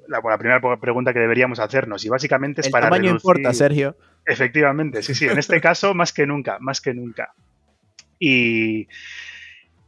la, 0.07 0.21
la, 0.23 0.37
primera 0.37 0.61
pregunta 0.79 1.13
que 1.13 1.19
deberíamos 1.19 1.59
hacernos 1.59 2.03
y 2.05 2.09
básicamente 2.09 2.61
es 2.61 2.67
El 2.67 2.71
para 2.71 2.89
tamaño 2.89 3.11
importa, 3.11 3.53
Sergio. 3.53 3.97
Efectivamente, 4.25 5.01
sí, 5.01 5.15
sí. 5.15 5.25
En 5.27 5.37
este 5.37 5.61
caso, 5.61 5.93
más 5.93 6.13
que 6.13 6.25
nunca, 6.25 6.57
más 6.59 6.81
que 6.81 6.93
nunca. 6.93 7.33
Y 8.19 8.87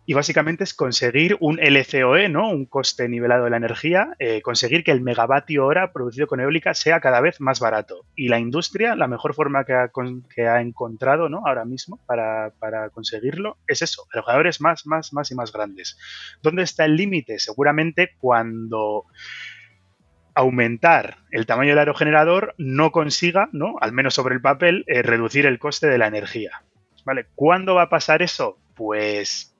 y 0.09 0.15
básicamente 0.15 0.63
es 0.63 0.73
conseguir 0.73 1.37
un 1.39 1.59
LCOE, 1.59 2.29
¿no? 2.29 2.49
un 2.49 2.65
coste 2.65 3.07
nivelado 3.07 3.43
de 3.43 3.51
la 3.51 3.57
energía, 3.57 4.15
eh, 4.17 4.41
conseguir 4.41 4.83
que 4.83 4.89
el 4.89 5.01
megavatio 5.01 5.67
hora 5.67 5.93
producido 5.93 6.25
con 6.25 6.39
eólica 6.39 6.73
sea 6.73 6.99
cada 6.99 7.21
vez 7.21 7.39
más 7.39 7.59
barato. 7.59 8.07
Y 8.15 8.27
la 8.27 8.39
industria, 8.39 8.95
la 8.95 9.07
mejor 9.07 9.35
forma 9.35 9.65
que 9.65 9.73
ha, 9.73 9.91
que 10.33 10.47
ha 10.47 10.61
encontrado 10.61 11.29
¿no? 11.29 11.43
ahora 11.45 11.63
mismo 11.63 11.99
para, 12.07 12.51
para, 12.57 12.89
conseguirlo 12.89 13.57
es 13.67 13.83
eso, 13.83 14.07
aerogeneradores 14.11 14.61
más, 14.61 14.87
más, 14.87 15.13
más 15.13 15.29
y 15.29 15.35
más 15.35 15.53
grandes. 15.53 15.95
¿Dónde 16.41 16.63
está 16.63 16.85
el 16.85 16.95
límite? 16.95 17.37
Seguramente 17.37 18.15
cuando 18.17 19.05
aumentar 20.39 21.17
el 21.31 21.45
tamaño 21.45 21.71
del 21.71 21.79
aerogenerador 21.79 22.55
no 22.57 22.91
consiga, 22.91 23.49
¿no? 23.51 23.75
al 23.81 23.91
menos 23.91 24.13
sobre 24.13 24.35
el 24.35 24.41
papel, 24.41 24.85
eh, 24.87 25.01
reducir 25.01 25.45
el 25.45 25.59
coste 25.59 25.87
de 25.87 25.97
la 25.97 26.07
energía. 26.07 26.63
¿Vale? 27.05 27.27
¿Cuándo 27.35 27.75
va 27.75 27.83
a 27.83 27.89
pasar 27.89 28.21
eso? 28.21 28.57
Pues 28.75 29.55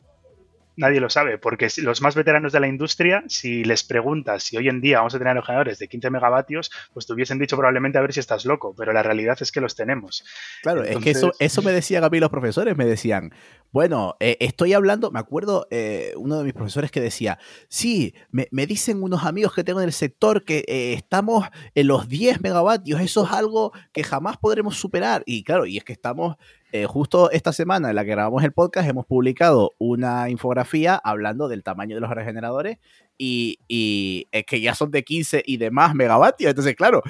nadie 0.79 0.99
lo 0.99 1.09
sabe, 1.09 1.37
porque 1.37 1.67
los 1.77 2.01
más 2.01 2.15
veteranos 2.15 2.53
de 2.53 2.59
la 2.59 2.67
industria, 2.67 3.23
si 3.27 3.63
les 3.63 3.83
preguntas 3.83 4.43
si 4.43 4.57
hoy 4.57 4.69
en 4.69 4.81
día 4.81 4.99
vamos 4.99 5.13
a 5.13 5.17
tener 5.17 5.29
aerogeneradores 5.29 5.77
de 5.77 5.87
15 5.87 6.09
megavatios, 6.09 6.71
pues 6.93 7.05
te 7.05 7.13
hubiesen 7.13 7.37
dicho 7.37 7.57
probablemente 7.57 7.97
a 7.97 8.01
ver 8.01 8.13
si 8.13 8.19
estás 8.19 8.45
loco, 8.45 8.73
pero 8.77 8.93
la 8.93 9.03
realidad 9.03 9.37
es 9.41 9.51
que 9.51 9.61
los 9.61 9.75
tenemos. 9.75 10.23
Claro, 10.63 10.83
es 10.83 10.97
que 10.97 11.11
eso, 11.11 11.33
eso 11.39 11.61
me 11.61 11.71
decían 11.71 12.03
a 12.03 12.09
mí 12.09 12.19
los 12.19 12.29
profesores, 12.29 12.77
me 12.77 12.85
decían, 12.85 13.33
bueno, 13.71 14.15
eh, 14.19 14.37
estoy 14.39 14.73
hablando, 14.73 15.11
me 15.11 15.19
acuerdo 15.19 15.67
eh, 15.69 16.13
uno 16.15 16.37
de 16.37 16.43
mis 16.45 16.53
profesores 16.53 16.91
que 16.91 17.01
decía, 17.01 17.37
sí, 17.67 18.15
me, 18.31 18.47
me, 18.51 18.65
dicen 18.65 19.03
unos 19.03 19.25
amigos 19.25 19.53
que 19.53 19.63
tengo 19.63 19.81
en 19.81 19.85
el 19.85 19.93
sector 19.93 20.43
que 20.43 20.63
eh, 20.67 20.93
estamos 20.93 21.45
en 21.75 21.87
los 21.87 22.07
10 22.07 22.41
megavatios, 22.41 23.01
eso 23.01 23.25
es 23.25 23.31
algo 23.31 23.73
que 23.91 24.03
jamás 24.03 24.37
podremos 24.37 24.77
superar. 24.77 25.23
Y 25.25 25.43
claro, 25.43 25.65
y 25.65 25.77
es 25.77 25.83
que 25.83 25.93
estamos 25.93 26.37
eh, 26.71 26.85
justo 26.85 27.31
esta 27.31 27.53
semana 27.53 27.89
en 27.89 27.95
la 27.95 28.05
que 28.05 28.11
grabamos 28.11 28.43
el 28.43 28.51
podcast 28.51 28.87
hemos 28.87 29.05
publicado 29.05 29.73
una 29.77 30.29
infografía 30.29 30.95
hablando 30.95 31.47
del 31.47 31.63
tamaño 31.63 31.95
de 31.95 32.01
los 32.01 32.09
regeneradores 32.11 32.77
y, 33.17 33.59
y 33.67 34.27
es 34.31 34.45
que 34.45 34.61
ya 34.61 34.75
son 34.75 34.91
de 34.91 35.03
15 35.03 35.43
y 35.45 35.57
de 35.57 35.71
más 35.71 35.95
megavatios. 35.95 36.49
Entonces, 36.49 36.75
claro, 36.75 37.01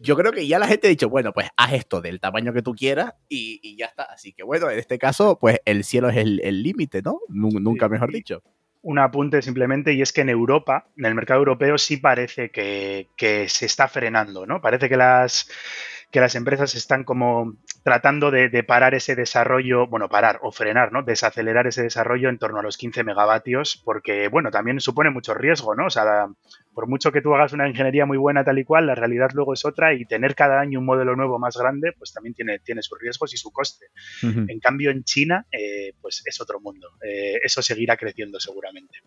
yo 0.00 0.16
creo 0.16 0.32
que 0.32 0.46
ya 0.46 0.58
la 0.58 0.68
gente 0.68 0.86
ha 0.86 0.90
dicho, 0.90 1.08
bueno, 1.08 1.32
pues 1.32 1.48
haz 1.56 1.72
esto 1.72 2.00
del 2.00 2.20
tamaño 2.20 2.52
que 2.52 2.62
tú 2.62 2.74
quieras 2.74 3.14
y, 3.28 3.60
y 3.62 3.76
ya 3.76 3.86
está. 3.86 4.04
Así 4.04 4.32
que 4.32 4.42
bueno, 4.42 4.70
en 4.70 4.78
este 4.78 4.98
caso, 4.98 5.38
pues 5.38 5.58
el 5.64 5.84
cielo 5.84 6.08
es 6.08 6.16
el 6.16 6.62
límite, 6.62 7.02
¿no? 7.02 7.18
Nunca 7.28 7.88
mejor 7.88 8.12
dicho 8.12 8.42
un 8.84 8.98
apunte 8.98 9.40
simplemente 9.40 9.94
y 9.94 10.02
es 10.02 10.12
que 10.12 10.20
en 10.20 10.28
Europa, 10.28 10.86
en 10.96 11.06
el 11.06 11.14
mercado 11.14 11.38
europeo, 11.38 11.78
sí 11.78 11.96
parece 11.96 12.50
que, 12.50 13.08
que 13.16 13.48
se 13.48 13.64
está 13.64 13.88
frenando, 13.88 14.46
¿no? 14.46 14.60
Parece 14.60 14.88
que 14.88 14.96
las 14.96 15.48
que 16.10 16.20
las 16.20 16.36
empresas 16.36 16.76
están 16.76 17.02
como 17.02 17.56
tratando 17.84 18.30
de, 18.30 18.64
parar 18.64 18.94
ese 18.94 19.14
desarrollo, 19.14 19.86
bueno, 19.86 20.08
parar 20.08 20.40
o 20.42 20.50
frenar, 20.50 20.90
¿no? 20.90 21.02
Desacelerar 21.02 21.66
ese 21.66 21.82
desarrollo 21.82 22.30
en 22.30 22.38
torno 22.38 22.60
a 22.60 22.62
los 22.62 22.78
15 22.78 23.04
megavatios, 23.04 23.82
porque, 23.84 24.28
bueno, 24.28 24.50
también 24.50 24.80
supone 24.80 25.10
mucho 25.10 25.34
riesgo, 25.34 25.74
¿no? 25.74 25.86
O 25.86 25.90
sea, 25.90 26.26
por 26.72 26.88
mucho 26.88 27.12
que 27.12 27.20
tú 27.20 27.34
hagas 27.34 27.52
una 27.52 27.68
ingeniería 27.68 28.06
muy 28.06 28.16
buena 28.16 28.42
tal 28.42 28.58
y 28.58 28.64
cual, 28.64 28.86
la 28.86 28.94
realidad 28.94 29.28
luego 29.34 29.52
es 29.52 29.66
otra 29.66 29.92
y 29.92 30.06
tener 30.06 30.34
cada 30.34 30.60
año 30.60 30.78
un 30.78 30.86
modelo 30.86 31.14
nuevo 31.14 31.38
más 31.38 31.58
grande, 31.58 31.92
pues 31.92 32.14
también 32.14 32.32
tiene, 32.32 32.58
tiene 32.58 32.80
sus 32.80 32.98
riesgos 32.98 33.34
y 33.34 33.36
su 33.36 33.52
coste. 33.52 33.88
En 34.22 34.58
cambio, 34.60 34.90
en 34.90 35.04
China, 35.04 35.46
eh, 35.52 35.92
pues 36.00 36.22
es 36.24 36.40
otro 36.40 36.60
mundo. 36.60 36.88
Eh, 37.06 37.38
eso 37.44 37.60
seguirá 37.60 37.98
creciendo 37.98 38.40
seguramente. 38.40 39.00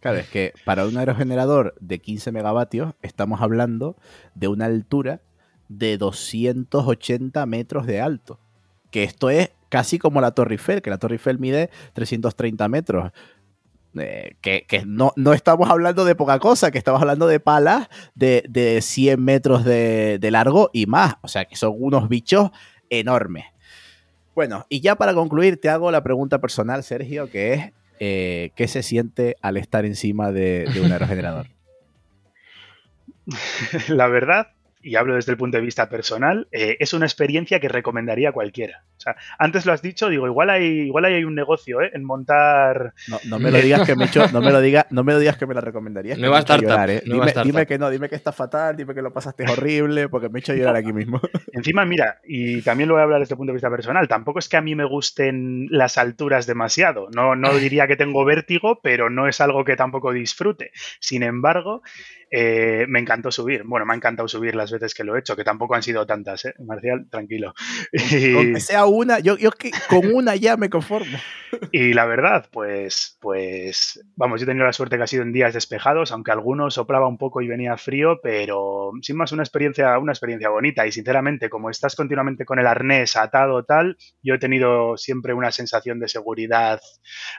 Claro, 0.00 0.18
es 0.18 0.28
que 0.28 0.52
para 0.66 0.84
un 0.86 0.98
aerogenerador 0.98 1.74
de 1.80 2.00
15 2.00 2.32
megavatios 2.32 2.92
estamos 3.00 3.40
hablando 3.40 3.96
de 4.34 4.48
una 4.48 4.66
altura 4.66 5.22
de 5.68 5.98
280 5.98 7.44
metros 7.46 7.86
de 7.86 8.00
alto. 8.00 8.38
Que 8.90 9.04
esto 9.04 9.30
es 9.30 9.50
casi 9.68 9.98
como 9.98 10.20
la 10.20 10.30
Torre 10.30 10.54
Eiffel, 10.54 10.82
que 10.82 10.90
la 10.90 10.98
Torre 10.98 11.16
Eiffel 11.16 11.38
mide 11.38 11.70
330 11.94 12.68
metros. 12.68 13.12
Eh, 13.98 14.36
que, 14.40 14.82
no, 14.86 15.12
no, 15.16 15.32
estamos 15.32 15.70
hablando 15.70 16.04
de 16.04 16.14
poca 16.14 16.38
cosa, 16.38 16.70
que 16.70 16.78
estamos 16.78 17.00
hablando 17.00 17.26
de 17.26 17.40
palas 17.40 17.88
de, 18.14 18.44
de 18.48 18.80
100 18.80 19.22
metros 19.22 19.64
de, 19.64 20.18
largo 20.30 20.70
y 20.72 20.86
más. 20.86 21.16
O 21.22 21.28
sea, 21.28 21.44
que 21.44 21.56
son 21.56 21.74
unos 21.78 22.08
bichos 22.08 22.50
enormes. 22.90 23.46
Bueno, 24.34 24.66
y 24.68 24.80
ya 24.80 24.96
para 24.96 25.14
concluir, 25.14 25.60
te 25.60 25.68
hago 25.68 25.90
la 25.90 26.02
pregunta 26.02 26.40
personal, 26.40 26.82
Sergio, 26.82 27.30
que 27.30 27.52
es, 27.54 27.72
eh, 28.00 28.50
¿qué 28.56 28.66
se 28.68 28.82
siente 28.82 29.36
al 29.42 29.56
estar 29.56 29.84
encima 29.84 30.32
de, 30.32 30.66
de 30.72 30.80
un 30.80 30.90
aerogenerador? 30.90 31.46
La 33.88 34.08
verdad 34.08 34.53
y 34.84 34.96
hablo 34.96 35.14
desde 35.14 35.32
el 35.32 35.38
punto 35.38 35.56
de 35.56 35.62
vista 35.62 35.88
personal, 35.88 36.46
eh, 36.52 36.76
es 36.78 36.92
una 36.92 37.06
experiencia 37.06 37.58
que 37.58 37.68
recomendaría 37.68 38.28
a 38.28 38.32
cualquiera. 38.32 38.84
O 38.96 39.00
sea, 39.00 39.16
antes 39.38 39.64
lo 39.66 39.72
has 39.72 39.82
dicho, 39.82 40.08
digo, 40.08 40.26
igual 40.26 40.50
hay, 40.50 40.64
igual 40.64 41.06
hay 41.06 41.24
un 41.24 41.34
negocio 41.34 41.80
¿eh? 41.80 41.90
en 41.94 42.04
montar. 42.04 42.92
No, 43.24 43.38
me 43.38 43.50
lo 43.50 43.58
digas 43.58 43.86
que 43.86 43.96
me 43.96 44.04
hecho, 44.04 44.26
no 44.32 44.40
me 44.40 44.52
lo 44.52 44.60
digas, 44.60 44.86
no 44.90 45.02
me 45.02 45.12
lo 45.12 45.18
digas 45.18 45.36
que 45.38 45.46
me 45.46 45.54
la 45.54 45.62
recomendarías. 45.62 46.18
No 46.18 46.30
va 46.30 46.36
a 46.36 46.40
estar 46.40 46.60
¿eh? 46.90 47.02
dime, 47.04 47.32
dime, 47.44 47.66
que 47.66 47.78
no, 47.78 47.90
dime 47.90 48.08
que 48.08 48.14
está 48.14 48.32
fatal, 48.32 48.76
dime 48.76 48.94
que 48.94 49.02
lo 49.02 49.12
pasaste 49.12 49.44
horrible, 49.50 50.08
porque 50.08 50.28
me 50.28 50.38
he 50.38 50.40
hecho 50.40 50.54
llorar 50.54 50.76
aquí 50.76 50.92
mismo. 50.92 51.20
Encima, 51.52 51.84
mira, 51.86 52.20
y 52.24 52.60
también 52.62 52.88
lo 52.88 52.94
voy 52.94 53.00
a 53.00 53.04
hablar 53.04 53.20
desde 53.20 53.34
el 53.34 53.38
punto 53.38 53.52
de 53.52 53.56
vista 53.56 53.70
personal, 53.70 54.06
tampoco 54.06 54.38
es 54.38 54.48
que 54.48 54.58
a 54.58 54.62
mí 54.62 54.74
me 54.74 54.84
gusten 54.84 55.66
las 55.70 55.96
alturas 55.96 56.46
demasiado. 56.46 57.08
No, 57.14 57.34
no 57.36 57.54
diría 57.58 57.86
que 57.86 57.96
tengo 57.96 58.24
vértigo, 58.24 58.80
pero 58.82 59.08
no 59.08 59.28
es 59.28 59.40
algo 59.40 59.64
que 59.64 59.76
tampoco 59.76 60.12
disfrute. 60.12 60.72
Sin 61.00 61.22
embargo, 61.22 61.82
eh, 62.36 62.86
me 62.88 62.98
encantó 62.98 63.30
subir. 63.30 63.62
Bueno, 63.64 63.86
me 63.86 63.92
ha 63.92 63.96
encantado 63.96 64.26
subir 64.26 64.56
las 64.56 64.72
veces 64.72 64.92
que 64.92 65.04
lo 65.04 65.14
he 65.14 65.20
hecho, 65.20 65.36
que 65.36 65.44
tampoco 65.44 65.76
han 65.76 65.84
sido 65.84 66.04
tantas, 66.04 66.44
¿eh? 66.46 66.54
Marcial, 66.66 67.06
tranquilo. 67.08 67.54
Aunque 68.36 68.58
sea 68.58 68.86
una, 68.86 69.20
yo, 69.20 69.36
yo 69.38 69.52
que 69.52 69.70
con 69.88 70.12
una 70.12 70.34
ya 70.34 70.56
me 70.56 70.68
conformo. 70.68 71.16
Y 71.70 71.92
la 71.92 72.04
verdad, 72.04 72.48
pues, 72.50 73.16
pues, 73.20 74.04
vamos, 74.16 74.40
yo 74.40 74.44
he 74.44 74.46
tenido 74.48 74.66
la 74.66 74.72
suerte 74.72 74.96
que 74.96 75.04
ha 75.04 75.06
sido 75.06 75.22
en 75.22 75.32
días 75.32 75.54
despejados, 75.54 76.10
aunque 76.10 76.32
algunos 76.32 76.74
soplaba 76.74 77.06
un 77.06 77.16
poco 77.16 77.42
y 77.42 77.46
venía 77.46 77.76
frío, 77.76 78.18
pero 78.20 78.90
sin 79.02 79.16
más 79.16 79.30
una 79.30 79.44
experiencia, 79.44 79.96
una 80.00 80.10
experiencia 80.10 80.48
bonita. 80.48 80.84
Y 80.84 80.90
sinceramente, 80.90 81.48
como 81.48 81.70
estás 81.70 81.94
continuamente 81.94 82.44
con 82.44 82.58
el 82.58 82.66
arnés 82.66 83.14
atado 83.14 83.62
tal, 83.62 83.96
yo 84.20 84.34
he 84.34 84.38
tenido 84.40 84.96
siempre 84.96 85.32
una 85.32 85.52
sensación 85.52 86.00
de 86.00 86.08
seguridad 86.08 86.80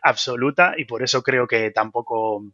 absoluta 0.02 0.76
y 0.78 0.86
por 0.86 1.04
eso 1.04 1.22
creo 1.22 1.46
que 1.46 1.72
tampoco 1.72 2.46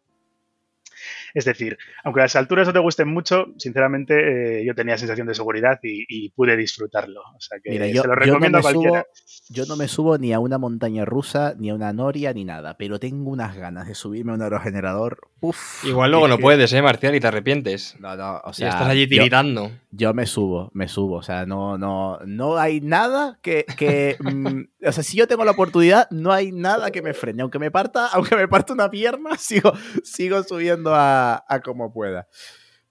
es 1.33 1.45
decir, 1.45 1.77
aunque 2.03 2.21
las 2.21 2.35
alturas 2.35 2.67
no 2.67 2.73
te 2.73 2.79
gusten 2.79 3.07
mucho, 3.07 3.47
sinceramente 3.57 4.59
eh, 4.59 4.65
yo 4.65 4.75
tenía 4.75 4.97
sensación 4.97 5.27
de 5.27 5.35
seguridad 5.35 5.79
y, 5.83 6.29
pude 6.31 6.55
disfrutarlo. 6.55 7.21
O 7.21 7.39
sea 7.41 7.59
que 7.63 7.93
yo, 7.93 8.01
se 8.01 8.07
lo 8.07 8.15
recomiendo 8.15 8.59
no 8.59 8.67
a 8.67 8.71
cualquiera. 8.71 9.05
yo 9.49 9.65
no 9.65 9.75
me 9.75 9.87
subo 9.87 10.17
ni 10.17 10.33
a 10.33 10.39
una 10.39 10.57
montaña 10.57 11.05
rusa, 11.05 11.53
ni 11.57 11.69
a 11.69 11.75
una 11.75 11.93
noria, 11.93 12.33
ni 12.33 12.45
nada, 12.45 12.77
pero 12.77 12.99
tengo 12.99 13.29
unas 13.29 13.55
ganas 13.55 13.87
de 13.87 13.95
subirme 13.95 14.31
a 14.31 14.35
un 14.35 14.41
aerogenerador. 14.41 15.30
Uf, 15.43 15.83
Igual 15.85 16.11
luego 16.11 16.27
no 16.27 16.37
puedes, 16.37 16.71
¿eh, 16.71 16.81
Marcial? 16.83 17.15
Y 17.15 17.19
te 17.19 17.27
arrepientes. 17.27 17.95
No, 17.99 18.15
no, 18.15 18.41
o 18.43 18.53
sea. 18.53 18.69
estás 18.69 18.87
allí 18.87 19.07
tiritando. 19.07 19.71
Yo, 19.89 20.13
me 20.13 20.27
subo, 20.27 20.69
me 20.73 20.87
subo. 20.87 21.15
O 21.15 21.23
sea, 21.23 21.47
no, 21.47 21.79
no, 21.79 22.19
no 22.25 22.57
hay 22.57 22.79
nada 22.79 23.39
que. 23.41 23.65
que 23.77 24.17
mm, 24.23 24.85
o 24.85 24.91
sea, 24.91 25.03
si 25.03 25.17
yo 25.17 25.27
tengo 25.27 25.43
la 25.43 25.51
oportunidad, 25.51 26.07
no 26.11 26.31
hay 26.31 26.51
nada 26.51 26.91
que 26.91 27.01
me 27.01 27.15
frene. 27.15 27.41
Aunque 27.41 27.57
me 27.57 27.71
parta, 27.71 28.07
aunque 28.13 28.35
me 28.35 28.47
parta 28.47 28.73
una 28.73 28.89
pierna, 28.91 29.35
sigo, 29.37 29.73
sigo 30.03 30.43
subiendo 30.43 30.93
a 30.93 31.43
a, 31.47 31.59
como 31.61 31.91
pueda. 31.91 32.27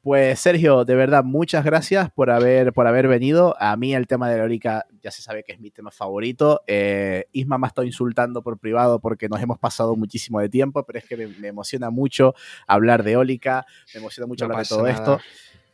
Pues 0.02 0.40
Sergio, 0.40 0.86
de 0.86 0.94
verdad, 0.94 1.24
muchas 1.24 1.62
gracias 1.62 2.10
por 2.10 2.30
haber, 2.30 2.72
por 2.72 2.86
haber 2.86 3.06
venido. 3.06 3.54
A 3.60 3.76
mí 3.76 3.94
el 3.94 4.06
tema 4.06 4.30
de 4.30 4.38
la 4.38 4.44
eólica 4.44 4.86
ya 5.02 5.10
se 5.10 5.20
sabe 5.20 5.44
que 5.44 5.52
es 5.52 5.60
mi 5.60 5.70
tema 5.70 5.90
favorito. 5.90 6.62
Eh, 6.66 7.26
Isma 7.32 7.58
me 7.58 7.66
ha 7.66 7.68
estado 7.68 7.84
insultando 7.86 8.42
por 8.42 8.58
privado 8.58 8.98
porque 9.00 9.28
nos 9.28 9.42
hemos 9.42 9.58
pasado 9.58 9.96
muchísimo 9.96 10.40
de 10.40 10.48
tiempo, 10.48 10.84
pero 10.86 11.00
es 11.00 11.04
que 11.04 11.18
me, 11.18 11.48
emociona 11.48 11.90
mucho 11.90 12.34
hablar 12.66 13.02
de 13.02 13.12
eólica, 13.12 13.66
me 13.92 14.00
emociona 14.00 14.26
mucho 14.26 14.46
hablar 14.46 14.62
de 14.62 14.68
todo 14.68 14.86
esto. 14.86 15.20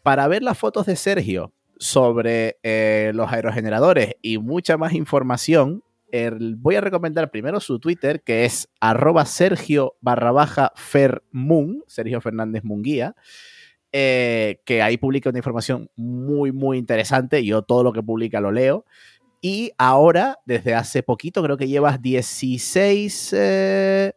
Para 0.03 0.27
ver 0.27 0.43
las 0.43 0.59
fotos 0.59 0.87
de 0.87 0.97
Sergio 0.97 1.53
sobre 1.79 2.59
eh, 2.64 3.12
los 3.14 3.31
aerogeneradores 3.31 4.16
y 4.22 4.39
mucha 4.39 4.77
más 4.77 4.93
información, 4.93 5.85
voy 6.57 6.74
a 6.74 6.81
recomendar 6.81 7.31
primero 7.31 7.61
su 7.61 7.79
Twitter, 7.79 8.22
que 8.22 8.45
es 8.45 8.68
arroba 8.81 9.24
Sergio 9.24 9.95
barra 10.01 10.33
baja 10.33 10.72
Fermun, 10.74 11.85
Sergio 11.87 12.20
Fernández 12.20 12.64
Munguía, 12.64 13.14
eh, 13.99 14.61
que 14.66 14.82
ahí 14.82 14.99
publica 14.99 15.30
una 15.30 15.38
información 15.38 15.88
muy, 15.97 16.53
muy 16.53 16.76
interesante. 16.76 17.42
Yo 17.42 17.62
todo 17.62 17.82
lo 17.82 17.94
que 17.94 18.03
publica 18.03 18.42
lo 18.42 18.53
leo. 18.53 18.84
Y 19.40 19.72
ahora, 19.78 20.38
desde 20.44 20.74
hace 20.74 21.03
poquito, 21.03 21.42
creo 21.42 21.57
que 21.57 21.66
llevas 21.66 22.03
16 22.03 23.32
eh, 23.32 24.12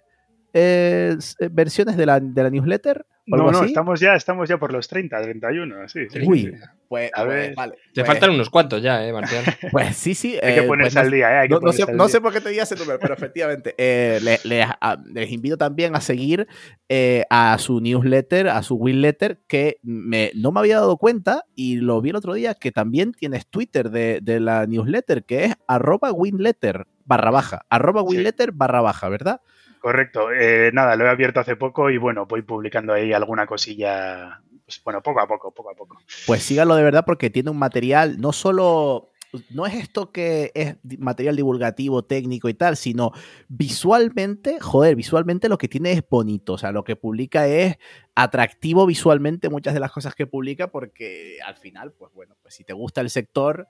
eh, 0.51 1.17
versiones 1.49 1.95
de 1.95 2.05
la, 2.05 2.19
de 2.19 2.43
la 2.43 2.49
newsletter. 2.49 3.05
No, 3.37 3.51
no, 3.51 3.63
estamos 3.63 3.99
ya, 3.99 4.15
estamos 4.15 4.49
ya 4.49 4.57
por 4.57 4.73
los 4.73 4.87
30, 4.87 5.21
31, 5.21 5.89
sí. 5.89 5.99
Uy, 6.25 6.55
pues 6.87 7.11
a 7.13 7.23
ver, 7.23 7.53
vale. 7.55 7.75
Te 7.93 8.01
pues 8.01 8.07
faltan 8.07 8.31
unos 8.31 8.49
cuantos 8.49 8.81
ya, 8.81 9.05
¿eh, 9.05 9.13
Marcial? 9.13 9.43
Pues 9.71 9.95
sí, 9.95 10.15
sí. 10.15 10.39
Hay 10.41 10.55
que 10.55 10.59
eh, 10.61 10.63
ponerse 10.63 10.95
pues 10.95 11.05
al 11.05 11.11
día, 11.11 11.43
¿eh? 11.43 11.49
no, 11.49 12.07
sé, 12.09 12.21
por 12.21 12.33
qué 12.33 12.41
te 12.41 12.49
di 12.49 12.59
ese 12.59 12.75
número, 12.75 12.97
pero 12.99 13.13
efectivamente, 13.13 13.75
eh, 13.77 14.19
les, 14.43 15.31
invito 15.31 15.57
también 15.57 15.95
a 15.95 16.01
seguir 16.01 16.47
eh, 16.87 17.23
a 17.29 17.57
su 17.59 17.79
newsletter, 17.79 18.49
a 18.49 18.63
su 18.63 18.75
winletter, 18.75 19.39
que 19.47 19.77
me, 19.83 20.31
no 20.35 20.51
me 20.51 20.59
había 20.59 20.77
dado 20.77 20.97
cuenta 20.97 21.45
y 21.55 21.75
lo 21.77 22.01
vi 22.01 22.09
el 22.09 22.15
otro 22.15 22.33
día, 22.33 22.55
que 22.55 22.71
también 22.71 23.13
tienes 23.13 23.47
Twitter 23.47 23.91
de, 23.91 24.19
de 24.21 24.39
la 24.39 24.65
newsletter, 24.65 25.23
que 25.23 25.45
es 25.45 25.55
arroba 25.67 26.11
winletter 26.11 26.87
barra 27.05 27.31
baja, 27.31 27.65
arroba 27.69 28.01
winletter 28.01 28.51
barra 28.51 28.81
baja, 28.81 29.09
¿verdad? 29.09 29.41
Correcto. 29.79 30.31
Eh, 30.31 30.71
nada, 30.73 30.95
lo 30.95 31.05
he 31.05 31.09
abierto 31.09 31.39
hace 31.39 31.55
poco 31.55 31.89
y 31.89 31.97
bueno, 31.97 32.25
voy 32.25 32.41
publicando 32.41 32.93
ahí 32.93 33.13
alguna 33.13 33.45
cosilla, 33.45 34.41
pues, 34.65 34.81
bueno, 34.83 35.01
poco 35.01 35.21
a 35.21 35.27
poco, 35.27 35.53
poco 35.53 35.71
a 35.71 35.75
poco. 35.75 35.97
Pues 36.27 36.43
sígalo 36.43 36.75
de 36.75 36.83
verdad 36.83 37.05
porque 37.05 37.29
tiene 37.29 37.49
un 37.49 37.57
material, 37.57 38.19
no 38.19 38.33
solo, 38.33 39.11
no 39.49 39.65
es 39.65 39.75
esto 39.75 40.11
que 40.11 40.51
es 40.53 40.75
material 40.99 41.37
divulgativo, 41.37 42.03
técnico 42.03 42.49
y 42.49 42.55
tal, 42.55 42.75
sino 42.75 43.13
visualmente, 43.47 44.59
joder, 44.59 44.97
visualmente 44.97 45.47
lo 45.47 45.57
que 45.57 45.69
tiene 45.69 45.93
es 45.93 46.03
bonito, 46.07 46.53
o 46.53 46.57
sea, 46.57 46.73
lo 46.73 46.83
que 46.83 46.97
publica 46.97 47.47
es 47.47 47.77
atractivo 48.15 48.85
visualmente 48.85 49.49
muchas 49.49 49.73
de 49.73 49.79
las 49.79 49.93
cosas 49.93 50.13
que 50.13 50.27
publica 50.27 50.71
porque 50.71 51.37
al 51.45 51.55
final, 51.55 51.93
pues 51.93 52.11
bueno, 52.13 52.35
pues 52.41 52.53
si 52.53 52.65
te 52.65 52.73
gusta 52.73 52.99
el 52.99 53.09
sector 53.09 53.67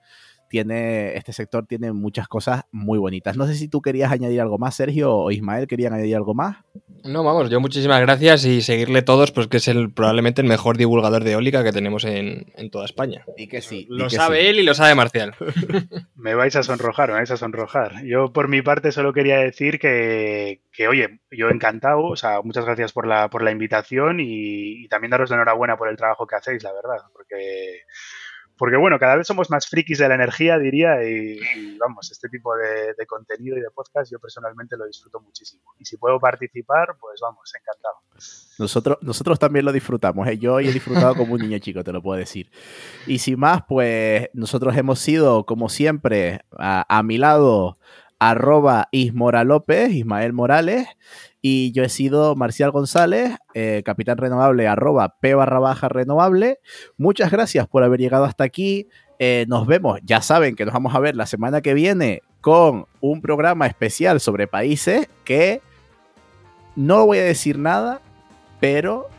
tiene, 0.50 1.16
este 1.16 1.32
sector 1.32 1.66
tiene 1.66 1.94
muchas 1.94 2.28
cosas 2.28 2.64
muy 2.72 2.98
bonitas. 2.98 3.38
No 3.38 3.48
sé 3.48 3.56
si 3.56 3.70
tú 3.70 3.82
querías 3.82 4.12
añadir 4.12 4.42
algo 4.42 4.58
más, 4.58 4.76
Sergio, 4.76 5.16
o 5.16 5.32
Ismael 5.32 5.68
querían 5.68 5.94
añadir 5.94 6.16
algo 6.16 6.34
más. 6.34 6.58
No, 7.06 7.24
vamos, 7.24 7.50
yo 7.50 7.62
muchísimas 7.62 8.02
gracias 8.02 8.44
y 8.46 8.62
seguirle 8.62 9.02
todos, 9.02 9.32
pues 9.32 9.48
que 9.48 9.58
es 9.58 9.68
el, 9.70 9.94
probablemente 9.94 10.42
el 10.42 10.48
mejor 10.48 10.78
divulgador 10.78 11.24
de 11.24 11.32
eólica 11.32 11.64
que 11.64 11.72
tenemos 11.72 12.04
en, 12.04 12.46
toda 12.72 12.86
España. 12.86 13.24
Y 13.38 13.48
que 13.48 13.62
sí. 13.62 13.88
Lo 13.90 14.10
sabe 14.10 14.50
él 14.50 14.60
y 14.60 14.64
lo 14.64 14.74
sabe 14.74 14.96
Marcial. 14.96 15.36
me 16.16 16.36
vais 16.36 16.56
a 16.56 16.64
sonrojar, 16.64 17.10
me 17.10 17.16
vais 17.16 17.32
a 17.32 17.38
sonrojar. 17.38 18.04
Yo 18.06 18.34
por 18.34 18.50
mi 18.50 18.62
parte 18.62 18.92
solo 18.92 19.14
quería 19.14 19.38
decir 19.38 19.80
que, 19.80 20.62
que 20.74 20.88
oye, 20.88 21.22
yo 21.32 21.50
encantado, 21.50 22.04
o 22.04 22.16
sea, 22.16 22.42
muchas 22.44 22.66
gracias 22.66 22.92
por 22.92 23.08
la, 23.08 23.30
por 23.30 23.44
la 23.44 23.52
invitación 23.52 24.20
y, 24.20 24.84
y 24.84 24.88
también 24.90 25.12
daros 25.12 25.30
la 25.30 25.38
enhorabuena 25.38 25.78
por 25.78 25.88
el 25.88 25.98
trabajo 25.98 26.28
que 26.28 26.36
hacéis, 26.36 26.64
la 26.64 26.74
verdad, 26.74 27.06
porque 27.14 27.84
porque 28.60 28.76
bueno, 28.76 29.00
cada 29.00 29.16
vez 29.16 29.26
somos 29.26 29.50
más 29.50 29.68
frikis 29.68 30.00
de 30.00 30.10
la 30.10 30.16
energía, 30.16 30.60
diría, 30.60 31.02
y, 31.02 31.40
vamos, 31.78 32.12
este 32.12 32.28
tipo 32.28 32.52
de, 32.58 32.94
contenido 33.08 33.58
y 33.58 33.62
de 33.62 33.72
podcast 33.74 34.12
yo 34.12 34.20
personalmente 34.20 34.76
lo 34.76 34.86
disfruto 34.86 35.22
muchísimo. 35.22 35.64
Y 35.80 35.86
si 35.86 35.96
puedo 35.96 36.20
participar, 36.20 36.98
pues 37.00 37.22
vamos, 37.22 37.50
encantado. 37.58 37.96
Nosotros, 38.60 38.98
nosotros 39.00 39.40
también 39.40 39.64
lo 39.64 39.72
disfrutamos, 39.72 40.28
¿eh? 40.28 40.38
yo 40.38 40.60
he 40.60 40.74
disfrutado 40.74 41.16
como 41.16 41.36
un 41.36 41.40
niño 41.40 41.58
chico, 41.60 41.86
te 41.86 41.94
lo 41.94 42.02
puedo 42.02 42.20
decir. 42.20 42.52
Y 43.08 43.20
sin 43.20 43.40
más, 43.40 43.64
pues 43.66 44.30
nosotros 44.34 44.76
hemos 44.76 45.00
sido, 45.00 45.46
como 45.46 45.70
siempre, 45.70 46.42
a, 46.52 47.02
mi 47.04 47.18
lado, 47.18 47.78
arroba 48.20 48.90
Ismora 48.92 49.44
López, 49.44 49.92
Ismael 49.92 50.34
Morales, 50.34 50.88
y 51.42 51.72
yo 51.72 51.84
he 51.84 51.90
sido 51.90 52.36
Marcial 52.36 52.72
González, 52.72 53.38
eh, 53.54 53.82
capitán 53.86 54.18
renovable, 54.18 54.68
arroba 54.68 55.16
P 55.22 55.34
barra 55.34 55.60
baja 55.60 55.88
renovable. 55.88 56.60
Muchas 56.98 57.32
gracias 57.32 57.68
por 57.68 57.84
haber 57.84 58.00
llegado 58.00 58.26
hasta 58.26 58.44
aquí. 58.44 58.88
Eh, 59.20 59.46
nos 59.48 59.68
vemos, 59.68 60.00
ya 60.04 60.22
saben 60.22 60.56
que 60.56 60.66
nos 60.66 60.74
vamos 60.74 60.94
a 60.96 61.00
ver 61.00 61.16
la 61.16 61.26
semana 61.26 61.62
que 61.62 61.74
viene 61.74 62.22
con 62.42 62.86
un 63.02 63.22
programa 63.22 63.68
especial 63.68 64.20
sobre 64.20 64.48
países 64.48 65.10
que 65.24 65.62
no 66.76 67.06
voy 67.06 67.18
a 67.18 67.24
decir 67.24 67.58
nada, 67.58 68.02
pero 68.60 69.10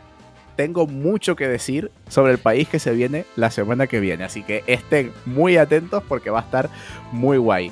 tengo 0.55 0.85
mucho 0.85 1.35
que 1.35 1.47
decir 1.47 1.91
sobre 2.07 2.33
el 2.33 2.37
país 2.37 2.67
que 2.67 2.79
se 2.79 2.93
viene 2.93 3.25
la 3.35 3.49
semana 3.51 3.87
que 3.87 3.99
viene. 3.99 4.23
Así 4.23 4.43
que 4.43 4.63
estén 4.67 5.11
muy 5.25 5.57
atentos 5.57 6.03
porque 6.07 6.29
va 6.29 6.39
a 6.39 6.43
estar 6.43 6.69
muy 7.11 7.37
guay. 7.37 7.71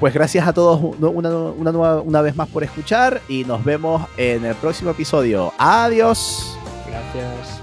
Pues 0.00 0.14
gracias 0.14 0.46
a 0.46 0.52
todos 0.52 0.80
una, 0.80 1.30
una, 1.30 2.22
vez 2.22 2.36
más 2.36 2.48
por 2.48 2.62
escuchar 2.62 3.20
y 3.28 3.44
nos 3.44 3.64
vemos 3.64 4.06
en 4.16 4.44
el 4.44 4.54
próximo 4.54 4.90
episodio. 4.92 5.52
Adiós. 5.58 6.56
Gracias. 6.86 7.60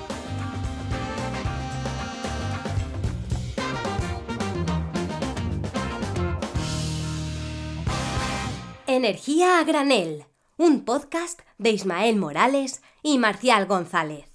Energía 8.86 9.60
a 9.60 9.64
granel, 9.64 10.26
un 10.58 10.84
podcast 10.84 11.40
de 11.58 11.72
Ismael 11.72 12.18
Morales 12.18 12.82
y 13.02 13.18
Marcial 13.18 13.66
González. 13.66 14.26